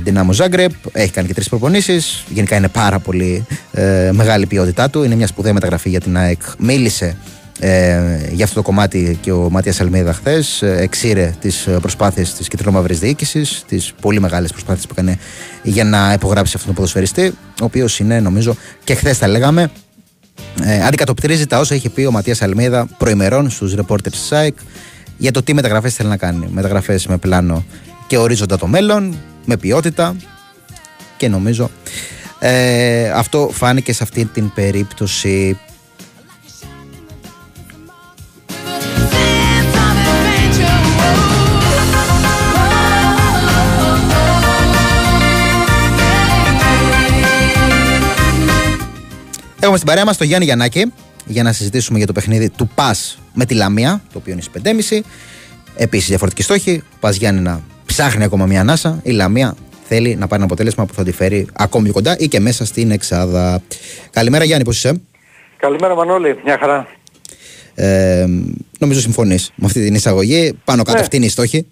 [0.03, 0.73] Δυνάμο Ζάγκρεπ.
[0.93, 2.25] Έχει κάνει και τρεις προπονήσεις.
[2.29, 5.03] Γενικά είναι πάρα πολύ ε, μεγάλη η ποιότητά του.
[5.03, 6.41] Είναι μια σπουδαία μεταγραφή για την ΑΕΚ.
[6.59, 7.17] Μίλησε
[7.59, 8.01] ε,
[8.33, 10.63] για αυτό το κομμάτι και ο Μάτια Αλμίδα χθες.
[10.63, 15.19] Εξήρε τις προσπάθειες της κεντρομαύρη διοίκησης, τις πολύ μεγάλες προσπάθειες που έκανε
[15.63, 19.71] για να υπογράψει αυτόν τον ποδοσφαιριστή, ο οποίος είναι, νομίζω, και χθες τα λέγαμε,
[20.63, 24.57] ε, αντικατοπτρίζει τα όσα είχε πει ο Ματίας Αλμίδα προημερών στους ρεπόρτερ της ΣΑΕΚ
[25.19, 26.49] για το τι μεταγραφές θέλει να κάνει.
[26.53, 27.65] Μεταγραφές με πλάνο
[28.07, 30.17] και ορίζοντα το μέλλον, με ποιότητα
[31.17, 31.71] και νομίζω
[32.39, 35.59] ε, αυτό φάνηκε σε αυτή την περίπτωση.
[49.61, 50.93] Έχουμε στην παρέα μας τον Γιάννη Γιαννάκη
[51.27, 54.93] για να συζητήσουμε για το παιχνίδι του ΠΑΣ με τη Λαμία, το οποίο είναι στις
[54.93, 55.01] 5.30.
[55.77, 56.83] Επίσης, διαφορετική στόχη.
[56.93, 57.63] Ο ΠΑΣ Γιάννη να
[57.97, 59.01] ψάχνει ακόμα μια ανάσα.
[59.03, 59.57] Η Λαμία
[59.89, 62.65] θέλει να πάρει ένα αποτέλεσμα που θα τη φέρει ακόμη πιο κοντά ή και μέσα
[62.67, 63.63] στην Εξάδα.
[64.11, 65.01] Καλημέρα, Γιάννη, πώς είσαι;
[65.57, 66.87] Καλημέρα Μανώλη, μια χαρά.
[67.75, 68.27] Ε,
[68.79, 70.59] νομίζω συμφωνείς με αυτή την εισαγωγή.
[70.65, 71.03] Πάνω κάτω Ναι.
[71.03, 71.67] αυτή είναι η στόχη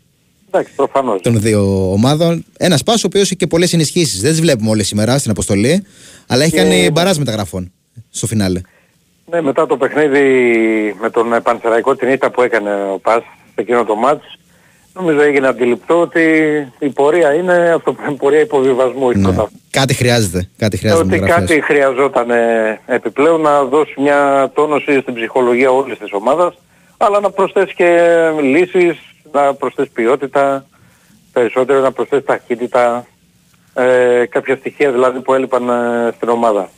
[0.49, 1.21] Εντάξει, προφανώς.
[1.23, 2.45] των δύο ομάδων.
[2.57, 4.21] Ένας πα ο οποίος έχει και πολλές ενισχύσεις.
[4.21, 5.85] Δεν τις βλέπουμε όλες σήμερα στην αποστολή,
[6.27, 7.73] αλλά έχει Και- κάνει μπαράζ μεταγραφών
[8.11, 8.61] στο φινάλε.
[9.31, 10.21] Ναι, μετά το παιχνίδι
[11.01, 13.23] με τον ε, Πανσεραϊκό την ήττα που έκανε ο Πας
[13.55, 14.25] σε εκείνο το μάτς,
[14.95, 16.23] νομίζω έγινε αντιληπτό ότι
[16.79, 19.11] η πορεία είναι αυτό που είναι πορεία υποβιβασμού.
[19.11, 19.23] η Ναι.
[19.23, 19.61] πρωτάθλημα.
[19.71, 20.49] Κάτι χρειάζεται.
[20.59, 21.49] Κάτι χρειάζεται ότι μεταγραφές.
[21.49, 26.55] κάτι χρειαζόταν ε, επιπλέον να δώσει μια τόνωση στην ψυχολογία όλης της ομάδας,
[26.97, 28.11] αλλά να προσθέσει και
[28.43, 28.99] λύσεις,
[29.33, 30.67] να προσθέσει ποιότητα,
[31.33, 33.07] περισσότερο να προσθέσει ταχύτητα,
[33.75, 36.69] ε, κάποια στοιχεία δηλαδή που έλειπαν ε, στην ομάδα.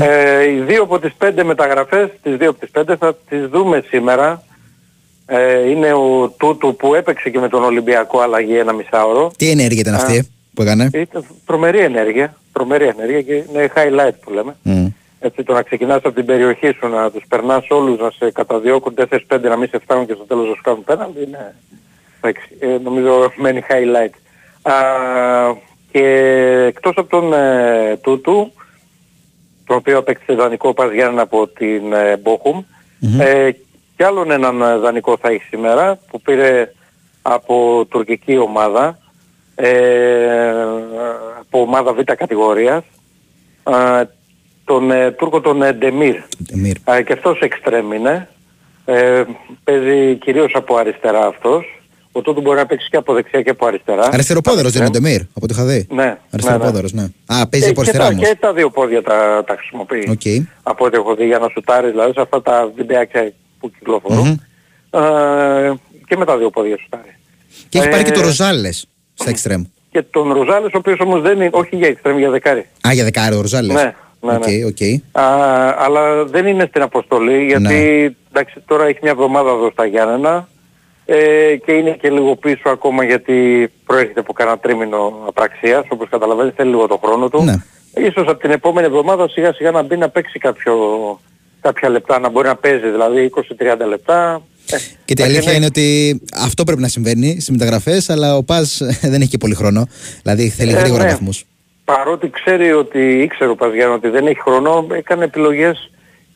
[0.00, 3.84] Ε, οι δύο από τις πέντε μεταγραφές, τις δύο από τις πέντε θα τις δούμε
[3.88, 4.42] σήμερα.
[5.32, 9.30] Ε, είναι ο Τούτου που έπαιξε και με τον Ολυμπιακό αλλαγή ένα μισάωρο.
[9.36, 10.24] Τι ενέργεια ήταν αυτή Α.
[10.54, 14.56] που έκανε; Ήταν τρομερή ενέργεια, τρομερή ενέργεια και είναι highlight που λέμε.
[14.62, 14.86] Μμ.
[15.20, 18.94] Έτσι το να ξεκινάς από την περιοχή σου, να τους περνάς όλους, να σε καταδιώκουν
[18.94, 21.54] 4-5, να μην σε φτάνουν και στο τέλος να σου κάνουν πέναλτι, είναι
[22.20, 24.14] εντάξει, ε, νομίζω μένει highlight.
[24.62, 24.74] Α,
[25.90, 26.04] και
[26.66, 28.52] εκτός από τον ε, Τούτου,
[29.66, 32.62] τον οποίο απέκτησε δανεικό Πας Γιάννενα από την ε, Bochum,
[33.20, 33.50] ε,
[34.00, 36.72] και άλλον έναν ε, δανεικό θα έχει σήμερα που πήρε
[37.22, 38.98] από τουρκική ομάδα,
[39.54, 39.68] ε,
[41.40, 42.82] από ομάδα Β κατηγορίας,
[43.68, 44.02] ε,
[44.64, 46.16] τον ε, Τούρκο τον ε, Ντεμίρ.
[46.44, 46.76] Ντεμίρ.
[46.84, 48.28] Ε, και αυτός εξτρέμ είναι.
[48.84, 49.22] Ε,
[49.64, 51.80] παίζει κυρίως από αριστερά αυτός.
[52.12, 54.08] Ο Τούτου μπορεί να παίξει και από δεξιά και από αριστερά.
[54.12, 55.86] Αριστεροπόδαρος δεν είναι ο Ντεμίρ, από ό,τι είχα δει.
[55.90, 57.08] Ναι, Αριστεροπόδαρος, ναι.
[57.26, 58.28] Α, παίζει Ε, από και, αριστερά τα, όμως.
[58.28, 60.08] και τα δύο πόδια τα, τα χρησιμοποιεί.
[60.10, 60.46] Οκ.
[60.62, 64.42] Από ό,τι έχω δει για να σουτάρει, δηλαδή σε αυτά τα βιντεάκια που κυκλοφορούν.
[64.90, 65.72] Ε,
[66.06, 67.16] και με τα δύο πόδια σουτάρει.
[67.68, 69.62] Και έχει πάρει και το Ε, Ροζάλες στα εξτρέμ.
[69.90, 72.66] Και τον Ροζάλες, ο οποίος όμως δεν είναι, όχι για εξτρέμ, για δεκάρι.
[72.88, 73.74] Α, για δεκάρι ο Ροζάλες.
[73.74, 74.64] Ναι, ναι, Οκ, ναι.
[74.64, 75.22] οκ.
[75.22, 75.24] Α,
[75.78, 78.10] αλλά δεν είναι στην αποστολή γιατί Ναι.
[78.30, 80.48] εντάξει, τώρα έχει μια εβδομάδα εδώ στα Γιάννενα
[81.04, 86.52] ε, και είναι και λίγο πίσω ακόμα γιατί προέρχεται από κανένα τρίμηνο απραξίας όπως καταλαβαίνεις
[86.56, 87.42] θέλει λίγο το χρόνο του.
[87.42, 87.54] Ναι.
[87.94, 90.74] Ίσως από την επόμενη εβδομάδα σιγά σιγά να μπει να παίξει κάποιο,
[91.60, 93.30] κάποια λεπτά, να μπορεί να παίζει δηλαδή
[93.82, 94.42] 20-30 λεπτά.
[94.70, 98.42] Ε, Και η εντάξει, αλήθεια είναι ότι αυτό πρέπει να συμβαίνει στις μεταγραφές, αλλά ο
[98.42, 99.86] ΠΑΣ δεν έχει και πολύ χρόνο.
[100.22, 101.10] Δηλαδή θέλει Ε, γρήγορα ναι.
[101.10, 101.44] βαθμούς.
[101.84, 105.90] παρότι ξέρει ότι ήξερε ο Παζιάνο ότι δεν έχει χρόνο, έκανε επιλογές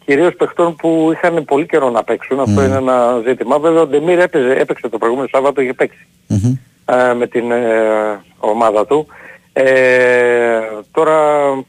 [0.04, 2.40] κυρίως παιχτών που είχαν πολύ καιρό να παίξουν.
[2.40, 3.58] Αυτό είναι ένα ζήτημα.
[3.58, 6.06] Βέβαια ο Ντεμίρ έπαιζε, έπαιξε το προηγούμενο Σάββατο, είχε παίξει
[6.84, 7.64] ε, με την ε,
[8.38, 9.06] ομάδα του.
[9.52, 9.64] Ε,
[10.92, 11.66] τώρα εντάξει,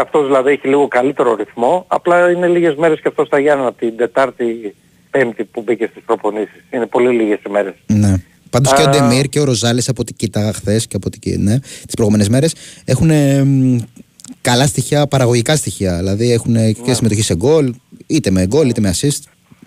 [0.00, 3.78] αυτός δηλαδή έχει λίγο καλύτερο ρυθμό, απλά είναι λίγες μέρες και αυτό στα Γιάννα από
[3.78, 4.74] την Τετάρτη,
[5.10, 6.64] Πέμπτη που μπήκε στις προπονήσεις.
[6.70, 7.74] Είναι πολύ λίγες οι μέρες.
[7.86, 8.14] Ναι.
[8.50, 8.90] Πάντως και ο Α.
[8.90, 12.28] Ντεμίρ και ο Ροζάλες από ό,τι κοίταγα χθες και από ό,τι κοι- ναι, τις προηγούμενες
[12.28, 12.54] μέρες
[12.84, 13.78] έχουν ε, μ,
[14.40, 15.96] καλά στοιχεία, παραγωγικά στοιχεία.
[15.96, 16.72] Δηλαδή έχουν Ναι.
[16.72, 17.74] και συμμετοχή σε γκολ,
[18.06, 19.22] είτε με γκολ είτε με assist.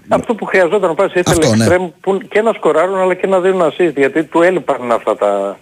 [0.07, 1.63] Αυτό που χρειαζόταν να πας ήθελε Αυτό, ναι.
[1.63, 5.59] εξτρέμ που και να σκοράρουν αλλά και να δίνουν assist γιατί του έλειπαν αυτά τα,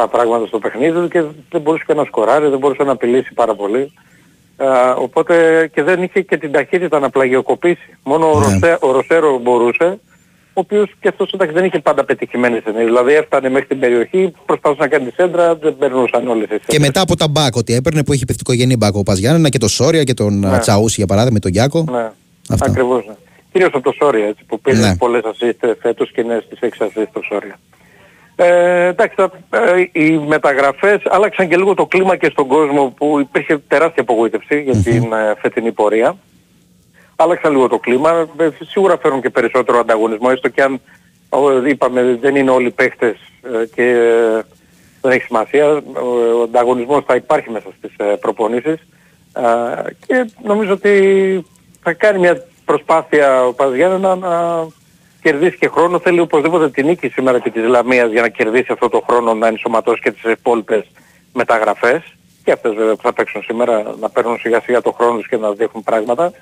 [0.00, 3.32] τα πράγματα στο παιχνίδι του και δεν μπορούσε και να σκοράρει, δεν μπορούσε να απειλήσει
[3.34, 3.92] πάρα πολύ.
[4.56, 5.34] Α, οπότε
[5.74, 7.96] και δεν είχε και την ταχύτητα να πλαγιοκοπήσει.
[8.02, 8.44] Μόνο ο, Ναι.
[8.44, 9.84] Ροσε, ο Ροσέρο μπορούσε,
[10.52, 12.86] ο οποίος και αυτός εντάξει δεν είχε πάντα πετυχημένες ενέργειες.
[12.86, 16.78] Δηλαδή έφτανε μέχρι την περιοχή, προσπαθούσε να κάνει τη σέντρα, δεν περνούσαν όλες τις Και
[16.78, 19.68] μετά από τα μπακ ότι έπαιρνε που είχε παιχτικογενή μπακ ο Πα Γιάννενα και το
[19.68, 20.48] Σόρια και τον Ναι.
[20.50, 20.58] ναι.
[20.58, 21.84] Τσαούση για παράδειγμα, με τον Γιάκο.
[21.90, 22.10] Ναι,
[22.48, 22.70] Αυτό.
[22.70, 23.04] ακριβώς.
[23.06, 23.14] Ναι.
[23.52, 24.96] Κυρίως από το Σόρια έτσι, που πήρε Ναι.
[24.96, 27.58] πολλές assist φέτος και είναι στις 6 assist το Σόρια.
[28.42, 33.20] Ε, εντάξει, τα- ε, οι μεταγραφές άλλαξαν και λίγο το κλίμα και στον κόσμο που
[33.20, 36.16] υπήρχε τεράστια απογοήτευση για την ε, φετινή πορεία.
[37.16, 40.80] Άλλαξαν λίγο το κλίμα, ε, σίγουρα φέρουν και περισσότερο ανταγωνισμό, έστω και αν
[41.28, 43.84] ο, είπαμε δεν είναι όλοι παίχτες ε, και
[45.00, 45.66] δεν έχει σημασία.
[45.66, 45.80] Ο,
[46.38, 48.78] ο ανταγωνισμός θα υπάρχει μέσα στις ε, προπονήσεις
[49.32, 49.42] Α,
[50.06, 50.94] και νομίζω ότι
[51.82, 54.66] θα κάνει μια προσπάθεια ο Παζιάννα να
[55.22, 55.98] κερδίσει και χρόνο.
[55.98, 59.46] Θέλει οπωσδήποτε την νίκη σήμερα και της Λαμίας για να κερδίσει αυτό το χρόνο να
[59.46, 60.90] ενσωματώσει και τις υπόλοιπες
[61.32, 62.02] μεταγραφές.
[62.44, 65.36] Και αυτές βέβαια που θα παίξουν σήμερα να παίρνουν σιγά σιγά το χρόνο τους και
[65.36, 66.32] να δείχνουν πράγματα.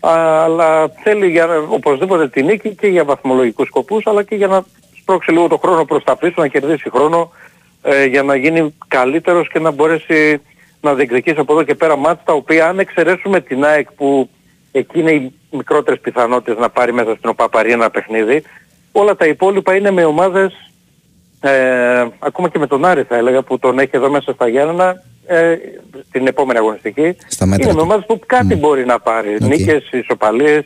[0.00, 4.64] Α, αλλά θέλει για, οπωσδήποτε την νίκη και για βαθμολογικούς σκοπούς αλλά και για να
[5.00, 7.32] σπρώξει λίγο το χρόνο προς τα πίσω, να κερδίσει χρόνο
[7.82, 10.40] ε, για να γίνει καλύτερος και να μπορέσει
[10.80, 14.28] να διεκδικήσει από εδώ και πέρα μάτς τα οποία αν εξαιρέσουμε την ΑΕΚ που
[14.72, 18.42] εκεί είναι οι μικρότερες πιθανότητες να πάρει μέσα στην ΟΠΑΠΑΡΗ ένα παιχνίδι,
[18.92, 20.52] όλα τα υπόλοιπα είναι με ομάδες
[21.40, 25.02] ε, ακόμα και με τον Άρη θα έλεγα που τον έχει εδώ μέσα στα Γιάννενα
[25.26, 25.56] ε,
[26.10, 27.16] την επόμενη αγωνιστική.
[27.26, 27.84] Στα μέτρα είναι με του.
[27.88, 29.34] ομάδες που κάτι μπορεί να πάρει.
[29.34, 29.40] Οκ.
[29.40, 30.64] νίκες, ισοπαλίες.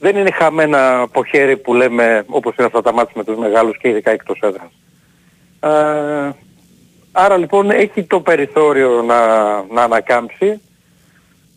[0.00, 3.78] Δεν είναι χαμένα από χέρι που λέμε όπως είναι αυτά τα ματς με τους μεγάλους
[3.78, 4.70] και ειδικά εκτός έδρας.
[5.60, 6.30] Ε,
[7.12, 9.16] άρα λοιπόν έχει το περιθώριο να,
[9.72, 10.60] να ανακάμψει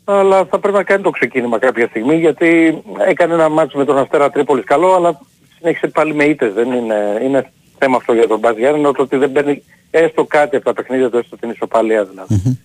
[0.09, 3.97] αλλά θα πρέπει να κάνει το ξεκίνημα κάποια στιγμή γιατί έκανε ένα ματς με τον
[3.97, 5.19] Αστέρα Τρίπολης καλό αλλά
[5.57, 6.53] συνέχισε πάλι με ήττες.
[6.53, 10.55] Δεν είναι, είναι θέμα αυτό για τον Μπάζ Γιάννη το ότι δεν παίρνει έστω κάτι
[10.55, 12.59] από τα παιχνίδια του, έστω την ισοπαλία δηλαδή.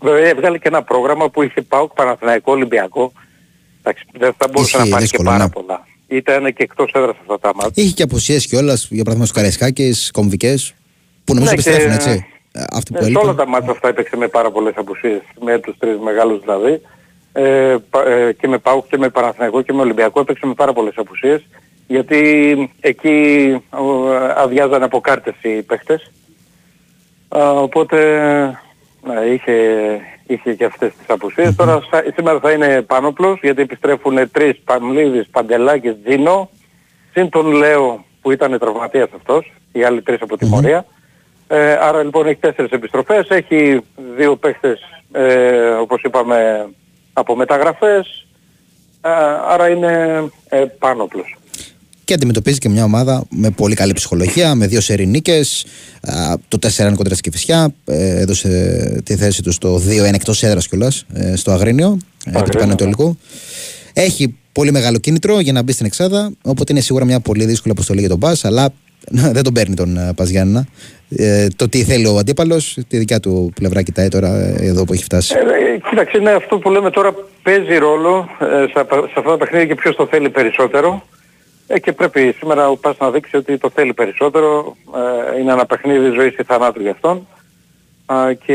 [0.00, 3.12] Βέβαια έβγαλε και ένα πρόγραμμα που είχε ΠΑΟΚ Παναθηναϊκό Ολυμπιακό.
[3.80, 5.50] Εντάξει, δεν θα μπορούσε Είχε να πάρει δύσκολο, και πάρα ναι.
[5.50, 5.86] πολλά.
[6.06, 7.82] Ήταν και εκτός έδρας αυτά τα μάτια.
[7.82, 10.74] Είχε και αποσίες κιόλας, για παράδειγμα στους Καραϊσκάκες, κομβικές,
[11.24, 12.26] που νομίζω Ναι, επιστρέφουν και- έτσι.
[12.56, 13.24] Ε, Αυτοί που Ε, σε έλειπαν.
[13.24, 16.80] όλα τα μάτια αυτά έπαιξε με πάρα πολλές απουσίες, με τους τρεις μεγάλους δηλαδή.
[17.32, 20.72] Ε, πα- ε, και με ΠΑΟΚ και με Παναθηναϊκό και με Ολυμπιακό έπαιξε με πάρα
[20.72, 21.46] πολλές απουσίες.
[21.86, 26.10] Γιατί εκεί ο, αδειάζανε από κάρτες οι παίχτες.
[27.28, 27.96] Α, οπότε
[29.06, 29.52] ναι, είχε,
[30.26, 31.54] είχε και αυτές τις απουσίες.
[31.54, 36.50] Τώρα σα- σήμερα θα είναι Πάνοπλος γιατί επιστρέφουν τρεις Παμλίδης, Παντελάκης, Τζίνο.
[37.12, 40.84] Συν τον Λέο που ήταν τραυματίας αυτός, οι άλλοι τρεις από τη Μορία.
[41.48, 43.80] Ε, άρα λοιπόν έχει τέσσερις επιστροφές, έχει
[44.16, 44.80] δύο παίχτες
[45.12, 46.68] ε, όπως είπαμε
[47.12, 48.26] από μεταγραφές,
[49.00, 49.08] ε,
[49.48, 51.36] άρα είναι ε, Πάνοπλος.
[52.04, 55.66] Και αντιμετωπίζει και μια ομάδα με πολύ καλή ψυχολογία, με δύο σερή νίκες.
[56.00, 57.74] Α, Το 4-1 κοντρα στη Κηφισιά.
[57.84, 62.58] ε, Έδωσε τη θέση του στο 2-1 εκτός έδρας κιόλας στο Αγρίνιο, ε, επί του
[62.58, 63.18] Πανετολικού.
[63.92, 66.32] Έχει πολύ μεγάλο κίνητρο για να μπει στην Εξάδα.
[66.42, 68.68] Οπότε είναι σίγουρα μια πολύ δύσκολη αποστολή για τον Πα, αλλά
[69.36, 70.66] δεν τον παίρνει τον ε, Πας Γιάννενα.
[71.08, 74.92] Ε, το τι θέλει ο αντίπαλος, τη δικιά του πλευρά κοιτάει τώρα ε, εδώ που
[74.92, 75.34] έχει φτάσει.
[75.36, 79.30] Ε, ε, κοίταξε, είναι αυτό που λέμε τώρα παίζει ρόλο ε, σε, απα- σε αυτά
[79.30, 81.02] τα παιχνίδια και ποιος το θέλει περισσότερο.
[81.66, 84.76] Ε, και πρέπει σήμερα ο Πας να δείξει ότι το θέλει περισσότερο.
[85.34, 87.26] Ε, είναι ένα παιχνίδι ζωής ή θανάτου για αυτόν.
[88.06, 88.52] Α, και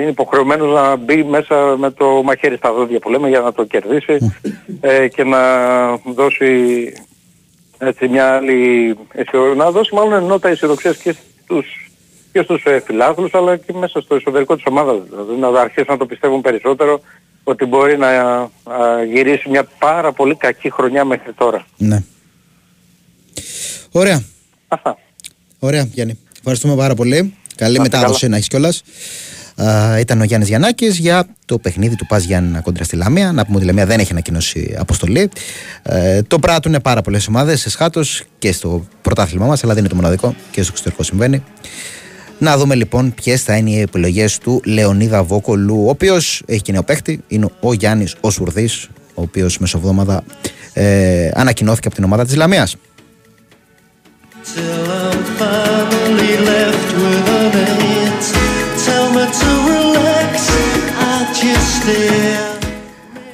[0.00, 3.64] είναι υποχρεωμένος να μπει μέσα με το μαχαίρι στα δόντια που λέμε για να το
[3.64, 4.32] κερδίσει
[4.80, 5.38] ε, και να
[5.96, 6.92] δώσει
[7.78, 11.14] έτσι μια άλλη αισιοδοξία, να δώσει μάλλον νότα αισιοδοξίας και
[11.44, 11.90] στους,
[12.32, 15.96] και στους ε, φιλάθλους αλλά και μέσα στο εσωτερικό της ομάδας δηλαδή να αρχίσουν να
[15.98, 17.00] το πιστεύουν περισσότερο
[17.44, 18.48] ότι μπορεί να α,
[19.12, 21.66] γυρίσει μια πάρα πολύ κακή χρονιά μέχρι τώρα.
[21.76, 22.02] Ναι.
[23.92, 24.22] Ωραία.
[24.68, 24.98] Αυτά.
[25.58, 26.18] Ωραία, Γιάννη.
[26.38, 27.34] Ευχαριστούμε πάρα πολύ.
[27.56, 28.30] Καλή Να είστε μετάδοση καλά.
[28.30, 28.82] να έχεις
[29.56, 29.98] κιόλα.
[29.98, 33.32] Ήταν ο Γιάννης Γιαννάκης για το παιχνίδι του Πας Γιάννη κόντρα στη Λαμία.
[33.32, 35.30] Να πούμε ότι η Λαμία δεν έχει ανακοινώσει αποστολή.
[35.82, 38.00] Ε, το πράττουν πάρα πολλές ομάδες σε σχάτω
[38.38, 41.42] και στο πρωτάθλημά μας, αλλά δεν είναι το μοναδικό και στο εξωτερικό συμβαίνει.
[42.38, 46.72] Να δούμε λοιπόν ποιες θα είναι οι επιλογές του Λεωνίδα Βόκολου, ο οποίος έχει και
[46.72, 47.20] νέο παίχτη.
[47.28, 48.68] Είναι ο Γιάννης ο Σουρδή,
[49.14, 50.24] ο οποίος μεσοβδόμαδα
[50.72, 52.76] ε, ανακοινώθηκε από την ομάδα της Λαμίας.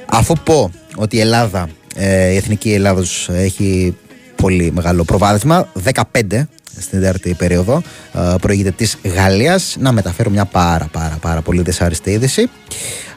[0.05, 3.97] Αφού πω ότι η Ελλάδα, ε, η εθνική Ελλάδος έχει
[4.35, 6.47] πολύ μεγάλο προβάδισμα, 15
[6.77, 7.81] στην τέταρτη περίοδο,
[8.13, 12.49] ε, προηγείται της Γαλλίας, να μεταφέρω μια πάρα πάρα πάρα πολύ δυσάρεστη είδηση,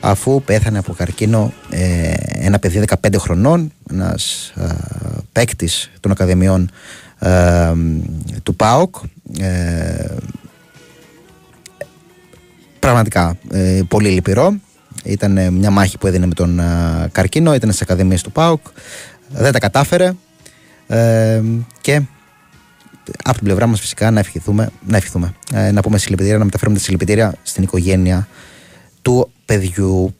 [0.00, 4.66] αφού πέθανε από καρκίνο ε, ένα παιδί 15 χρονών, ένας ε,
[5.32, 6.70] παίκτης των Ακαδημιών
[7.18, 7.72] ε,
[8.42, 8.94] του ΠΑΟΚ,
[9.40, 10.04] ε,
[12.84, 14.54] πραγματικά ε, πολύ λυπηρό.
[15.04, 18.60] Ήταν ε, μια μάχη που έδινε με τον ε, καρκίνο, ήταν στις ακαδημίες του ΠΑΟΚ,
[19.28, 20.12] δεν τα κατάφερε
[20.86, 21.42] ε,
[21.80, 22.02] και
[23.24, 26.76] από την πλευρά μας φυσικά να ευχηθούμε, να, ευχηθούμε, ε, να πούμε συλληπιτήρια, να μεταφέρουμε
[26.76, 28.28] τα συλληπιτήρια στην οικογένεια
[29.02, 30.14] του παιδιού.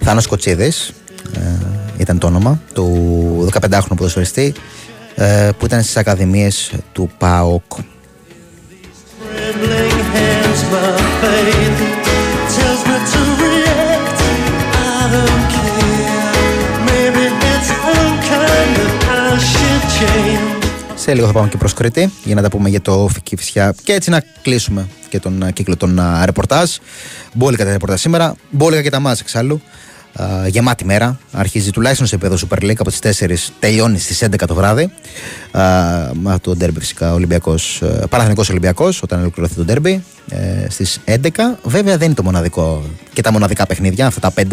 [0.00, 0.92] Θάνος Κοτσίδης
[1.34, 4.52] ε, ήταν το όνομα, του 15χρονου ποδοσφαιριστή
[5.14, 7.62] ε, που ήταν στις ακαδημίες του ΠΑΟΚ.
[20.94, 23.74] Σε λίγο θα πάμε και προς Κρήτη για να τα πούμε για το Φική Φυσιά
[23.82, 26.70] και έτσι να κλείσουμε και τον κύκλο των ε, ρεπορτάζ.
[27.32, 29.60] Μπόλικα τα ρεπορτάζ σήμερα, μπόλικα και τα μάτς εξάλλου.
[30.14, 31.18] Α, γεμάτη μέρα.
[31.32, 34.92] Αρχίζει τουλάχιστον σε επίπεδο Super League από τις 4 τελειώνει στις 11 το βράδυ.
[35.50, 35.62] Α,
[36.12, 41.16] με το ντέρμπι φυσικά Ολυμπιακός, Παναθηνικό Ολυμπιακός, όταν ολοκληρωθεί το ντέρμπι ε, στις 11.
[41.62, 42.82] Βέβαια δεν είναι το μοναδικό
[43.12, 44.52] και τα μοναδικά παιχνίδια, αυτά τα 5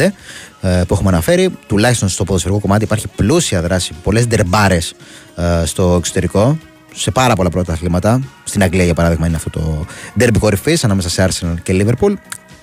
[0.62, 1.50] ε, που έχουμε αναφέρει.
[1.68, 4.94] Τουλάχιστον στο ποδοσφαιρικό κομμάτι υπάρχει πλούσια δράση, πολλές ντερμπάρες
[5.36, 6.58] ε, στο εξωτερικό.
[6.94, 8.22] Σε πάρα πολλά πρώτα αθλήματα.
[8.44, 9.86] Στην Αγγλία, για παράδειγμα, είναι αυτό το
[10.18, 12.14] ντέρμπι κορυφής ανάμεσα σε Arsenal και Liverpool.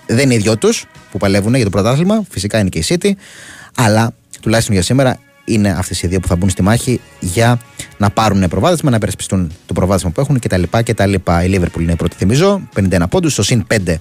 [0.08, 2.24] Δεν είναι οι δυο τους που παλεύουν για το πρωτάθλημα.
[2.30, 3.10] Φυσικά είναι και η City.
[3.76, 7.60] Αλλά τουλάχιστον για σήμερα είναι αυτές οι δύο που θα μπουν στη μάχη για
[7.96, 10.62] να πάρουν προβάδισμα, να υπερασπιστούν το προβάδισμα που έχουν κτλ.
[10.70, 11.12] κτλ.
[11.12, 13.94] Η Liverpool είναι η πρώτη, θυμίζω, 51 πόντους, στο συν 5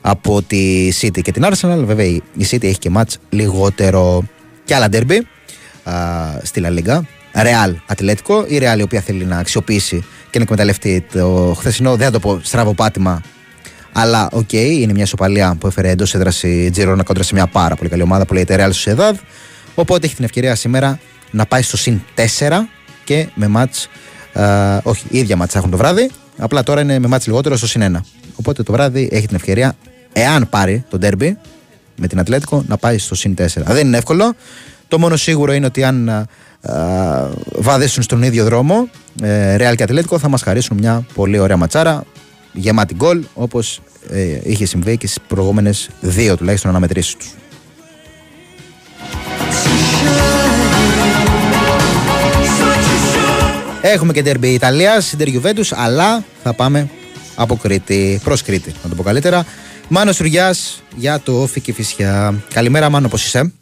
[0.00, 1.82] από τη City και την Arsenal.
[1.84, 4.24] Βέβαια η City έχει και μάτς λιγότερο
[4.64, 5.18] και άλλα derby
[5.82, 5.94] α,
[6.42, 7.00] στη La Liga.
[7.32, 12.06] Real Ατλέτικο, η Real η οποία θέλει να αξιοποιήσει και να εκμεταλλευτεί το χθεσινό, δεν
[12.06, 13.22] θα το πω στραβό πάτημα,
[13.92, 17.76] αλλά οκ, είναι μια ισοπαλία που έφερε εντός έδρας η Τζιρόνα κόντρα σε μια πάρα
[17.76, 19.14] πολύ καλή ομάδα που λέγεται Real Sociedad.
[19.74, 20.98] Οπότε έχει την ευκαιρία σήμερα
[21.30, 22.00] να πάει στο συν
[22.38, 22.50] 4
[23.04, 23.88] και με ματς,
[24.32, 27.66] α, όχι, ίδια ματς θα έχουν το βράδυ, απλά τώρα είναι με ματς λιγότερο στο
[27.66, 28.00] συν 1.
[28.34, 29.76] Οπότε το βράδυ έχει την ευκαιρία,
[30.12, 31.38] εάν πάρει το ντέρμπι
[31.96, 33.46] με την Ατλέτικο, να πάει στο συν 4.
[33.54, 34.34] Δεν είναι εύκολο.
[34.88, 36.26] Το μόνο σίγουρο είναι ότι αν α,
[36.62, 38.88] α, βαδίσουν στον ίδιο δρόμο,
[39.22, 42.04] ε, Real και Ατλέτικο θα μας χαρίσουν μια πολύ ωραία ματσάρα,
[42.52, 47.34] γεμάτη γκολ, όπως ε, είχε συμβεί και στις προηγούμενες δύο τουλάχιστον αναμετρήσεις τους.
[53.82, 56.88] Έχουμε και τερμπι Ιταλίας, Ιντερ Juventus, αλλά θα πάμε
[57.34, 59.46] από Κρήτη, προς Κρήτη, να το πω καλύτερα.
[59.88, 62.34] Μάνος Ρουγιάς για το Όφη και Φυσιά.
[62.54, 63.52] Καλημέρα Μάνο, πώς είσαι;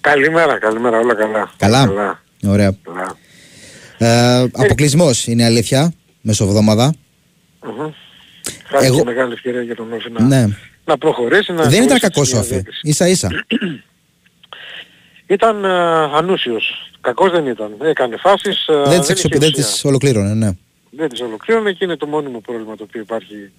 [0.00, 1.50] Καλημέρα, καλημέρα, όλα καλά.
[1.56, 2.20] Καλά.
[2.46, 2.76] Ωραία.
[2.82, 3.16] Καλά.
[3.98, 6.94] Ε, αποκλεισμός είναι η αλήθεια, μεσοβδόμαδα.
[7.62, 7.90] Μμμ.
[8.72, 10.46] Χάρη Εγώ- και μεγάλη ευκαιρία για τον Όφη να, Ναι.
[10.84, 11.52] να προχωρήσει.
[11.52, 12.80] Να Δεν ήταν προχωρήσει κακός σε μια Όφη, διάκριση.
[12.82, 13.28] ίσα ίσα.
[15.26, 15.68] Ήταν ε,
[16.16, 16.90] ανούσιος.
[17.00, 17.74] Κακός δεν ήταν.
[17.82, 18.66] Έκανε φάσεις.
[18.68, 19.64] ε, δεν τις, είχε εξοπλι- δεν ουσία.
[19.64, 20.50] τις ολοκλήρωνε, ναι.
[20.90, 23.50] δεν τις ολοκλήρωνε και είναι το μόνιμο πρόβλημα το οποίο υπάρχει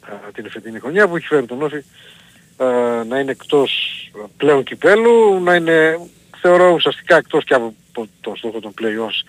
[0.00, 2.66] α, την εφετινή χρονιά που έχει φέρει τον Όφη α,
[3.08, 3.72] να είναι εκτός
[4.24, 5.98] α, πλέον κυπέλου, να είναι
[6.40, 9.28] θεωρώ ουσιαστικά εκτός και από, από το στόχο των play-offs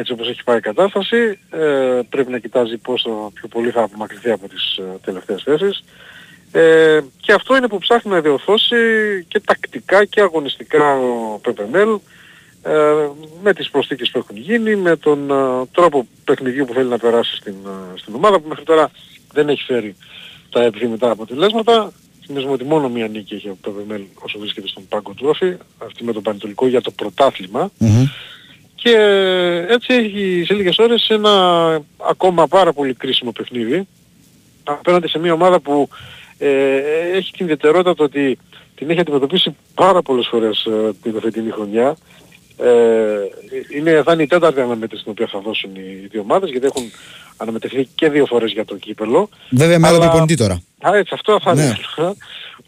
[0.00, 1.38] έτσι όπως έχει πάει η κατάσταση.
[1.50, 5.84] Ε, πρέπει να κοιτάζει πόσο πιο πολύ θα απομακρυνθεί από τις ε, τελευταίες θέσεις.
[6.52, 8.76] Ε, και αυτό είναι που ψάχνει να διορθώσει
[9.28, 11.88] και τακτικά και αγωνιστικά ο ΠΠΜΕΛ
[12.62, 12.72] ε,
[13.42, 17.36] με τις προσθήκες που έχουν γίνει, με τον ε, τρόπο παιχνιδιού που θέλει να περάσει
[17.36, 18.90] στην, ε, στην ομάδα που μέχρι τώρα
[19.32, 19.96] δεν έχει φέρει
[20.50, 21.92] τα επιθυμητά αποτελέσματα.
[22.26, 26.04] Θυμίζουμε ότι μόνο μία νίκη έχει ο ΠΠΜΕΛ όσο βρίσκεται στον πάγκο του Όφη, αυτή
[26.04, 27.70] με τον Πανετολικό για το πρωτάθλημα.
[28.82, 28.90] Και
[29.68, 31.32] έτσι έχει σε λίγες ώρες ένα
[32.08, 33.86] ακόμα πάρα πολύ κρίσιμο παιχνίδι
[34.64, 35.88] απέναντι σε μια ομάδα που
[36.38, 36.76] ε,
[37.14, 38.38] έχει την ιδιαιτερότητα το ότι
[38.74, 41.96] την έχει αντιμετωπίσει πάρα πολλές φορές ε, την φετινή χρονιά.
[42.56, 42.68] Ε,
[43.76, 46.90] είναι, θα είναι η τέταρτη αναμέτρηση την οποία θα δώσουν οι δύο ομάδες γιατί έχουν
[47.36, 49.28] αναμετρηθεί και δύο φορές για το κύπελο.
[49.50, 50.62] Βέβαια με άλλο Αλλά- προπονητή τώρα.
[50.80, 51.74] Α, έτσι, αυτό θα Ναι.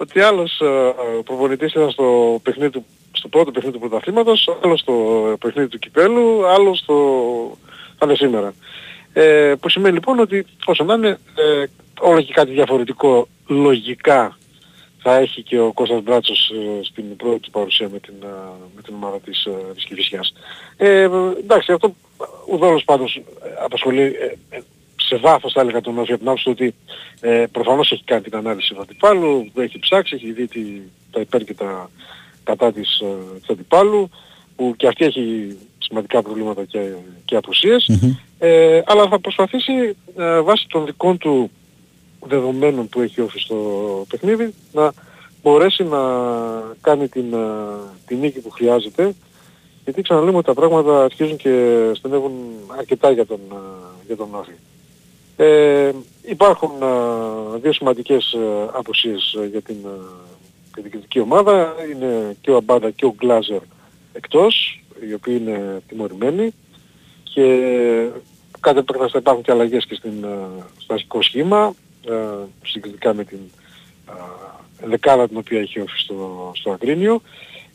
[0.05, 0.19] Ήθελα.
[0.19, 0.95] Ότι άλλος ε,
[1.25, 4.95] προπονητής ήταν στο, παιχνίδι του, στο πρώτο παιχνίδι του πρωταθλήματος, άλλος στο
[5.41, 6.95] παιχνίδι του κυπέλου, άλλος στο...
[7.99, 8.55] θα είναι σήμερα.
[9.13, 11.65] Ε, που σημαίνει λοιπόν ότι όσο να είναι ε,
[12.01, 14.39] όλο και κάτι διαφορετικό λογικά
[15.03, 18.27] θα έχει και ο Κώστας Μπράτσος ε, στην πρώτη του παρουσία με την, ε,
[18.77, 20.33] με την ομάδα της, ε, της Κηφισιάς.
[20.77, 21.09] Ε,
[21.39, 21.95] εντάξει, αυτό
[22.47, 23.23] ουδόλως πάντως ε,
[23.65, 24.61] απασχολεί ε, ε,
[25.11, 26.75] σε βάθος θα έλεγα τον Όφη από την άποψη του ότι
[27.21, 30.61] ε, προφανώς έχει κάνει την ανάλυση του αντιπάλου, έχει ψάξει, έχει δει τι,
[31.11, 31.91] τα υπέρ και τα
[32.45, 33.07] κατά της, ε,
[33.47, 34.11] του αντιπάλου,
[34.57, 36.81] που και αυτή έχει σημαντικά προβλήματα και,
[37.25, 37.91] και απουσίες.
[38.39, 41.51] Ε, αλλά θα προσπαθήσει ε, βάσει των δικών του
[42.27, 43.57] δεδομένων που έχει όφη στο
[44.09, 44.93] παιχνίδι να
[45.43, 45.99] μπορέσει να
[46.81, 47.47] κάνει την, ε,
[48.07, 49.15] την νίκη που χρειάζεται
[49.85, 52.33] γιατί ξαναλέμε ότι τα πράγματα αρχίζουν και στενεύουν
[52.79, 53.57] αρκετά για τον, ε,
[54.07, 54.53] για τον Όφη.
[55.41, 55.91] Ε,
[56.23, 59.89] υπάρχουν ε, δύο σημαντικές ε, απουσίες ε, για την, ε,
[60.75, 61.75] για την κριτική ομάδα.
[61.93, 63.61] Είναι και ο Αμπάντα και ο Γκλάζερ
[64.13, 66.55] εκτός, οι οποίοι είναι τιμωρημένοι
[67.23, 67.43] και
[68.61, 71.75] κάτι επέκταση θα υπάρχουν και αλλαγές και στην, ε, στο αρχικό σχήμα,
[72.09, 72.15] ε,
[72.65, 73.39] συγκριτικά με την
[74.09, 77.23] ε, δεκάδα την οποία έχει όφη στο, στο Αγρίνιο.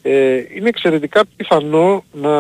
[0.02, 2.32] Ε, είναι εξαιρετικά πιθανό να,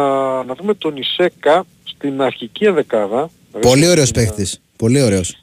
[0.43, 3.29] να δούμε τον Ισέκα στην αρχική ενδεκάδα.
[3.61, 4.59] Πολύ ωραίος παίχτης.
[4.77, 5.37] Πολύ ωραίος.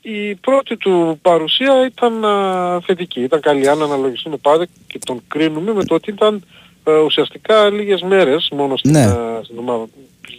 [0.00, 3.68] Η πρώτη του παρουσία ήταν α, θετική, ήταν καλή.
[3.68, 6.44] Αν αναλογιστούμε πάντα και τον κρίνουμε με το ότι ήταν
[6.84, 9.04] ε, ουσιαστικά λίγες μέρες μόνο στην, Ναι.
[9.04, 9.84] α, στην ομάδα.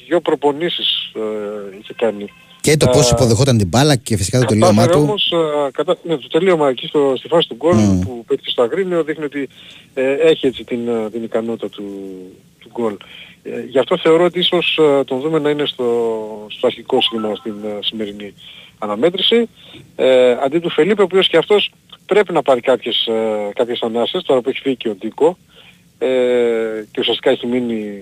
[0.07, 2.25] δυο προπονήσεις ε, είχε κάνει.
[2.61, 4.99] Και το πώς Ε, υποδεχόταν την μπάλα και φυσικά το Κατάφερε τελείωμά του.
[5.01, 5.31] όμως,
[5.65, 7.99] α, κατά, ναι, το τελείωμα εκεί στο, στη φάση του γκολ Μμ.
[7.99, 9.49] που πέτυχε στο Αγρίνιο δείχνει ότι
[9.93, 11.83] ε, έχει έτσι την, α, την ικανότητα του,
[12.59, 12.97] του γκολ.
[13.47, 15.85] Ε, γι' αυτό θεωρώ ότι ίσως α, τον δούμε να είναι στο,
[16.49, 18.33] στο αρχικό σχήμα στην α, σημερινή
[18.77, 19.49] αναμέτρηση.
[19.95, 21.71] Ε, αντί του Φελίπε, ο οποίος και αυτός
[22.05, 25.37] πρέπει να πάρει κάποιες, ε, κάποιες ανάσες, τώρα που έχει φύγει και ο Ντίκο,
[25.97, 26.07] ε,
[26.91, 28.01] και ουσιαστικά έχει μείνει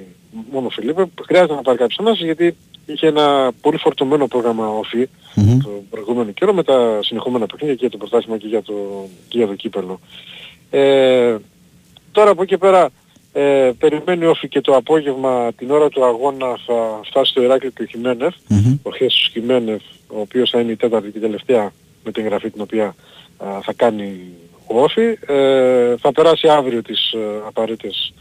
[0.52, 2.56] μόνο ο Φελίπε, χρειάζεται να πάρει κάποιες ανάσες γιατί
[2.86, 5.10] είχε ένα πολύ φορτωμένο πρόγραμμα όφη
[5.64, 8.74] το προηγούμενο καιρό με τα συνεχόμενα παιχνίδια και για το πρωτάθλημα και για το,
[9.28, 10.00] και για το κύπελο.
[10.70, 11.36] Ε,
[12.12, 12.90] τώρα από εκεί πέρα
[13.34, 17.84] ε, περιμένει όφη και το απόγευμα την ώρα του αγώνα θα φτάσει στο Ηράκλειο και
[17.84, 18.34] ο χιμενεφ
[18.84, 21.72] ο Χέσους Χιμένεφ, ο οποίος θα είναι η τέταρτη και τελευταία
[22.04, 22.96] με την εγγραφή την οποία
[23.38, 24.20] α, θα κάνει
[24.68, 25.18] ο Όφη.
[25.28, 28.14] Ε, θα περάσει αύριο τις ε, απαραίτητες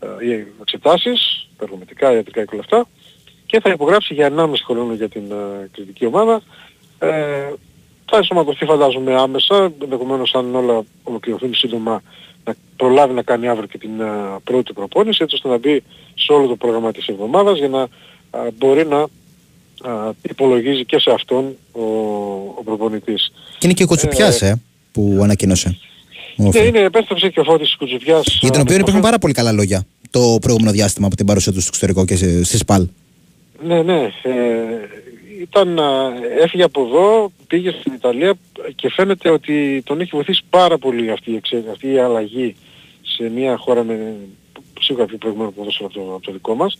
[0.00, 2.86] ε, οι εξετάσεις, τα εργομετικά, ιατρικά και όλα αυτά
[3.46, 6.40] και θα υπογράψει για 1,5 χρόνο για την ε, κριτική ομάδα.
[6.98, 7.08] Ε,
[8.04, 12.02] θα ενσωματωθεί φαντάζομαι άμεσα, ενδεχομένως αν όλα ολοκληρωθούν σύντομα
[12.50, 14.04] να προλάβει να κάνει αύριο και την ε,
[14.44, 15.82] πρώτη προπόνηση έτσι ώστε να μπει
[16.14, 17.88] σε όλο το πρόγραμμα της εβδομάδας για να α,
[18.58, 18.98] μπορεί να
[19.90, 21.82] α, υπολογίζει και σε αυτόν ο,
[22.58, 23.32] ο προπονητής.
[23.58, 24.54] Και είναι και ο Κοτσουπιάς, Ε, ε,
[24.92, 25.78] που ανακοίνωσε.
[26.36, 26.66] Ο Ναι, Όφη.
[26.66, 28.38] είναι, επέστρεψε και ο Φώτης Κουτζουβιάς.
[28.40, 31.52] Για τον α, οποίο υπάρχουν πάρα πολύ καλά λόγια το προηγούμενο διάστημα από την παρουσία
[31.52, 32.86] του στο εξωτερικό και σε- στη ΣΠΑΛ.
[33.62, 34.00] Ναι, ναι.
[34.22, 34.30] Ε,
[35.40, 38.34] ήταν, α, έφυγε από εδώ, πήγε στην Ιταλία
[38.74, 42.56] και φαίνεται ότι τον έχει βοηθήσει πάρα πολύ αυτή η, εξέ, αυτή η αλλαγή
[43.02, 44.16] σε μια χώρα με
[44.80, 46.78] σίγουρα πιο προηγούμενο ποδόσφαιρο από το, από το δικό μας.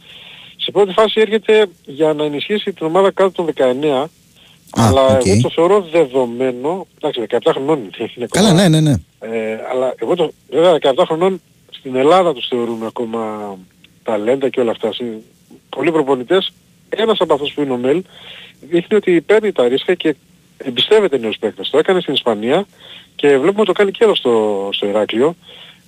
[0.57, 4.05] Σε πρώτη φάση έρχεται για να ενισχύσει την ομάδα κάτω των 19,
[4.75, 5.27] αλλά οκ.
[5.27, 8.97] εγώ το θεωρώ δεδομένο, εντάξει 17 χρονών είναι, είναι Καλά, ακόμα, ναι, ναι, ναι.
[9.21, 13.57] ε, αλλά εγώ το, βέβαια 17 χρονών στην Ελλάδα τους θεωρούμε ακόμα
[14.03, 14.93] ταλέντα και όλα αυτά.
[14.93, 15.23] Συ-
[15.69, 16.53] Πολλοί προπονητές,
[16.97, 18.03] ένας από αυτούς που είναι ο Μέλ,
[18.61, 20.17] δείχνει ότι παίρνει τα ρίσκα και
[20.57, 21.71] εμπιστεύεται νέους παίκτες.
[21.71, 22.67] Το έκανε στην Ισπανία
[23.17, 25.37] και βλέπουμε ότι το κάνει και εδώ στο, στο Ηράκλειο.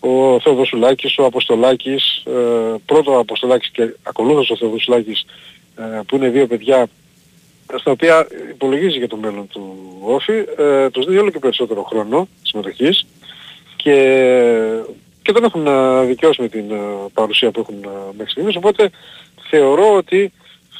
[0.01, 5.24] Ο Θεοδοσουλάκης, ο Αποστολάκης, ε, πρώτο ο Αποστολάκης και ακολούθως ο Θεοδοσουλάκης,
[5.77, 6.87] ε, που είναι δύο παιδιά
[7.79, 12.29] στα οποία υπολογίζει για το μέλλον του Όφη, ε, τους δίνει όλο και περισσότερο χρόνο
[12.43, 13.07] συμμετοχής
[13.77, 13.95] και,
[15.23, 16.77] και τον έχουν ε, δικαιώσει με την ε,
[17.12, 18.91] παρουσία που έχουν ε, μέχρι στιγμής, οπότε
[19.51, 20.33] θεωρώ ότι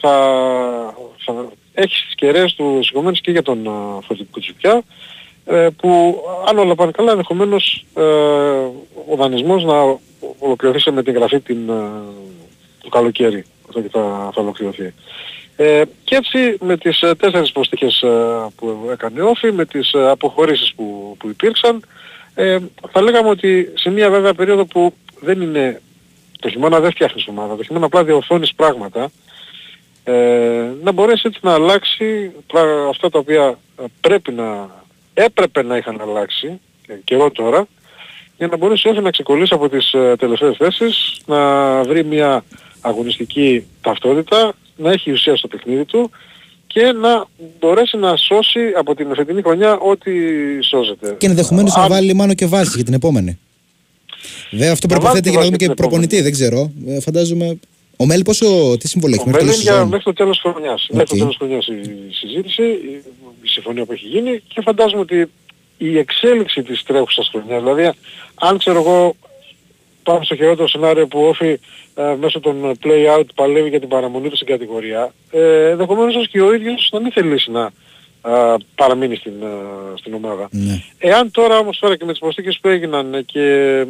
[0.03, 3.71] θα, θα έχεις στις κεραίες του σηκωμένες και για τον ε,
[4.07, 4.83] Φωτή Κουτσουπιά,
[5.45, 8.03] ε, που αν όλα πάνε καλά ενδεχομένως ε,
[9.11, 9.99] ο δανεισμός να
[10.39, 11.73] ολοκληρωθεί με την γραφή την, ε,
[12.83, 14.95] το καλοκαίρι όταν και θα, θα ολοκληρωθεί.
[15.57, 19.93] Ε, και έτσι με τις ε, τέσσερις προστίχες ε, που έκανε ο Όφη, με τις
[19.93, 21.85] ε, αποχωρήσεις που, που υπήρξαν,
[22.35, 22.59] ε,
[22.91, 25.81] θα λέγαμε ότι σε μια βέβαια περίοδο που δεν είναι
[26.41, 29.11] το χειμώνα δεν φτιάχνεις ομάδα, το χειμώνα απλά διορθώνεις πράγματα,
[30.05, 30.13] ε,
[30.83, 34.71] να μπορέσει έτσι να αλλάξει πρά- αυτά τα οποία ε, πρέπει να,
[35.15, 37.67] έπρεπε να είχαν αλλάξει και καιρό τώρα,
[38.39, 41.39] για να μπορέσει όχι να ξεκολλήσει από τις ε, τελευταίες θέσεις, να
[41.83, 42.45] βρει μια
[42.81, 46.11] αγωνιστική ταυτότητα, να έχει ουσία στο παιχνίδι του
[46.67, 47.25] και να
[47.61, 50.11] μπορέσει να σώσει από την φετινή χρονιά ό,τι
[50.65, 51.15] σώζεται.
[51.19, 53.39] Και ενδεχομένως να Αν- βάλει μάνο και βάση για την επόμενη.
[54.51, 56.33] Βέβαια αυτό Να βάλει προποθέτει τη για να βάση δούμε και για την προπονητή, δεν
[56.33, 56.73] ξέρω.
[56.87, 57.59] Ε, φαντάζομαι.
[58.03, 59.89] Ο Μέλ πόσο, τι συμβολή έχει Ο μέχρι Μέλλον τέλος για σεζόν.
[59.89, 60.87] μέχρι το τέλος της χρονιάς.
[60.91, 63.03] Μέχρι το τέλος της χρονιάς η συζήτηση, η,
[63.43, 65.31] η συμφωνία που έχει γίνει και φαντάζομαι ότι
[65.79, 67.93] η εξέλιξη της τρέχουσας χρονιάς, δηλαδή
[68.35, 69.17] αν ξέρω εγώ
[70.03, 71.59] πάμε στο χειρότερο σενάριο που όφη
[71.95, 76.55] ε, μέσω των play-out παλεύει για την παραμονή του στην κατηγορία, ε, ενδεχομένως και ο
[76.55, 77.71] ίδιος να μην θελήσει να
[78.27, 79.47] ε, παραμείνει στην, ε,
[79.99, 80.49] στην ομάδα.
[80.51, 80.83] Ναι.
[80.99, 83.87] Εάν τώρα όμως τώρα και με τις προσθήκες που έγιναν ε, και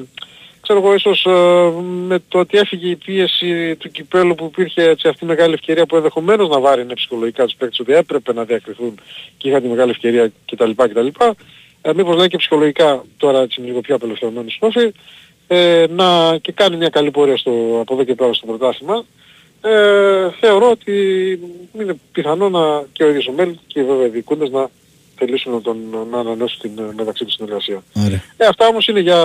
[0.63, 1.71] ξέρω εγώ ίσως ε,
[2.07, 5.87] με το ότι έφυγε η πίεση του κυπέλου που υπήρχε έτσι, αυτή η μεγάλη ευκαιρία
[5.87, 9.01] που ενδεχομένως να βάρει ψυχολογικά τους παίκτες ότι έπρεπε να διακριθούν
[9.37, 10.71] και είχαν τη μεγάλη ευκαιρία κτλ.
[10.77, 11.07] κτλ.
[11.83, 14.93] Ε, μήπως να είναι και ψυχολογικά τώρα έτσι λίγο πιο απελευθερωμένος Όφη
[15.47, 19.05] ε, να και κάνει μια καλή πορεία στο, από εδώ και πέρα στο πρωτάθλημα
[19.61, 20.93] ε, θεωρώ ότι
[21.79, 24.71] είναι πιθανό να και ο ίδιος ο Μέλ και βέβαια οι διοικούντες να
[25.25, 25.77] θελήσουν να, τον,
[26.11, 27.83] να ανανεώσουν την ε, μεταξύ τους συνεργασία.
[28.07, 28.23] Ωραία.
[28.37, 29.19] Ε, αυτά όμως είναι για,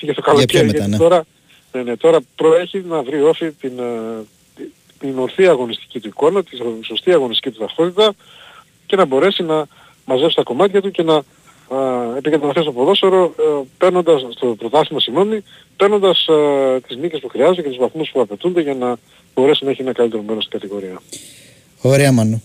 [0.00, 0.66] για το καλοκαίρι.
[0.66, 0.96] μετά, γιατί ναι.
[0.96, 1.24] τώρα,
[1.72, 4.22] ναι, ναι, τώρα προέχει να βρει όφη την, ε,
[4.56, 6.50] τη- την ορθή αγωνιστική του εικόνα, τη
[6.84, 8.14] σωστή αγωνιστική του ταυτότητα
[8.86, 9.66] και να μπορέσει να
[10.04, 13.42] μαζέψει τα κομμάτια του και να α, επικεντρωθεί στο ποδόσφαιρο ε,
[13.78, 15.42] παίρνοντας, στο πρωτάθλημα συγγνώμη,
[15.76, 18.96] παίρνοντας ε, τις νίκες που χρειάζεται και τους βαθμούς που απαιτούνται για να
[19.34, 21.00] μπορέσει να έχει ένα καλύτερο μέρος στην κατηγορία.
[21.80, 22.40] Ωραία, Μάνο.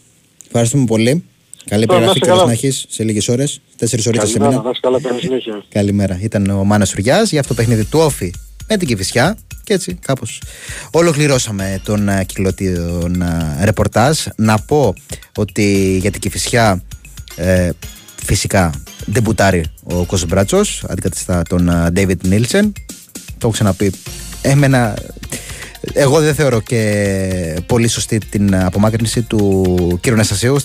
[0.46, 1.29] Ευχαριστούμε πολύ.
[1.66, 2.46] Καλή Τώρα, να περιγραφή είστε κιόλας καλά.
[2.46, 3.62] να έχεις σε λίγες ώρες.
[3.78, 4.64] Τέσσερις ώρες σε Καλημέρα, μήνα.
[4.64, 5.64] να είστε καλά, καλή συνέχεια.
[5.70, 6.20] Καλημέρα.
[6.22, 8.34] Ήταν ο Μάνας Σουριάς για αυτό το παιχνίδι του Όφη
[8.68, 10.42] με την Κηφισιά και έτσι κάπως
[10.92, 14.18] ολοκληρώσαμε τον ε, κύκλο των ε, ρεπορτάζ.
[14.36, 14.94] Να πω
[15.36, 16.84] ότι για την Κηφισιά
[17.36, 17.70] ε,
[18.26, 18.72] φυσικά
[19.12, 22.72] ντεμπουτάρει ο Κώστας Μπράτσος αντικαθιστά τον ε, David Nielsen.
[23.38, 23.92] Το έχω ξαναπεί.
[24.42, 24.94] Εμένα
[25.94, 30.08] εγώ δεν θεωρώ και πολύ σωστή την απομάκρυνση του κ.
[30.08, 30.56] Ναστασίου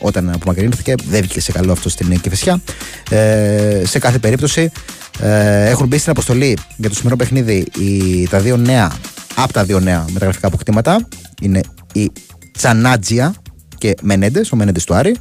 [0.00, 0.94] όταν απομακρύνθηκε.
[1.08, 2.60] Δεν βγήκε σε καλό αυτό στην Κηφισιά.
[3.10, 4.70] Ε, σε κάθε περίπτωση
[5.20, 8.92] ε, έχουν μπει στην αποστολή για το σημερινό παιχνίδι οι, τα δύο νέα,
[9.34, 11.08] από τα δύο νέα μεταγραφικά αποκτήματα.
[11.42, 11.60] Είναι
[11.92, 12.10] η
[12.52, 13.34] Τσανάτζια
[13.78, 15.16] και Μενέντες, ο Μενέντες του Άρη.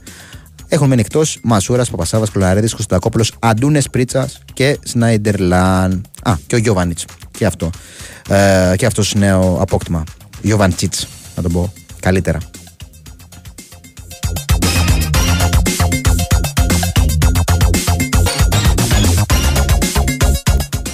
[0.67, 6.05] Έχουν μείνει εκτός Μασούρας, Παπασάβας, Κλωραρίδη, Κωνσταντακόπουλος, Αντούνες Πρίτσας και Σνάιντερλαν.
[6.23, 6.99] Α, και ο Γιώβανιτ.
[7.31, 7.69] Και αυτό.
[8.29, 10.03] Ε, και αυτός νέο απόκτημα.
[10.41, 10.93] Γιώβαντσιτ,
[11.35, 12.37] να τον πω καλύτερα.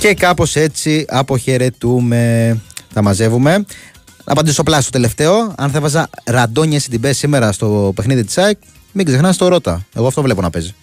[0.01, 2.57] Και κάπως έτσι αποχαιρετούμε.
[2.93, 3.51] Τα μαζεύουμε.
[3.51, 5.53] Να απαντήσω απλά στο τελευταίο.
[5.57, 8.57] Αν θα έβαζα ραντόνια στην τιμπέ σήμερα στο παιχνίδι της ΑΕΚ,
[8.91, 9.85] μην ξεχνάς το ρώτα.
[9.95, 10.73] Εγώ αυτό βλέπω να παίζει.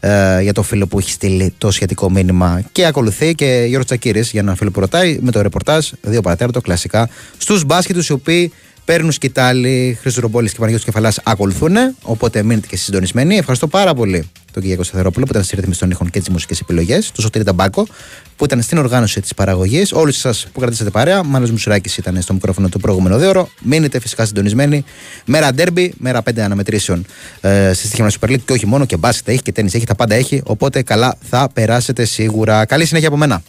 [0.00, 2.62] Ε, για το φίλο που έχει στείλει το σχετικό μήνυμα.
[2.72, 6.60] Και ακολουθεί και Γιώργος Τσακύρης για έναν φίλο που ρωτάει με το ρεπορτάζ δύο παρατέταρτο
[6.60, 7.08] κλασικά
[7.38, 8.52] στους μπάσκετου οι οποίοι
[8.84, 9.98] παίρνουν σκητάλη.
[10.00, 11.76] Χρήστος Ρομπόλης και Παναγιώτης Κεφαλάς ακολουθούν.
[12.02, 13.36] Οπότε μείνετε και εσείς συντονισμένοι.
[13.36, 16.54] Ευχαριστώ πάρα πολύ τον Κυριακό Σταθερόπουλο που ήταν στη ρύθμιση των ήχων και τις μουσικέ
[16.62, 17.10] επιλογές.
[17.12, 17.86] Τον Σωτήρη Ταμπάκο
[18.36, 19.92] που ήταν στην οργάνωση της παραγωγής.
[19.92, 21.24] Όλου σας που κρατήσατε παρέα.
[21.24, 24.84] Μάνος Μουσουράκης ήταν στο μικρόφωνο του προηγούμενο δύο Μείνετε φυσικά συντονισμένοι.
[25.24, 27.06] Μέρα ντέρμπι, μέρα πέντε αναμετρήσεων
[27.40, 29.94] ε, στη στοιχεία Super League και όχι μόνο και μπάσκετ έχει και τέννη έχει, τα
[29.94, 30.42] πάντα έχει.
[30.44, 32.64] Οπότε καλά θα περάσετε σίγουρα.
[32.64, 33.42] Καλή συνέχεια από μένα.